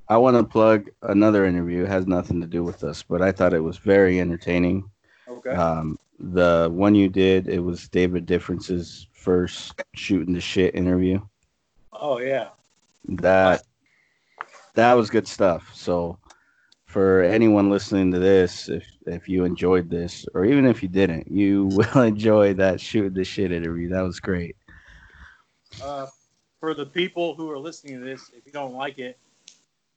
I 0.08 0.16
want 0.16 0.36
to 0.36 0.42
plug 0.42 0.90
another 1.02 1.44
interview. 1.46 1.84
It 1.84 1.88
has 1.88 2.08
nothing 2.08 2.40
to 2.40 2.48
do 2.48 2.64
with 2.64 2.80
this, 2.80 3.04
but 3.04 3.22
I 3.22 3.30
thought 3.30 3.54
it 3.54 3.60
was 3.60 3.78
very 3.78 4.18
entertaining. 4.18 4.90
okay. 5.28 5.50
Um, 5.54 5.98
the 6.18 6.68
one 6.72 6.96
you 6.96 7.08
did, 7.08 7.46
it 7.46 7.60
was 7.60 7.88
David 7.88 8.26
Difference's 8.26 9.06
first 9.12 9.80
shooting 9.94 10.34
the 10.34 10.40
shit 10.40 10.74
interview. 10.74 11.20
oh 11.92 12.18
yeah, 12.18 12.48
That 13.04 13.62
that 14.74 14.94
was 14.94 15.08
good 15.08 15.28
stuff. 15.28 15.70
So 15.74 16.18
for 16.86 17.22
anyone 17.22 17.70
listening 17.70 18.10
to 18.10 18.18
this, 18.18 18.68
if 18.68 18.84
if 19.06 19.28
you 19.28 19.44
enjoyed 19.44 19.88
this, 19.88 20.26
or 20.34 20.44
even 20.44 20.66
if 20.66 20.82
you 20.82 20.88
didn't, 20.88 21.30
you 21.30 21.66
will 21.72 22.02
enjoy 22.02 22.54
that 22.54 22.80
shooting 22.80 23.14
the 23.14 23.22
shit 23.24 23.52
interview. 23.52 23.90
That 23.90 24.02
was 24.02 24.18
great. 24.18 24.56
uh, 25.82 26.06
for 26.62 26.74
the 26.74 26.86
people 26.86 27.34
who 27.34 27.50
are 27.50 27.58
listening 27.58 27.98
to 27.98 28.04
this, 28.04 28.30
if 28.36 28.46
you 28.46 28.52
don't 28.52 28.72
like 28.74 29.00
it, 29.00 29.18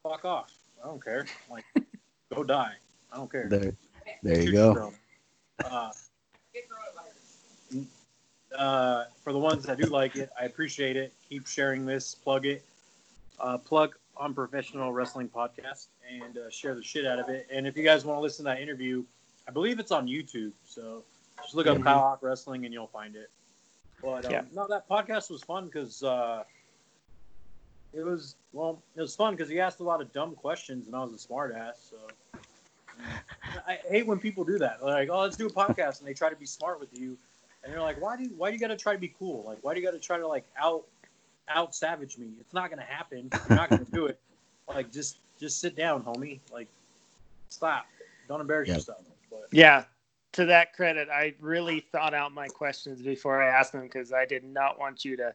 fuck 0.01 0.25
off. 0.25 0.51
I 0.83 0.87
don't 0.87 1.01
care. 1.01 1.27
Like, 1.47 1.63
go 2.33 2.43
die. 2.43 2.73
I 3.13 3.17
don't 3.17 3.31
care. 3.31 3.47
There, 3.47 3.75
there 4.23 4.41
you 4.41 4.51
go. 4.51 4.91
Uh, 5.63 5.91
uh, 8.57 9.03
for 9.23 9.31
the 9.31 9.37
ones 9.37 9.63
that 9.65 9.77
do 9.77 9.85
like 9.85 10.15
it, 10.15 10.31
I 10.41 10.45
appreciate 10.45 10.97
it. 10.97 11.13
Keep 11.29 11.45
sharing 11.45 11.85
this. 11.85 12.15
Plug 12.15 12.47
it. 12.47 12.65
Uh, 13.39 13.59
plug 13.59 13.93
Unprofessional 14.19 14.91
wrestling 14.91 15.29
podcast 15.29 15.85
and 16.11 16.35
uh, 16.39 16.49
share 16.49 16.73
the 16.73 16.81
shit 16.81 17.05
out 17.05 17.19
of 17.19 17.29
it. 17.29 17.47
And 17.51 17.67
if 17.67 17.77
you 17.77 17.83
guys 17.83 18.05
want 18.05 18.17
to 18.17 18.21
listen 18.21 18.43
to 18.45 18.49
that 18.49 18.59
interview, 18.59 19.03
I 19.47 19.51
believe 19.51 19.77
it's 19.77 19.91
on 19.91 20.07
YouTube. 20.07 20.51
So 20.65 21.03
just 21.43 21.53
look 21.53 21.67
up 21.67 21.77
Mhm. 21.77 21.83
Kyle 21.83 21.99
Hawk 21.99 22.19
Wrestling 22.23 22.65
and 22.65 22.73
you'll 22.73 22.87
find 22.87 23.15
it. 23.15 23.29
But 24.01 24.25
um, 24.25 24.31
Yeah. 24.31 24.41
no, 24.51 24.65
that 24.67 24.89
podcast 24.89 25.29
was 25.29 25.43
fun 25.43 25.65
because 25.67 26.01
uh, 26.01 26.43
it 27.95 28.03
was 28.03 28.35
well, 28.53 28.81
it 28.95 29.01
was 29.01 29.15
fun 29.15 29.35
because 29.35 29.49
he 29.49 29.59
asked 29.59 29.79
a 29.79 29.83
lot 29.83 30.01
of 30.01 30.11
dumb 30.13 30.35
questions 30.35 30.87
and 30.87 30.95
I 30.95 31.03
was 31.03 31.13
a 31.13 31.17
smart 31.19 31.55
ass. 31.55 31.91
So 31.91 31.97
I 33.67 33.79
hate 33.89 34.05
when 34.05 34.19
people 34.19 34.43
do 34.43 34.57
that. 34.59 34.79
They're 34.79 34.89
like, 34.89 35.09
"Oh, 35.09 35.19
let's 35.21 35.35
do 35.37 35.47
a 35.47 35.51
podcast," 35.51 35.99
and 35.99 36.07
they 36.07 36.13
try 36.13 36.29
to 36.29 36.35
be 36.35 36.45
smart 36.45 36.79
with 36.79 36.89
you, 36.93 37.17
and 37.63 37.71
you're 37.71 37.81
like, 37.81 37.99
"Why 38.01 38.15
do 38.17 38.23
you, 38.23 38.29
why 38.37 38.49
do 38.49 38.53
you 38.55 38.59
got 38.59 38.67
to 38.67 38.77
try 38.77 38.93
to 38.93 38.99
be 38.99 39.13
cool? 39.19 39.43
Like, 39.45 39.59
why 39.61 39.73
do 39.73 39.79
you 39.79 39.85
got 39.85 39.93
to 39.93 39.99
try 39.99 40.17
to 40.17 40.27
like 40.27 40.45
out 40.57 40.83
out 41.47 41.75
savage 41.75 42.17
me? 42.17 42.27
It's 42.39 42.53
not 42.53 42.69
gonna 42.69 42.81
happen. 42.83 43.29
You're 43.47 43.57
not 43.57 43.69
gonna 43.69 43.85
do 43.91 44.07
it. 44.07 44.19
Like, 44.67 44.91
just 44.91 45.19
just 45.39 45.59
sit 45.59 45.75
down, 45.75 46.01
homie. 46.01 46.39
Like, 46.51 46.67
stop. 47.49 47.85
Don't 48.27 48.41
embarrass 48.41 48.67
Yep. 48.69 48.77
yourself." 48.77 49.01
But 49.29 49.47
Yeah. 49.51 49.85
To 50.33 50.45
that 50.45 50.73
credit, 50.73 51.07
I 51.07 51.35
really 51.39 51.79
thought 51.79 52.13
out 52.15 52.33
my 52.33 52.47
questions 52.47 53.01
before 53.01 53.41
I 53.41 53.47
asked 53.47 53.73
them 53.73 53.83
because 53.83 54.11
I 54.11 54.25
did 54.25 54.43
not 54.43 54.79
want 54.79 55.05
you 55.05 55.15
to. 55.17 55.33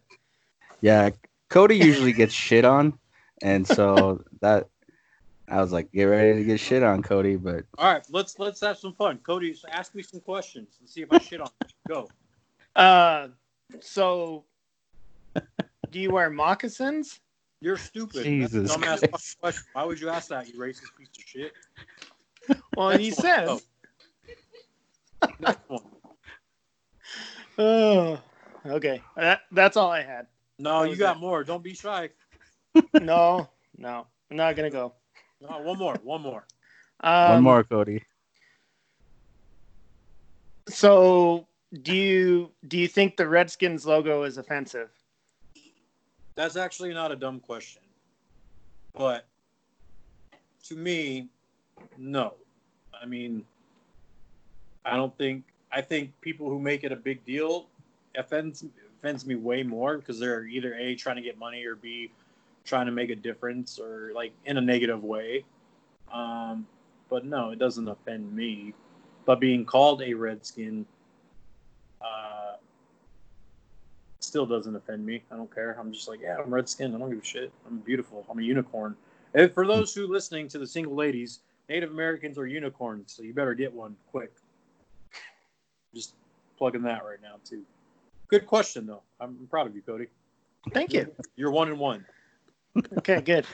Yeah, 0.81 1.11
Cody 1.51 1.77
usually 1.77 2.13
gets 2.13 2.33
shit 2.33 2.65
on, 2.65 2.99
and 3.43 3.67
so 3.67 4.23
that 4.41 4.69
I 5.49 5.61
was 5.61 5.73
like, 5.73 5.91
get 5.93 6.05
ready 6.05 6.39
to 6.39 6.45
get 6.45 6.61
shit 6.61 6.83
on, 6.83 7.03
Cody. 7.03 7.37
But 7.37 7.65
all 7.77 7.93
right, 7.93 8.07
let's 8.11 8.39
let's 8.39 8.61
have 8.61 8.79
some 8.79 8.95
fun. 8.95 9.19
Cody, 9.19 9.55
ask 9.71 9.95
me 9.95 10.03
some 10.03 10.21
questions 10.21 10.77
and 10.81 10.89
see 10.89 11.03
if 11.03 11.13
I 11.13 11.19
shit 11.19 11.41
on. 11.41 11.51
Go. 11.89 12.09
Uh, 12.77 13.29
so, 13.81 14.45
do 15.91 15.99
you 15.99 16.13
wear 16.13 16.31
moccasins? 16.31 17.21
You're 17.61 17.77
stupid. 17.77 18.25
Jesus 18.25 18.71
That's 18.71 18.77
a 18.77 18.79
dumbass 18.79 19.01
fucking 19.01 19.21
question. 19.41 19.65
Why 19.73 19.85
would 19.85 20.01
you 20.01 20.09
ask 20.09 20.29
that, 20.29 20.49
you 20.49 20.59
racist 20.59 20.97
piece 20.97 21.09
of 21.19 21.25
shit? 21.27 21.53
Well, 22.75 22.91
Next 22.91 23.05
you 23.05 23.13
one. 23.13 23.23
said. 23.23 23.47
Go. 23.47 23.61
Next 25.41 25.61
one. 25.69 25.83
Oh, 27.59 28.19
okay. 28.65 29.03
That, 29.17 29.41
that's 29.53 29.77
all 29.77 29.91
I 29.91 30.03
had. 30.03 30.27
No, 30.61 30.83
you 30.83 30.95
got 30.95 31.17
it. 31.17 31.21
more. 31.21 31.43
Don't 31.43 31.63
be 31.63 31.75
shy. 31.75 32.11
No, 33.01 33.49
no, 33.77 34.07
I'm 34.31 34.37
not 34.37 34.55
gonna 34.55 34.71
go. 34.71 34.93
No, 35.41 35.59
one 35.59 35.77
more. 35.77 35.97
One 36.05 36.21
more. 36.21 36.47
Um, 37.01 37.33
one 37.33 37.43
more, 37.43 37.65
Cody. 37.65 38.05
So, 40.69 41.49
do 41.83 41.93
you 41.97 42.53
do 42.69 42.79
you 42.79 42.87
think 42.87 43.17
the 43.17 43.27
Redskins 43.27 43.87
logo 43.87 44.23
is 44.23 44.39
offensive? 44.39 44.91
That's 46.37 46.57
actually 46.57 46.95
not 46.95 47.11
a 47.11 47.17
dumb 47.17 47.41
question. 47.41 47.83
But 48.95 49.25
to 50.69 50.77
me, 50.77 51.29
no. 51.99 52.35
I 53.03 53.07
mean, 53.07 53.45
I 54.85 54.97
don't 54.97 55.17
think. 55.19 55.43
I 55.73 55.81
think 55.81 56.13
people 56.21 56.49
who 56.49 56.61
make 56.61 56.85
it 56.85 56.93
a 56.93 56.97
big 56.97 57.25
deal 57.25 57.67
offends 58.17 58.65
offends 59.01 59.25
me 59.27 59.35
way 59.35 59.63
more 59.63 59.99
because 59.99 60.19
they're 60.19 60.45
either 60.47 60.75
a 60.75 60.95
trying 60.95 61.17
to 61.17 61.23
get 61.23 61.39
money 61.39 61.65
or 61.65 61.75
b 61.75 62.11
trying 62.65 62.87
to 62.87 62.93
make 62.93 63.11
a 63.11 63.17
difference 63.17 63.79
or 63.79 64.13
like 64.15 64.33
in 64.45 64.59
a 64.59 64.61
negative 64.61 65.03
way. 65.03 65.45
Um, 66.13 66.67
but 67.09 67.25
no, 67.25 67.51
it 67.51 67.59
doesn't 67.59 67.89
offend 67.89 68.35
me. 68.35 68.75
But 69.25 69.41
being 69.41 69.65
called 69.65 70.03
a 70.03 70.13
redskin 70.13 70.85
uh, 72.01 72.57
still 74.21 74.47
doesn't 74.47 74.77
offend 74.77 75.05
me. 75.05 75.23
I 75.31 75.37
don't 75.37 75.53
care. 75.53 75.77
I'm 75.79 75.93
just 75.93 76.09
like, 76.09 76.21
yeah, 76.21 76.37
I'm 76.39 76.53
redskin. 76.53 76.95
I 76.95 76.99
don't 76.99 77.11
give 77.11 77.21
a 77.21 77.25
shit. 77.25 77.53
I'm 77.67 77.79
beautiful. 77.79 78.25
I'm 78.31 78.39
a 78.39 78.43
unicorn. 78.43 78.97
And 79.35 79.53
for 79.53 79.67
those 79.67 79.95
who 79.95 80.07
listening 80.07 80.49
to 80.49 80.59
the 80.59 80.67
single 80.67 80.95
ladies, 80.95 81.41
Native 81.69 81.91
Americans 81.91 82.37
are 82.37 82.47
unicorns, 82.47 83.13
so 83.13 83.23
you 83.23 83.33
better 83.33 83.55
get 83.55 83.73
one 83.73 83.97
quick. 84.11 84.33
Just 85.95 86.15
plugging 86.59 86.83
that 86.83 87.05
right 87.05 87.23
now 87.23 87.37
too. 87.45 87.63
Good 88.31 88.47
question 88.47 88.87
though. 88.87 89.03
I'm 89.21 89.47
proud 89.51 89.67
of 89.67 89.75
you, 89.75 89.83
Cody. 89.83 90.07
Thank 90.73 90.93
you. 90.93 91.13
You're 91.37 91.51
one 91.51 91.69
and 91.69 91.79
one. 91.79 92.05
Okay, 92.99 93.21
good. 93.21 93.47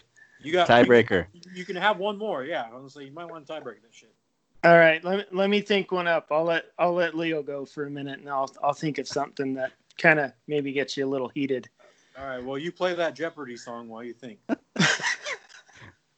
You 0.43 0.53
got 0.53 0.69
Tiebreaker. 0.69 1.27
You, 1.33 1.41
you 1.55 1.65
can 1.65 1.77
have 1.77 1.99
one 1.99 2.19
more. 2.19 2.45
Yeah, 2.45 2.67
honestly, 2.73 3.07
you 3.07 3.13
might 3.13 3.27
want 3.27 3.47
to 3.47 3.53
tiebreak 3.53 3.83
that 3.83 3.93
shit. 3.93 4.13
All 4.65 4.77
right, 4.79 5.03
let 5.05 5.19
me, 5.19 5.25
let 5.33 5.51
me 5.51 5.61
think 5.61 5.93
one 5.93 6.07
up. 6.07 6.27
I'll 6.31 6.45
let 6.45 6.67
I'll 6.79 6.93
let 6.93 7.15
Leo 7.15 7.43
go 7.43 7.65
for 7.65 7.87
a 7.87 7.91
minute, 7.91 8.21
and 8.21 8.29
I'll 8.29 8.51
I'll 8.63 8.75
think 8.75 8.99
of 8.99 9.09
something 9.09 9.55
that 9.55 9.73
kind 9.99 10.19
of 10.19 10.33
maybe 10.47 10.73
gets 10.73 10.97
you 10.97 11.07
a 11.07 11.09
little 11.09 11.29
heated. 11.29 11.69
All 12.19 12.27
right. 12.27 12.45
Well, 12.45 12.59
you 12.59 12.73
play 12.73 12.95
that 12.95 13.15
Jeopardy 13.15 13.57
song 13.57 13.89
while 13.89 14.03
you 14.03 14.13
think. 14.13 14.39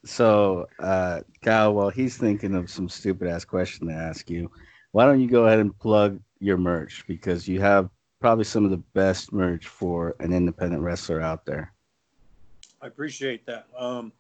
So, 0.04 0.66
uh, 0.78 1.20
Kyle, 1.42 1.74
while 1.74 1.90
he's 1.90 2.16
thinking 2.16 2.54
of 2.54 2.70
some 2.70 2.88
stupid 2.88 3.28
ass 3.28 3.44
question 3.44 3.88
to 3.88 3.94
ask 3.94 4.30
you, 4.30 4.50
why 4.92 5.04
don't 5.04 5.20
you 5.20 5.28
go 5.28 5.46
ahead 5.46 5.58
and 5.58 5.76
plug 5.78 6.20
your 6.40 6.56
merch 6.56 7.04
because 7.06 7.46
you 7.48 7.60
have 7.60 7.90
probably 8.20 8.44
some 8.44 8.64
of 8.64 8.70
the 8.70 8.82
best 8.94 9.32
merch 9.32 9.66
for 9.66 10.16
an 10.20 10.32
independent 10.32 10.82
wrestler 10.82 11.20
out 11.20 11.44
there. 11.46 11.72
I 12.82 12.86
appreciate 12.86 13.46
that. 13.46 13.66
Um, 13.76 14.12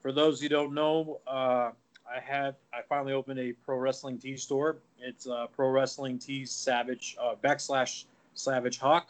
for 0.00 0.12
those 0.12 0.40
who 0.40 0.48
don't 0.48 0.72
know, 0.74 1.20
uh, 1.26 1.70
I 2.10 2.20
had 2.22 2.54
I 2.72 2.80
finally 2.88 3.12
opened 3.12 3.38
a 3.38 3.52
pro 3.52 3.76
wrestling 3.76 4.18
tee 4.18 4.36
store. 4.36 4.78
It's 4.98 5.26
uh, 5.26 5.46
pro 5.54 5.68
wrestling 5.68 6.18
tees 6.18 6.50
savage 6.50 7.16
uh, 7.20 7.34
backslash 7.42 8.04
savage 8.34 8.78
hawk, 8.78 9.08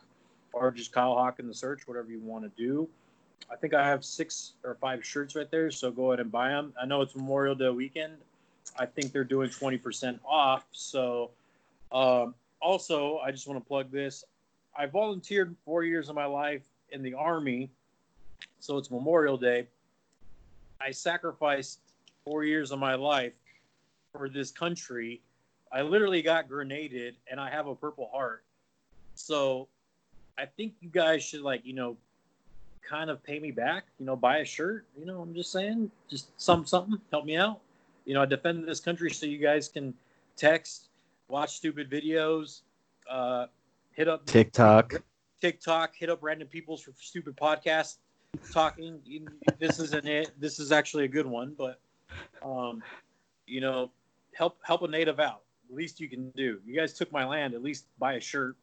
or 0.52 0.70
just 0.70 0.92
Kyle 0.92 1.14
Hawk 1.14 1.38
in 1.38 1.46
the 1.46 1.54
search, 1.54 1.86
whatever 1.86 2.10
you 2.10 2.20
want 2.20 2.44
to 2.44 2.62
do. 2.62 2.88
I 3.50 3.56
think 3.56 3.74
I 3.74 3.86
have 3.86 4.04
six 4.04 4.54
or 4.64 4.74
five 4.74 5.04
shirts 5.04 5.36
right 5.36 5.50
there, 5.50 5.70
so 5.70 5.90
go 5.90 6.10
ahead 6.10 6.20
and 6.20 6.30
buy 6.30 6.48
them. 6.48 6.72
I 6.80 6.86
know 6.86 7.00
it's 7.02 7.14
Memorial 7.14 7.54
Day 7.54 7.70
weekend. 7.70 8.14
I 8.78 8.86
think 8.86 9.12
they're 9.12 9.24
doing 9.24 9.50
twenty 9.50 9.78
percent 9.78 10.20
off. 10.26 10.64
So, 10.72 11.30
um, 11.92 12.34
also, 12.60 13.18
I 13.18 13.30
just 13.30 13.46
want 13.46 13.62
to 13.62 13.66
plug 13.66 13.90
this. 13.90 14.24
I 14.76 14.86
volunteered 14.86 15.54
four 15.64 15.84
years 15.84 16.08
of 16.08 16.14
my 16.14 16.26
life 16.26 16.62
in 16.90 17.02
the 17.02 17.14
army, 17.14 17.70
so 18.60 18.78
it's 18.78 18.90
Memorial 18.90 19.36
Day. 19.36 19.66
I 20.80 20.90
sacrificed 20.90 21.80
four 22.24 22.44
years 22.44 22.70
of 22.70 22.78
my 22.78 22.94
life 22.94 23.32
for 24.12 24.28
this 24.28 24.50
country. 24.50 25.20
I 25.72 25.82
literally 25.82 26.22
got 26.22 26.48
grenaded, 26.48 27.16
and 27.30 27.40
I 27.40 27.50
have 27.50 27.66
a 27.66 27.74
Purple 27.74 28.08
Heart. 28.12 28.44
So, 29.14 29.68
I 30.38 30.46
think 30.46 30.74
you 30.80 30.88
guys 30.88 31.24
should 31.24 31.42
like 31.42 31.64
you 31.64 31.74
know, 31.74 31.96
kind 32.88 33.10
of 33.10 33.22
pay 33.22 33.38
me 33.38 33.50
back. 33.50 33.84
You 33.98 34.06
know, 34.06 34.16
buy 34.16 34.38
a 34.38 34.44
shirt. 34.44 34.86
You 34.98 35.04
know, 35.06 35.20
I'm 35.20 35.34
just 35.34 35.52
saying, 35.52 35.90
just 36.08 36.28
some 36.40 36.64
something 36.64 36.98
help 37.10 37.24
me 37.24 37.36
out. 37.36 37.60
You 38.04 38.14
know, 38.14 38.22
I 38.22 38.26
defended 38.26 38.66
this 38.66 38.80
country 38.80 39.10
so 39.10 39.26
you 39.26 39.38
guys 39.38 39.68
can 39.68 39.92
text, 40.36 40.87
watch 41.28 41.56
stupid 41.56 41.90
videos, 41.90 42.62
uh, 43.08 43.46
hit 43.92 44.08
up 44.08 44.26
TikTok. 44.26 45.02
TikTok, 45.40 45.94
hit 45.94 46.10
up 46.10 46.18
random 46.22 46.48
people's 46.48 46.82
for 46.82 46.92
stupid 46.98 47.36
podcasts 47.36 47.96
talking. 48.52 49.00
This 49.58 49.78
isn't 49.78 50.06
it. 50.06 50.32
This 50.38 50.58
is 50.58 50.72
actually 50.72 51.04
a 51.04 51.08
good 51.08 51.26
one, 51.26 51.54
but 51.56 51.80
um, 52.42 52.82
you 53.46 53.60
know, 53.60 53.90
help 54.34 54.58
help 54.62 54.82
a 54.82 54.88
native 54.88 55.20
out. 55.20 55.42
The 55.68 55.76
least 55.76 56.00
you 56.00 56.08
can 56.08 56.30
do. 56.30 56.60
You 56.66 56.74
guys 56.74 56.94
took 56.94 57.12
my 57.12 57.24
land. 57.24 57.54
At 57.54 57.62
least 57.62 57.86
buy 57.98 58.14
a 58.14 58.20
shirt, 58.20 58.56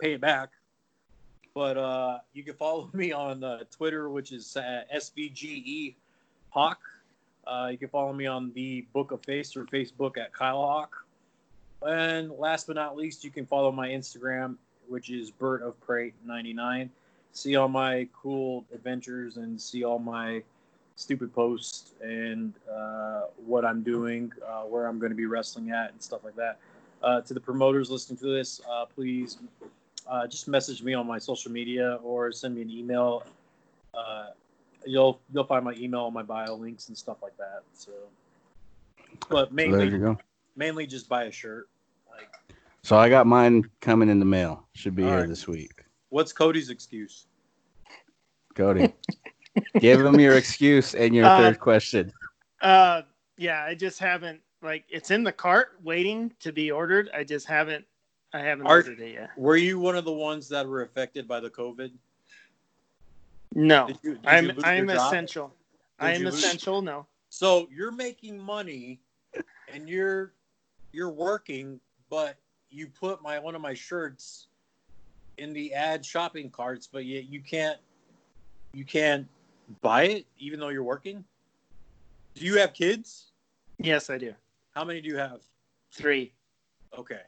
pay 0.00 0.14
it 0.14 0.20
back. 0.20 0.50
But 1.54 1.76
uh, 1.76 2.18
you 2.32 2.44
can 2.44 2.54
follow 2.54 2.90
me 2.94 3.12
on 3.12 3.44
uh, 3.44 3.64
Twitter, 3.70 4.10
which 4.10 4.32
is 4.32 4.56
uh, 4.56 4.82
SVGE 4.94 5.94
Hawk. 6.50 6.80
Uh, 7.46 7.68
you 7.70 7.78
can 7.78 7.88
follow 7.88 8.12
me 8.12 8.26
on 8.26 8.52
the 8.54 8.82
Book 8.92 9.12
of 9.12 9.22
Face 9.24 9.56
or 9.56 9.64
Facebook 9.66 10.18
at 10.18 10.32
Kyle 10.32 10.60
Hawk. 10.60 11.06
And 11.86 12.30
last 12.32 12.66
but 12.66 12.76
not 12.76 12.96
least, 12.96 13.24
you 13.24 13.30
can 13.30 13.46
follow 13.46 13.72
my 13.72 13.88
Instagram, 13.88 14.56
which 14.88 15.10
is 15.10 15.30
Bird 15.30 15.62
of 15.62 15.80
Prey 15.80 16.12
99. 16.24 16.90
See 17.32 17.56
all 17.56 17.68
my 17.68 18.06
cool 18.12 18.64
adventures 18.74 19.36
and 19.36 19.60
see 19.60 19.84
all 19.84 19.98
my 19.98 20.42
stupid 20.96 21.34
posts 21.34 21.92
and 22.02 22.52
uh, 22.70 23.22
what 23.46 23.64
I'm 23.64 23.82
doing, 23.82 24.32
uh, 24.46 24.62
where 24.62 24.86
I'm 24.86 24.98
going 24.98 25.10
to 25.10 25.16
be 25.16 25.26
wrestling 25.26 25.70
at, 25.70 25.92
and 25.92 26.02
stuff 26.02 26.24
like 26.24 26.36
that. 26.36 26.58
Uh, 27.02 27.22
to 27.22 27.32
the 27.32 27.40
promoters 27.40 27.90
listening 27.90 28.18
to 28.18 28.26
this, 28.26 28.60
uh, 28.70 28.84
please 28.84 29.38
uh, 30.06 30.26
just 30.26 30.48
message 30.48 30.82
me 30.82 30.92
on 30.92 31.06
my 31.06 31.18
social 31.18 31.50
media 31.50 31.98
or 32.02 32.30
send 32.32 32.54
me 32.54 32.62
an 32.62 32.70
email. 32.70 33.22
Uh, 33.94 34.26
you'll 34.84 35.18
you'll 35.32 35.44
find 35.44 35.64
my 35.64 35.72
email 35.74 36.10
my 36.10 36.22
bio 36.22 36.54
links 36.54 36.88
and 36.88 36.98
stuff 36.98 37.18
like 37.22 37.36
that. 37.38 37.62
So, 37.72 37.92
but 39.30 39.52
mainly 39.52 39.88
you 39.88 39.98
go. 39.98 40.18
Mainly 40.60 40.86
just 40.86 41.08
buy 41.08 41.24
a 41.24 41.32
shirt. 41.32 41.68
Like, 42.14 42.28
So 42.82 42.96
I 42.96 43.08
got 43.08 43.26
mine 43.26 43.64
coming 43.80 44.10
in 44.10 44.18
the 44.20 44.26
mail. 44.26 44.66
Should 44.74 44.94
be 44.94 45.02
here 45.04 45.20
right. 45.20 45.28
this 45.28 45.48
week. 45.48 45.72
what's 46.10 46.32
Cody's 46.34 46.68
excuse? 46.68 47.26
Cody, 48.54 48.92
give 49.80 50.04
him 50.04 50.20
your 50.20 50.36
excuse 50.36 50.94
and 50.94 51.14
your 51.14 51.24
Uh, 51.24 51.38
third 51.38 51.60
question. 51.60 52.12
Uh, 52.60 53.02
yeah, 53.38 53.64
I 53.64 53.74
just 53.74 53.98
haven't 53.98 54.40
like 54.60 54.84
it's 54.90 55.10
in 55.10 55.22
the 55.24 55.32
cart 55.32 55.78
waiting 55.82 56.30
to 56.40 56.52
be 56.52 56.70
ordered. 56.70 57.08
I 57.14 57.24
just 57.24 57.46
haven't, 57.46 57.86
I 58.34 58.40
haven't 58.40 58.66
Art- 58.66 58.86
ordered 58.86 59.00
it 59.00 59.14
yet. 59.14 59.30
Were 59.38 59.56
you 59.56 59.78
one 59.80 59.96
of 59.96 60.04
the 60.04 60.12
ones 60.12 60.46
that 60.50 60.66
were 60.68 60.82
affected 60.82 61.26
by 61.26 61.40
the 61.40 61.48
COVID? 61.48 61.90
No, 63.54 63.86
Did 63.86 63.98
you, 64.02 64.14
did 64.16 64.26
I'm 64.26 64.50
I'm 64.62 64.90
essential. 64.90 65.54
Did 65.98 66.06
I 66.06 66.12
am 66.12 66.26
essential. 66.26 66.82
No, 66.82 67.06
So 67.30 67.66
you're 67.74 67.92
making 67.92 68.38
money, 68.38 69.00
and 69.72 69.88
you're 69.88 70.34
you're 70.92 71.10
working, 71.10 71.80
but 72.08 72.36
you 72.70 72.86
put 72.88 73.22
my 73.22 73.38
one 73.38 73.54
of 73.54 73.60
my 73.62 73.74
shirts 73.74 74.48
in 75.38 75.52
the 75.52 75.72
ad 75.74 76.04
shopping 76.04 76.50
carts, 76.50 76.86
but 76.86 77.04
yet 77.04 77.24
you 77.28 77.40
can't 77.40 77.78
you 78.72 78.84
can't 78.84 79.26
buy 79.80 80.04
it 80.04 80.26
even 80.38 80.60
though 80.60 80.68
you're 80.68 80.84
working. 80.84 81.24
Do 82.34 82.44
you 82.44 82.58
have 82.58 82.72
kids? 82.72 83.32
yes, 83.78 84.10
I 84.10 84.18
do. 84.18 84.34
How 84.74 84.84
many 84.84 85.00
do 85.00 85.08
you 85.08 85.16
have? 85.16 85.40
Three. 85.92 86.32
Okay. 86.96 87.20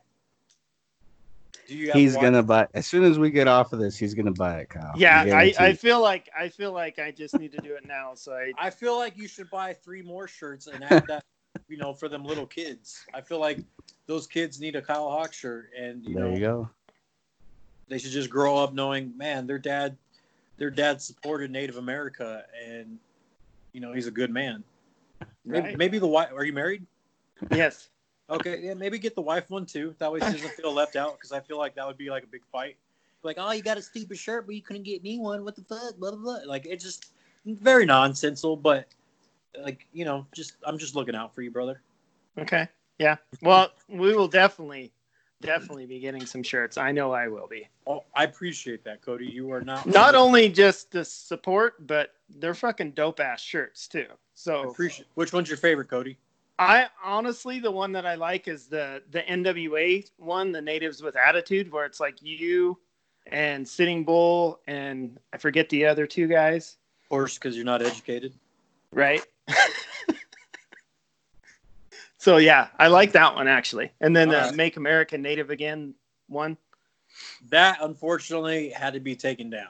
Do 1.68 1.76
you 1.76 1.86
have 1.88 1.94
He's 1.96 2.14
one- 2.14 2.24
gonna 2.24 2.42
buy 2.42 2.68
as 2.74 2.86
soon 2.86 3.04
as 3.04 3.18
we 3.18 3.30
get 3.30 3.48
off 3.48 3.72
of 3.72 3.78
this. 3.78 3.96
He's 3.96 4.14
gonna 4.14 4.32
buy 4.32 4.58
it, 4.58 4.68
Kyle. 4.68 4.92
Yeah, 4.96 5.22
I, 5.22 5.54
I 5.58 5.72
feel 5.74 6.00
like 6.00 6.28
I 6.38 6.48
feel 6.48 6.72
like 6.72 6.98
I 6.98 7.10
just 7.10 7.38
need 7.38 7.52
to 7.52 7.58
do 7.58 7.74
it 7.74 7.86
now. 7.86 8.14
So 8.14 8.32
I 8.32 8.52
I 8.58 8.70
feel 8.70 8.96
like 8.96 9.16
you 9.16 9.26
should 9.28 9.48
buy 9.50 9.72
three 9.72 10.02
more 10.02 10.26
shirts 10.28 10.66
and 10.66 10.82
add 10.84 11.04
that, 11.08 11.24
you 11.72 11.78
know, 11.78 11.94
for 11.94 12.08
them 12.08 12.22
little 12.24 12.46
kids. 12.46 13.04
I 13.14 13.22
feel 13.22 13.40
like 13.40 13.58
those 14.06 14.26
kids 14.26 14.60
need 14.60 14.76
a 14.76 14.82
Kyle 14.82 15.10
Hawk 15.10 15.32
shirt, 15.32 15.70
and 15.78 16.04
you 16.04 16.14
there 16.14 16.28
know, 16.28 16.34
you 16.34 16.40
go. 16.40 16.70
they 17.88 17.96
should 17.98 18.10
just 18.12 18.28
grow 18.28 18.58
up 18.58 18.74
knowing, 18.74 19.16
man, 19.16 19.46
their 19.46 19.58
dad, 19.58 19.96
their 20.58 20.70
dad 20.70 21.00
supported 21.00 21.50
Native 21.50 21.78
America, 21.78 22.44
and 22.68 22.98
you 23.72 23.80
know, 23.80 23.92
he's 23.94 24.06
a 24.06 24.10
good 24.10 24.30
man. 24.30 24.62
Maybe, 25.46 25.68
Right. 25.68 25.78
maybe 25.78 25.98
the 25.98 26.06
wife. 26.06 26.30
Are 26.36 26.44
you 26.44 26.52
married? 26.52 26.84
yes. 27.50 27.88
Okay, 28.30 28.60
yeah, 28.62 28.74
maybe 28.74 28.98
get 28.98 29.14
the 29.14 29.22
wife 29.22 29.50
one 29.50 29.64
too. 29.66 29.94
That 29.98 30.12
way 30.12 30.20
she 30.20 30.26
doesn't 30.32 30.52
feel 30.52 30.72
left 30.72 30.94
out. 30.94 31.14
Because 31.18 31.32
I 31.32 31.40
feel 31.40 31.58
like 31.58 31.74
that 31.76 31.86
would 31.86 31.96
be 31.98 32.10
like 32.10 32.22
a 32.22 32.26
big 32.26 32.42
fight. 32.52 32.76
Like, 33.22 33.36
oh, 33.38 33.50
you 33.52 33.62
got 33.62 33.78
a 33.78 33.82
stupid 33.82 34.18
shirt, 34.18 34.46
but 34.46 34.54
you 34.54 34.62
couldn't 34.62 34.82
get 34.84 35.02
me 35.02 35.18
one. 35.18 35.44
What 35.44 35.56
the 35.56 35.62
fuck? 35.62 35.96
Blah 35.96 36.10
blah 36.12 36.20
blah. 36.20 36.38
Like, 36.46 36.66
it's 36.66 36.84
just 36.84 37.12
very 37.46 37.84
nonsensical. 37.86 38.56
But 38.56 38.88
like, 39.60 39.86
you 39.92 40.04
know, 40.04 40.26
just 40.34 40.54
I'm 40.64 40.78
just 40.78 40.94
looking 40.94 41.14
out 41.14 41.34
for 41.34 41.42
you, 41.42 41.50
brother. 41.50 41.80
Okay. 42.38 42.68
Yeah. 42.98 43.16
Well, 43.42 43.70
we 43.88 44.14
will 44.14 44.28
definitely, 44.28 44.92
definitely 45.40 45.86
be 45.86 45.98
getting 45.98 46.24
some 46.24 46.42
shirts. 46.42 46.78
I 46.78 46.92
know 46.92 47.12
I 47.12 47.28
will 47.28 47.46
be. 47.48 47.68
Oh, 47.86 48.04
I 48.14 48.24
appreciate 48.24 48.84
that, 48.84 49.02
Cody. 49.02 49.26
You 49.26 49.50
are 49.52 49.60
not 49.60 49.86
Not 49.86 50.14
only 50.14 50.48
just 50.48 50.90
the 50.92 51.04
support, 51.04 51.86
but 51.86 52.14
they're 52.38 52.54
fucking 52.54 52.92
dope 52.92 53.20
ass 53.20 53.40
shirts 53.40 53.88
too. 53.88 54.06
I 54.10 54.14
So 54.34 54.70
appreciate. 54.70 55.08
Which 55.14 55.32
one's 55.32 55.48
your 55.48 55.58
favorite, 55.58 55.88
Cody? 55.88 56.16
I 56.58 56.86
honestly, 57.02 57.58
the 57.58 57.70
one 57.70 57.92
that 57.92 58.06
I 58.06 58.14
like 58.14 58.46
is 58.46 58.66
the 58.66 59.02
the 59.10 59.22
NWA 59.22 60.08
one, 60.18 60.52
the 60.52 60.60
Natives 60.62 61.02
with 61.02 61.16
Attitude, 61.16 61.72
where 61.72 61.84
it's 61.86 61.98
like 61.98 62.22
you 62.22 62.78
and 63.26 63.66
Sitting 63.66 64.04
Bull 64.04 64.60
and 64.66 65.18
I 65.32 65.38
forget 65.38 65.68
the 65.70 65.86
other 65.86 66.06
two 66.06 66.26
guys, 66.28 66.76
Of 67.04 67.08
course, 67.08 67.34
because 67.38 67.56
you're 67.56 67.64
not 67.64 67.82
educated. 67.82 68.32
right? 68.92 69.24
So 72.18 72.36
yeah, 72.36 72.68
I 72.78 72.88
like 72.88 73.12
that 73.12 73.34
one 73.34 73.48
actually. 73.48 73.92
And 74.00 74.14
then 74.14 74.28
the 74.28 74.36
Alright. 74.36 74.54
Make 74.54 74.76
America 74.76 75.18
Native 75.18 75.50
Again 75.50 75.94
one. 76.28 76.56
That 77.50 77.78
unfortunately 77.80 78.70
had 78.70 78.94
to 78.94 79.00
be 79.00 79.14
taken 79.14 79.50
down. 79.50 79.68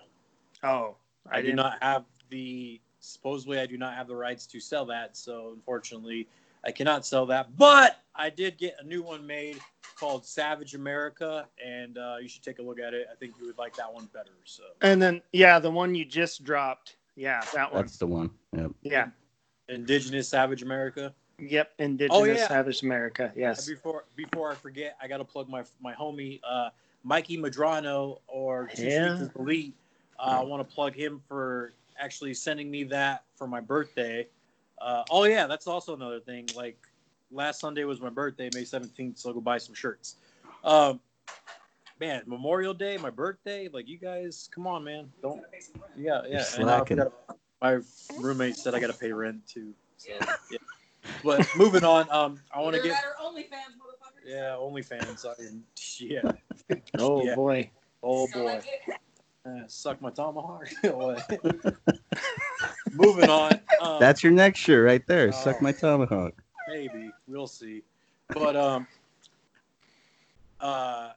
Oh, 0.62 0.96
I, 1.30 1.36
do 1.40 1.46
didn't- 1.46 1.56
not 1.56 1.78
have 1.82 2.04
the 2.30 2.80
supposedly 3.00 3.58
I 3.58 3.66
do 3.66 3.76
not 3.76 3.94
have 3.94 4.06
the 4.06 4.14
rights 4.16 4.46
to 4.46 4.60
sell 4.60 4.86
that, 4.86 5.16
so 5.16 5.50
unfortunately 5.54 6.28
I 6.64 6.70
cannot 6.70 7.04
sell 7.04 7.26
that. 7.26 7.56
But 7.56 8.00
I 8.14 8.30
did 8.30 8.58
get 8.58 8.76
a 8.78 8.84
new 8.84 9.02
one 9.02 9.26
made 9.26 9.58
called 9.98 10.24
Savage 10.24 10.74
America, 10.74 11.48
and 11.64 11.98
uh, 11.98 12.16
you 12.20 12.28
should 12.28 12.42
take 12.42 12.58
a 12.58 12.62
look 12.62 12.78
at 12.78 12.94
it. 12.94 13.08
I 13.10 13.14
think 13.16 13.34
you 13.40 13.46
would 13.46 13.58
like 13.58 13.74
that 13.76 13.92
one 13.92 14.06
better. 14.12 14.30
So 14.44 14.62
And 14.82 15.00
then 15.02 15.22
yeah, 15.32 15.58
the 15.58 15.70
one 15.70 15.94
you 15.94 16.04
just 16.04 16.44
dropped. 16.44 16.96
Yeah, 17.16 17.42
that 17.54 17.72
one. 17.72 17.82
That's 17.82 17.98
the 17.98 18.06
one. 18.06 18.30
Yep. 18.56 18.70
Yeah. 18.82 19.08
Indigenous 19.68 20.28
Savage 20.28 20.62
America. 20.62 21.14
Yep. 21.38 21.72
Indigenous 21.78 22.38
yeah. 22.38 22.48
Savage 22.48 22.82
America. 22.82 23.32
Yes. 23.34 23.66
Before 23.66 24.04
before 24.16 24.52
I 24.52 24.54
forget, 24.54 24.96
I 25.02 25.08
got 25.08 25.18
to 25.18 25.24
plug 25.24 25.48
my 25.48 25.64
my 25.80 25.92
homie 25.94 26.40
uh, 26.48 26.70
Mikey 27.04 27.38
Madrano 27.38 28.18
or 28.26 28.68
Two 28.74 28.84
Yeah. 28.84 29.28
Elite. 29.38 29.74
Uh, 30.18 30.38
I 30.40 30.44
want 30.44 30.66
to 30.66 30.74
plug 30.74 30.94
him 30.94 31.20
for 31.26 31.72
actually 31.98 32.34
sending 32.34 32.70
me 32.70 32.84
that 32.84 33.24
for 33.34 33.46
my 33.46 33.60
birthday. 33.60 34.26
Uh, 34.80 35.02
oh 35.10 35.24
yeah, 35.24 35.46
that's 35.46 35.66
also 35.66 35.94
another 35.94 36.20
thing. 36.20 36.48
Like 36.54 36.76
last 37.30 37.60
Sunday 37.60 37.84
was 37.84 38.00
my 38.00 38.10
birthday, 38.10 38.50
May 38.54 38.64
seventeenth, 38.64 39.18
so 39.18 39.32
go 39.32 39.40
buy 39.40 39.58
some 39.58 39.74
shirts. 39.74 40.16
Um, 40.64 41.00
man, 41.98 42.22
Memorial 42.26 42.74
Day, 42.74 42.96
my 42.98 43.10
birthday. 43.10 43.68
Like 43.72 43.88
you 43.88 43.98
guys, 43.98 44.48
come 44.54 44.66
on, 44.66 44.84
man. 44.84 45.10
Don't. 45.22 45.42
Yeah, 45.96 46.22
yeah. 46.28 46.44
And 47.62 47.76
I 47.76 47.80
slacking. 47.80 47.84
forgot- 48.06 48.20
my 48.22 48.28
roommate 48.28 48.56
said 48.56 48.74
I 48.74 48.80
got 48.80 48.88
to 48.92 48.98
pay 48.98 49.12
rent 49.12 49.46
too. 49.46 49.72
So 49.96 50.10
yeah. 50.50 50.58
But 51.24 51.48
moving 51.56 51.84
on, 51.84 52.08
um, 52.10 52.38
I 52.54 52.60
want 52.60 52.76
to 52.76 52.82
get 52.82 52.92
at 52.96 53.04
our 53.04 53.14
OnlyFans, 53.26 53.76
motherfucker. 53.78 54.24
Yeah, 54.26 54.56
OnlyFans. 54.58 55.24
I 55.26 55.42
mean, 55.42 55.64
yeah. 55.98 56.32
Oh 56.98 57.22
Yeah. 57.26 57.34
boy. 57.34 57.70
Oh 58.02 58.26
boy. 58.32 58.60
Uh, 59.44 59.62
suck 59.66 60.00
my 60.00 60.10
tomahawk. 60.10 60.68
Moving 62.92 63.28
on. 63.30 63.58
Um, 63.80 63.98
That's 63.98 64.22
your 64.22 64.32
next 64.32 64.60
shirt 64.60 64.84
right 64.86 65.04
there. 65.08 65.28
Oh. 65.28 65.30
Suck 65.32 65.60
my 65.60 65.72
tomahawk. 65.72 66.34
maybe 66.68 67.10
we'll 67.26 67.46
see. 67.48 67.82
But 68.28 68.54
um, 68.54 68.86
uh, 70.60 71.10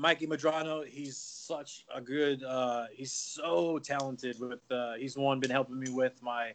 Mikey 0.00 0.26
Madrano, 0.26 0.86
he's 0.86 1.16
such 1.16 1.84
a 1.94 2.00
good. 2.00 2.42
Uh, 2.42 2.86
he's 2.90 3.12
so 3.12 3.78
talented 3.78 4.40
with. 4.40 4.60
Uh, 4.70 4.94
he's 4.94 5.14
the 5.14 5.20
one 5.20 5.40
been 5.40 5.50
helping 5.50 5.78
me 5.78 5.90
with 5.90 6.22
my 6.22 6.52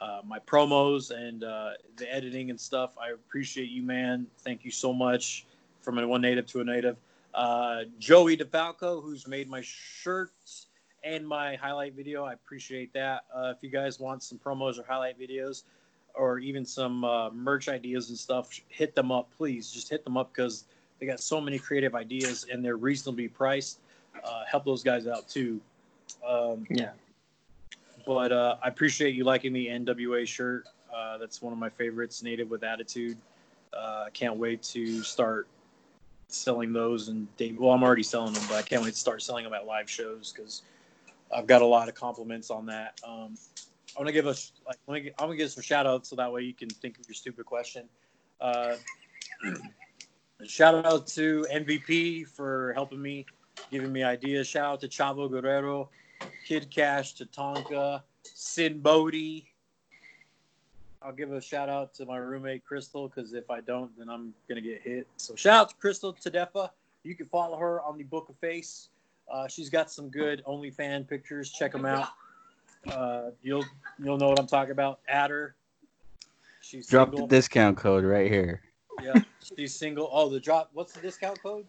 uh, 0.00 0.20
my 0.24 0.38
promos 0.40 1.10
and 1.10 1.44
uh, 1.44 1.70
the 1.96 2.12
editing 2.12 2.50
and 2.50 2.60
stuff. 2.60 2.94
I 2.98 3.12
appreciate 3.12 3.70
you, 3.70 3.82
man. 3.82 4.26
Thank 4.40 4.66
you 4.66 4.70
so 4.70 4.92
much. 4.92 5.46
From 5.80 5.98
a 5.98 6.06
one 6.06 6.20
native 6.20 6.46
to 6.48 6.60
a 6.60 6.64
native. 6.64 6.96
Uh, 7.32 7.84
Joey 7.98 8.36
DeFalco, 8.36 9.02
who's 9.02 9.26
made 9.26 9.48
my 9.48 9.62
shirts 9.62 10.66
and 11.02 11.26
my 11.26 11.56
highlight 11.56 11.94
video. 11.94 12.24
I 12.24 12.34
appreciate 12.34 12.92
that. 12.92 13.24
Uh, 13.34 13.52
if 13.56 13.62
you 13.62 13.70
guys 13.70 13.98
want 13.98 14.22
some 14.22 14.38
promos 14.38 14.78
or 14.78 14.84
highlight 14.86 15.18
videos, 15.18 15.64
or 16.14 16.38
even 16.38 16.66
some 16.66 17.00
merch 17.32 17.68
ideas 17.68 18.10
and 18.10 18.18
stuff, 18.18 18.60
hit 18.68 18.94
them 18.94 19.10
up, 19.10 19.30
please. 19.36 19.70
Just 19.70 19.88
hit 19.88 20.04
them 20.04 20.16
up 20.16 20.32
because 20.34 20.64
they 20.98 21.06
got 21.06 21.20
so 21.20 21.40
many 21.40 21.58
creative 21.58 21.94
ideas 21.94 22.46
and 22.50 22.64
they're 22.64 22.76
reasonably 22.76 23.28
priced. 23.28 23.80
Uh, 24.24 24.44
help 24.48 24.64
those 24.64 24.82
guys 24.82 25.06
out 25.06 25.28
too. 25.28 25.60
Um, 26.26 26.66
Yeah. 26.70 26.92
but 28.06 28.32
uh, 28.32 28.56
I 28.62 28.68
appreciate 28.68 29.14
you 29.14 29.24
liking 29.24 29.52
the 29.52 29.66
NWA 29.66 30.26
shirt. 30.26 30.66
Uh, 30.94 31.18
that's 31.18 31.42
one 31.42 31.52
of 31.52 31.58
my 31.58 31.68
favorites, 31.68 32.22
Native 32.22 32.50
with 32.50 32.62
Attitude. 32.62 33.16
Uh, 33.76 34.04
I 34.06 34.10
can't 34.12 34.36
wait 34.36 34.62
to 34.62 35.02
start 35.02 35.48
selling 36.28 36.72
those 36.72 37.08
and. 37.08 37.26
Well, 37.58 37.70
I'm 37.72 37.82
already 37.82 38.02
selling 38.04 38.32
them, 38.32 38.44
but 38.48 38.56
I 38.56 38.62
can't 38.62 38.82
wait 38.82 38.94
to 38.94 38.98
start 38.98 39.22
selling 39.22 39.44
them 39.44 39.52
at 39.52 39.66
live 39.66 39.90
shows 39.90 40.32
because 40.32 40.62
I've 41.34 41.46
got 41.46 41.62
a 41.62 41.66
lot 41.66 41.88
of 41.88 41.94
compliments 41.94 42.50
on 42.50 42.66
that. 42.66 43.00
Um, 43.06 43.34
I 43.96 44.00
want 44.00 44.08
to 44.08 44.12
give 44.12 44.26
us 44.26 44.52
like 44.66 44.78
let 44.86 45.02
me, 45.02 45.10
I'm 45.18 45.26
gonna 45.26 45.36
give 45.36 45.46
us 45.46 45.54
some 45.54 45.62
shout 45.62 45.86
outs 45.86 46.08
so 46.08 46.16
that 46.16 46.32
way 46.32 46.42
you 46.42 46.54
can 46.54 46.68
think 46.68 46.98
of 46.98 47.08
your 47.08 47.14
stupid 47.14 47.46
question. 47.46 47.88
Uh, 48.40 48.76
shout 50.46 50.84
out 50.84 51.06
to 51.08 51.46
MVP 51.52 52.26
for 52.28 52.72
helping 52.74 53.00
me, 53.00 53.26
giving 53.70 53.92
me 53.92 54.02
ideas. 54.02 54.46
Shout 54.46 54.64
out 54.64 54.80
to 54.80 54.88
Chavo 54.88 55.30
Guerrero, 55.30 55.88
Kid 56.46 56.70
Kash, 56.70 57.14
Tatanka, 57.14 58.02
Sinn 58.22 58.80
Bodhi. 58.80 59.46
I'll 61.02 61.12
give 61.12 61.32
a 61.32 61.40
shout 61.40 61.68
out 61.68 61.92
to 61.94 62.06
my 62.06 62.16
roommate 62.16 62.64
Crystal 62.64 63.08
because 63.08 63.34
if 63.34 63.50
I 63.50 63.60
don't, 63.60 63.96
then 63.98 64.08
I'm 64.08 64.32
gonna 64.48 64.62
get 64.62 64.80
hit. 64.80 65.06
So 65.18 65.34
shout 65.34 65.60
out 65.60 65.68
to 65.70 65.76
Crystal 65.76 66.14
Tadefa. 66.14 66.70
You 67.02 67.14
can 67.14 67.26
follow 67.26 67.58
her 67.58 67.82
on 67.82 67.98
the 67.98 68.04
Book 68.04 68.30
of 68.30 68.36
Face. 68.36 68.88
Uh, 69.30 69.46
she's 69.46 69.68
got 69.68 69.90
some 69.90 70.08
good 70.08 70.42
OnlyFan 70.46 71.06
pictures. 71.06 71.50
Check 71.50 71.72
them 71.72 71.84
out. 71.84 72.08
Uh, 72.90 73.30
you'll 73.42 73.64
you'll 74.02 74.16
know 74.16 74.28
what 74.28 74.38
I'm 74.38 74.46
talking 74.46 74.72
about. 74.72 75.00
Add 75.08 75.30
her. 75.30 75.54
She's 76.60 76.86
Drop 76.86 77.10
single. 77.10 77.26
the 77.26 77.36
discount 77.36 77.76
code 77.76 78.04
right 78.04 78.30
here. 78.30 78.62
Yeah, 79.02 79.14
she's 79.56 79.74
single. 79.74 80.08
Oh, 80.12 80.28
the 80.28 80.40
drop. 80.40 80.70
What's 80.72 80.92
the 80.92 81.00
discount 81.00 81.42
code? 81.42 81.66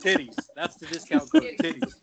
Titties. 0.00 0.36
That's 0.54 0.76
the 0.76 0.86
discount 0.86 1.30
code. 1.30 1.54
Titties. 1.60 1.94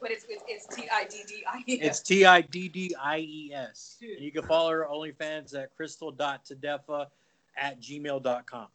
But 0.00 0.10
it's 0.10 0.24
it's, 0.28 0.42
it's 0.48 0.74
T 0.74 0.88
I 0.90 1.04
D 1.04 1.22
D 1.28 1.44
I 1.46 1.58
E. 1.66 1.74
It's 1.74 2.00
T 2.00 2.24
I 2.24 2.40
D 2.40 2.68
D 2.68 2.94
I 2.98 3.18
E 3.18 3.52
S. 3.54 3.98
And 4.00 4.20
you 4.20 4.32
can 4.32 4.42
follow 4.44 4.70
her 4.70 4.86
OnlyFans 4.90 5.54
at 5.54 5.74
crystal.tadefa 5.76 7.06
at 7.56 7.80
gmail.com. 7.80 8.66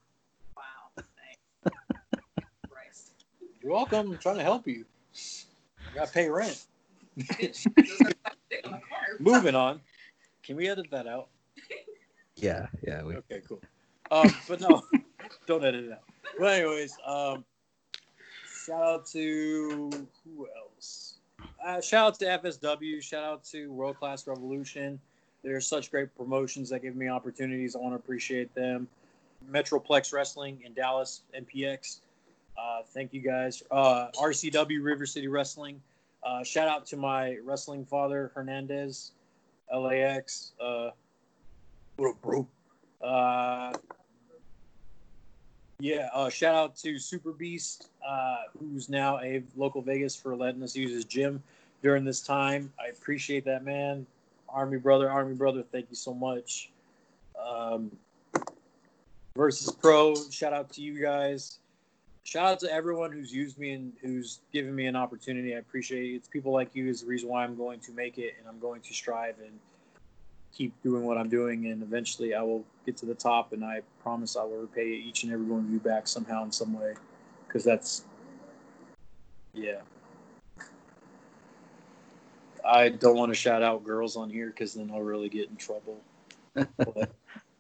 Wow. 0.55 0.63
Thanks. 0.95 1.75
Christ. 2.69 3.11
You're 3.61 3.71
welcome. 3.71 4.11
I'm 4.11 4.17
trying 4.19 4.37
to 4.37 4.43
help 4.43 4.67
you. 4.67 4.85
You 5.15 5.95
gotta 5.95 6.11
pay 6.11 6.29
rent. 6.29 6.65
Bitch, 7.17 7.63
those 7.75 8.01
are 8.01 8.11
my 8.23 8.31
dick 8.49 8.65
on 8.65 8.71
the 8.73 8.79
card. 8.87 9.19
Moving 9.19 9.55
on. 9.55 9.79
Can 10.43 10.57
we 10.57 10.67
edit 10.67 10.87
that 10.91 11.07
out? 11.07 11.29
Yeah, 12.35 12.67
yeah. 12.85 13.01
We, 13.01 13.15
Okay, 13.15 13.41
cool. 13.47 13.61
Um, 14.11 14.33
but 14.47 14.61
no, 14.61 14.83
don't 15.47 15.63
edit 15.63 15.85
it 15.85 15.91
out. 15.91 16.03
But 16.39 16.53
anyways, 16.59 16.97
um, 17.05 17.45
shout 18.65 18.83
out 18.83 19.05
to 19.07 19.89
who 20.23 20.47
else? 20.57 21.15
Uh, 21.65 21.81
shout 21.81 22.07
out 22.07 22.19
to 22.19 22.25
FSW. 22.25 23.01
Shout 23.01 23.23
out 23.23 23.43
to 23.45 23.71
World 23.71 23.97
Class 23.97 24.27
Revolution. 24.27 24.99
They're 25.43 25.61
such 25.61 25.91
great 25.91 26.15
promotions 26.15 26.69
that 26.69 26.81
give 26.81 26.95
me 26.95 27.07
opportunities. 27.07 27.75
I 27.75 27.79
want 27.79 27.93
to 27.93 27.97
appreciate 27.97 28.53
them. 28.55 28.87
Metroplex 29.51 30.11
Wrestling 30.11 30.61
in 30.65 30.73
Dallas, 30.73 31.21
MPX. 31.39 31.99
Uh, 32.57 32.81
thank 32.93 33.13
you 33.13 33.21
guys. 33.21 33.63
Uh, 33.69 34.07
RCW 34.15 34.83
River 34.83 35.05
City 35.05 35.27
Wrestling. 35.27 35.81
Uh, 36.23 36.43
shout 36.43 36.67
out 36.67 36.85
to 36.87 36.97
my 36.97 37.37
wrestling 37.43 37.85
father 37.85 38.31
Hernandez, 38.33 39.11
LAX. 39.73 40.53
Uh, 40.59 40.89
what 41.97 42.19
bro? 42.21 42.47
Uh, 43.05 43.71
yeah, 45.79 46.09
uh, 46.13 46.29
shout 46.29 46.55
out 46.55 46.75
to 46.77 46.97
Super 46.97 47.31
Beast, 47.31 47.89
uh, 48.07 48.37
who's 48.57 48.89
now 48.89 49.19
a 49.19 49.43
local 49.55 49.81
Vegas 49.81 50.15
for 50.15 50.35
letting 50.35 50.63
us 50.63 50.75
use 50.75 50.91
his 50.91 51.05
gym 51.05 51.43
during 51.83 52.03
this 52.03 52.21
time. 52.21 52.73
I 52.79 52.87
appreciate 52.87 53.45
that, 53.45 53.63
man. 53.63 54.07
Army 54.49 54.77
brother, 54.77 55.09
Army 55.09 55.35
brother, 55.35 55.63
thank 55.71 55.87
you 55.89 55.95
so 55.95 56.13
much. 56.13 56.71
Um, 57.39 57.91
Versus 59.35 59.69
Pro, 59.69 60.15
shout 60.31 60.53
out 60.53 60.71
to 60.73 60.81
you 60.81 60.99
guys. 60.99 61.59
Shout 62.23 62.53
out 62.53 62.59
to 62.61 62.71
everyone 62.71 63.11
who's 63.11 63.31
used 63.31 63.59
me 63.59 63.73
and 63.73 63.93
who's 64.01 64.39
given 64.51 64.73
me 64.73 64.87
an 64.87 64.95
opportunity. 64.95 65.53
I 65.53 65.59
appreciate 65.59 66.05
it. 66.05 66.15
It's 66.15 66.27
people 66.27 66.53
like 66.53 66.73
you 66.73 66.87
is 66.87 67.01
the 67.01 67.07
reason 67.07 67.29
why 67.29 67.43
I'm 67.43 67.55
going 67.55 67.81
to 67.81 67.91
make 67.91 68.17
it 68.17 68.35
and 68.39 68.47
I'm 68.47 68.59
going 68.59 68.81
to 68.81 68.93
strive 68.93 69.35
and 69.39 69.59
keep 70.55 70.73
doing 70.81 71.03
what 71.03 71.17
I'm 71.17 71.29
doing, 71.29 71.67
and 71.67 71.83
eventually 71.83 72.33
I 72.33 72.41
will 72.41 72.63
get 72.85 72.97
to 72.97 73.05
the 73.05 73.13
top. 73.13 73.53
And 73.53 73.63
I 73.63 73.81
promise 74.01 74.35
I 74.35 74.43
will 74.43 74.61
repay 74.61 74.87
each 74.87 75.23
and 75.23 75.31
every 75.31 75.45
one 75.45 75.65
of 75.65 75.69
you 75.69 75.79
back 75.79 76.07
somehow 76.07 76.43
in 76.43 76.51
some 76.51 76.73
way, 76.73 76.93
because 77.47 77.63
that's 77.63 78.05
yeah. 79.53 79.81
I 82.67 82.89
don't 82.89 83.15
want 83.15 83.31
to 83.31 83.35
shout 83.35 83.61
out 83.61 83.83
girls 83.83 84.15
on 84.15 84.29
here 84.29 84.47
because 84.47 84.73
then 84.73 84.89
I'll 84.91 85.01
really 85.01 85.29
get 85.29 85.49
in 85.49 85.55
trouble. 85.55 86.01
But, 86.53 87.11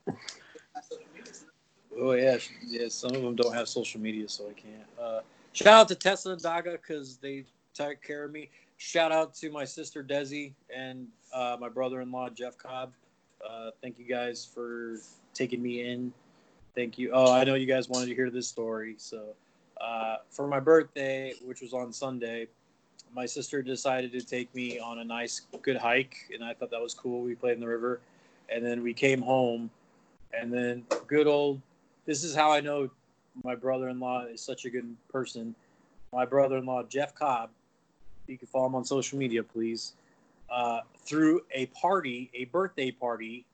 oh 1.99 2.13
yeah, 2.13 2.37
yeah. 2.65 2.87
Some 2.89 3.13
of 3.13 3.21
them 3.21 3.35
don't 3.35 3.53
have 3.53 3.67
social 3.67 4.01
media, 4.01 4.27
so 4.27 4.49
I 4.49 4.53
can't. 4.53 4.87
Uh, 4.99 5.19
shout 5.53 5.73
out 5.73 5.87
to 5.89 5.95
Tessa 5.95 6.31
and 6.31 6.41
Daga 6.41 6.73
because 6.73 7.17
they 7.17 7.45
take 7.73 8.01
care 8.01 8.23
of 8.23 8.31
me. 8.31 8.49
Shout 8.77 9.11
out 9.11 9.33
to 9.35 9.49
my 9.51 9.65
sister 9.65 10.03
Desi 10.03 10.53
and 10.75 11.07
uh, 11.33 11.57
my 11.59 11.69
brother-in-law 11.69 12.29
Jeff 12.31 12.57
Cobb. 12.57 12.91
Uh, 13.47 13.71
thank 13.81 13.97
you 13.97 14.05
guys 14.05 14.45
for 14.45 14.97
taking 15.33 15.61
me 15.61 15.89
in. 15.89 16.11
Thank 16.75 16.97
you. 16.97 17.11
Oh, 17.13 17.31
I 17.31 17.43
know 17.45 17.55
you 17.55 17.67
guys 17.67 17.87
wanted 17.87 18.07
to 18.07 18.15
hear 18.15 18.29
this 18.29 18.47
story. 18.47 18.95
So, 18.97 19.27
uh, 19.79 20.17
for 20.29 20.47
my 20.47 20.59
birthday, 20.59 21.33
which 21.43 21.61
was 21.61 21.73
on 21.73 21.93
Sunday, 21.93 22.47
my 23.13 23.25
sister 23.25 23.61
decided 23.61 24.11
to 24.11 24.21
take 24.21 24.53
me 24.53 24.77
on 24.77 24.99
a 24.99 25.03
nice, 25.03 25.41
good 25.61 25.77
hike, 25.77 26.15
and 26.33 26.43
I 26.43 26.53
thought 26.53 26.71
that 26.71 26.81
was 26.81 26.93
cool. 26.93 27.21
We 27.21 27.33
played 27.33 27.53
in 27.53 27.61
the 27.61 27.67
river, 27.67 28.01
and 28.49 28.65
then 28.65 28.83
we 28.83 28.93
came 28.93 29.21
home, 29.21 29.69
and 30.33 30.51
then 30.51 30.83
good 31.07 31.27
old. 31.27 31.61
This 32.05 32.25
is 32.25 32.35
how 32.35 32.51
I 32.51 32.59
know 32.59 32.89
my 33.43 33.55
brother-in-law 33.55 34.25
is 34.25 34.41
such 34.41 34.65
a 34.65 34.69
good 34.69 34.95
person. 35.09 35.55
My 36.11 36.25
brother-in-law 36.25 36.83
Jeff 36.83 37.15
Cobb. 37.15 37.51
You 38.27 38.37
can 38.37 38.47
follow 38.47 38.67
him 38.67 38.75
on 38.75 38.85
social 38.85 39.17
media, 39.17 39.43
please. 39.43 39.93
Uh, 40.49 40.81
threw 40.97 41.41
a 41.51 41.67
party, 41.67 42.29
a 42.33 42.45
birthday 42.45 42.91
party, 42.91 43.45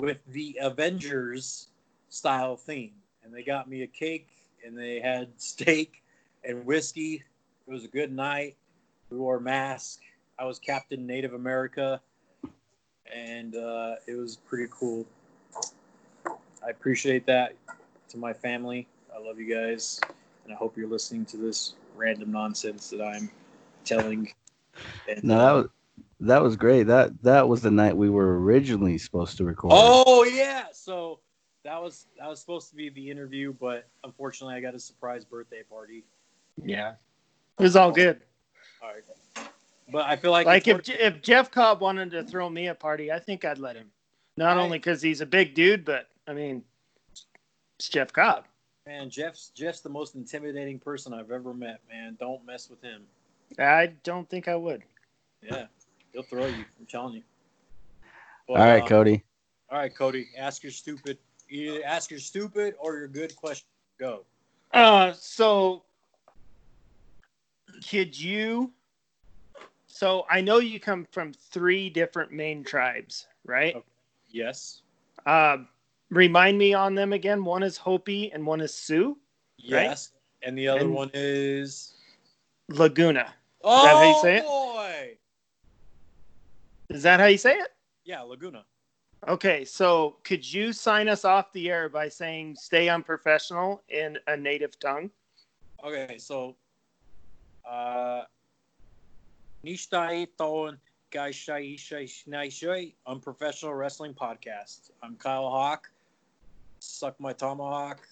with 0.00 0.18
the 0.28 0.58
Avengers 0.60 1.68
style 2.08 2.56
theme, 2.56 2.92
and 3.24 3.32
they 3.32 3.42
got 3.42 3.68
me 3.68 3.82
a 3.82 3.86
cake, 3.86 4.28
and 4.64 4.76
they 4.76 5.00
had 5.00 5.28
steak 5.36 6.02
and 6.44 6.64
whiskey. 6.66 7.22
It 7.66 7.70
was 7.70 7.84
a 7.84 7.88
good 7.88 8.12
night. 8.12 8.56
We 9.10 9.18
wore 9.18 9.40
masks. 9.40 10.00
I 10.38 10.44
was 10.44 10.58
Captain 10.58 11.06
Native 11.06 11.32
America, 11.32 12.00
and 13.12 13.56
uh, 13.56 13.94
it 14.06 14.14
was 14.14 14.36
pretty 14.36 14.70
cool. 14.70 15.06
I 16.64 16.70
appreciate 16.70 17.24
that 17.26 17.54
to 18.10 18.18
my 18.18 18.32
family. 18.32 18.86
I 19.14 19.18
love 19.18 19.38
you 19.38 19.54
guys, 19.54 20.00
and 20.44 20.52
I 20.52 20.56
hope 20.56 20.76
you're 20.76 20.88
listening 20.88 21.24
to 21.26 21.36
this 21.36 21.74
random 21.96 22.32
nonsense 22.32 22.90
that 22.90 23.02
I'm 23.02 23.30
telling. 23.86 24.32
And, 25.08 25.24
no, 25.24 25.38
that 25.38 25.52
was 25.52 25.66
that 26.20 26.42
was 26.42 26.56
great. 26.56 26.84
That 26.84 27.22
that 27.22 27.48
was 27.48 27.62
the 27.62 27.70
night 27.70 27.96
we 27.96 28.10
were 28.10 28.40
originally 28.40 28.98
supposed 28.98 29.36
to 29.38 29.44
record. 29.44 29.70
Oh 29.74 30.24
yeah, 30.24 30.66
so 30.72 31.20
that 31.64 31.80
was 31.82 32.06
that 32.18 32.28
was 32.28 32.40
supposed 32.40 32.68
to 32.70 32.76
be 32.76 32.90
the 32.90 33.10
interview, 33.10 33.54
but 33.58 33.88
unfortunately, 34.04 34.54
I 34.56 34.60
got 34.60 34.74
a 34.74 34.78
surprise 34.78 35.24
birthday 35.24 35.62
party. 35.62 36.04
Yeah. 36.62 36.94
It 37.58 37.62
was 37.62 37.76
all 37.76 37.90
good. 37.90 38.20
All 38.82 38.90
right, 38.90 39.48
but 39.90 40.04
I 40.06 40.16
feel 40.16 40.30
like 40.30 40.46
Like 40.46 40.68
if 40.68 40.78
it's- 40.80 40.96
if 41.00 41.22
Jeff 41.22 41.50
Cobb 41.50 41.80
wanted 41.80 42.10
to 42.10 42.22
throw 42.22 42.50
me 42.50 42.66
a 42.68 42.74
party, 42.74 43.10
I 43.10 43.18
think 43.18 43.44
I'd 43.44 43.58
let 43.58 43.76
him. 43.76 43.90
Not 44.36 44.58
I- 44.58 44.60
only 44.60 44.78
because 44.78 45.00
he's 45.00 45.22
a 45.22 45.26
big 45.26 45.54
dude, 45.54 45.84
but 45.84 46.08
I 46.26 46.34
mean, 46.34 46.62
It's 47.78 47.88
Jeff 47.88 48.12
Cobb. 48.12 48.44
Man, 48.86 49.10
Jeff's 49.10 49.48
Jeff's 49.54 49.80
the 49.80 49.88
most 49.88 50.14
intimidating 50.14 50.78
person 50.78 51.12
I've 51.12 51.30
ever 51.30 51.52
met. 51.52 51.80
Man, 51.90 52.16
don't 52.20 52.44
mess 52.46 52.70
with 52.70 52.80
him. 52.82 53.02
I 53.58 53.86
don't 54.02 54.28
think 54.28 54.48
I 54.48 54.56
would. 54.56 54.82
Yeah, 55.42 55.66
he'll 56.12 56.22
throw 56.22 56.46
you. 56.46 56.64
I'm 56.78 56.86
telling 56.86 57.14
you. 57.14 57.22
But, 58.48 58.54
All 58.58 58.66
right, 58.66 58.82
uh, 58.82 58.86
Cody. 58.86 59.24
All 59.70 59.78
right, 59.78 59.94
Cody. 59.94 60.28
Ask 60.36 60.62
your 60.62 60.72
stupid. 60.72 61.18
Either 61.48 61.80
ask 61.84 62.10
your 62.10 62.20
stupid 62.20 62.74
or 62.78 62.96
your 62.96 63.08
good 63.08 63.34
question. 63.36 63.66
Go. 63.98 64.24
Uh, 64.72 65.12
so 65.12 65.82
could 67.88 68.18
you? 68.18 68.72
So 69.86 70.26
I 70.28 70.40
know 70.40 70.58
you 70.58 70.78
come 70.78 71.06
from 71.10 71.32
three 71.32 71.88
different 71.88 72.32
main 72.32 72.62
tribes, 72.64 73.26
right? 73.44 73.76
Yes. 74.28 74.82
Uh, 75.24 75.58
remind 76.10 76.58
me 76.58 76.74
on 76.74 76.94
them 76.94 77.12
again. 77.12 77.44
One 77.44 77.62
is 77.62 77.76
Hopi 77.76 78.30
and 78.32 78.44
one 78.46 78.60
is 78.60 78.74
Sioux. 78.74 79.16
Yes. 79.56 80.12
And 80.42 80.56
the 80.58 80.68
other 80.68 80.80
And- 80.80 80.94
one 80.94 81.10
is. 81.14 81.94
Laguna. 82.68 83.34
Oh 83.62 83.84
that 83.84 83.96
how 83.96 84.08
you 84.08 84.22
say 84.22 84.36
it? 84.38 84.44
boy. 84.44 85.18
Is 86.88 87.02
that 87.02 87.20
how 87.20 87.26
you 87.26 87.38
say 87.38 87.54
it? 87.54 87.72
Yeah, 88.04 88.22
Laguna. 88.22 88.64
Okay, 89.26 89.64
so 89.64 90.16
could 90.24 90.50
you 90.52 90.72
sign 90.72 91.08
us 91.08 91.24
off 91.24 91.52
the 91.52 91.70
air 91.70 91.88
by 91.88 92.08
saying 92.08 92.56
"stay 92.56 92.88
unprofessional" 92.88 93.82
in 93.88 94.18
a 94.26 94.36
native 94.36 94.78
tongue? 94.78 95.10
Okay, 95.84 96.18
so. 96.18 96.56
Uh. 97.68 98.22
Nishtai 99.64 100.28
Thon 100.38 100.78
Gaishai 101.10 102.94
Unprofessional 103.04 103.74
Wrestling 103.74 104.14
Podcast. 104.14 104.90
I'm 105.02 105.16
Kyle 105.16 105.50
Hawk. 105.50 105.90
Suck 106.78 107.18
my 107.18 107.32
tomahawk. 107.32 108.06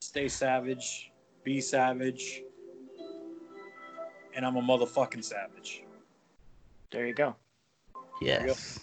Stay 0.00 0.28
savage. 0.28 1.10
Be 1.42 1.62
savage. 1.62 2.42
And 4.34 4.46
I'm 4.46 4.56
a 4.56 4.62
motherfucking 4.62 5.24
savage. 5.24 5.82
There 6.90 7.06
you 7.06 7.14
go. 7.14 7.34
Yes. 8.20 8.80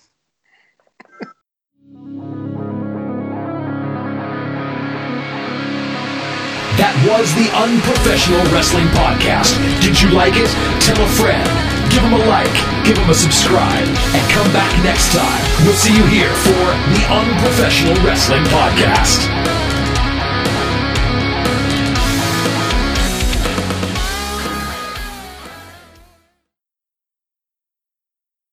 That 6.76 6.92
was 7.08 7.32
the 7.40 7.48
Unprofessional 7.56 8.44
Wrestling 8.52 8.88
Podcast. 8.92 9.56
Did 9.80 9.96
you 10.02 10.12
like 10.12 10.36
it? 10.36 10.52
Tell 10.84 11.00
a 11.00 11.08
friend. 11.16 11.48
Give 11.88 12.04
them 12.04 12.20
a 12.20 12.24
like. 12.28 12.52
Give 12.84 13.00
them 13.00 13.10
a 13.10 13.16
subscribe. 13.16 13.88
And 14.12 14.24
come 14.28 14.52
back 14.52 14.68
next 14.84 15.16
time. 15.16 15.42
We'll 15.64 15.80
see 15.80 15.96
you 15.96 16.04
here 16.12 16.36
for 16.44 16.64
the 16.92 17.02
Unprofessional 17.08 17.96
Wrestling 18.04 18.44
Podcast. 18.52 19.55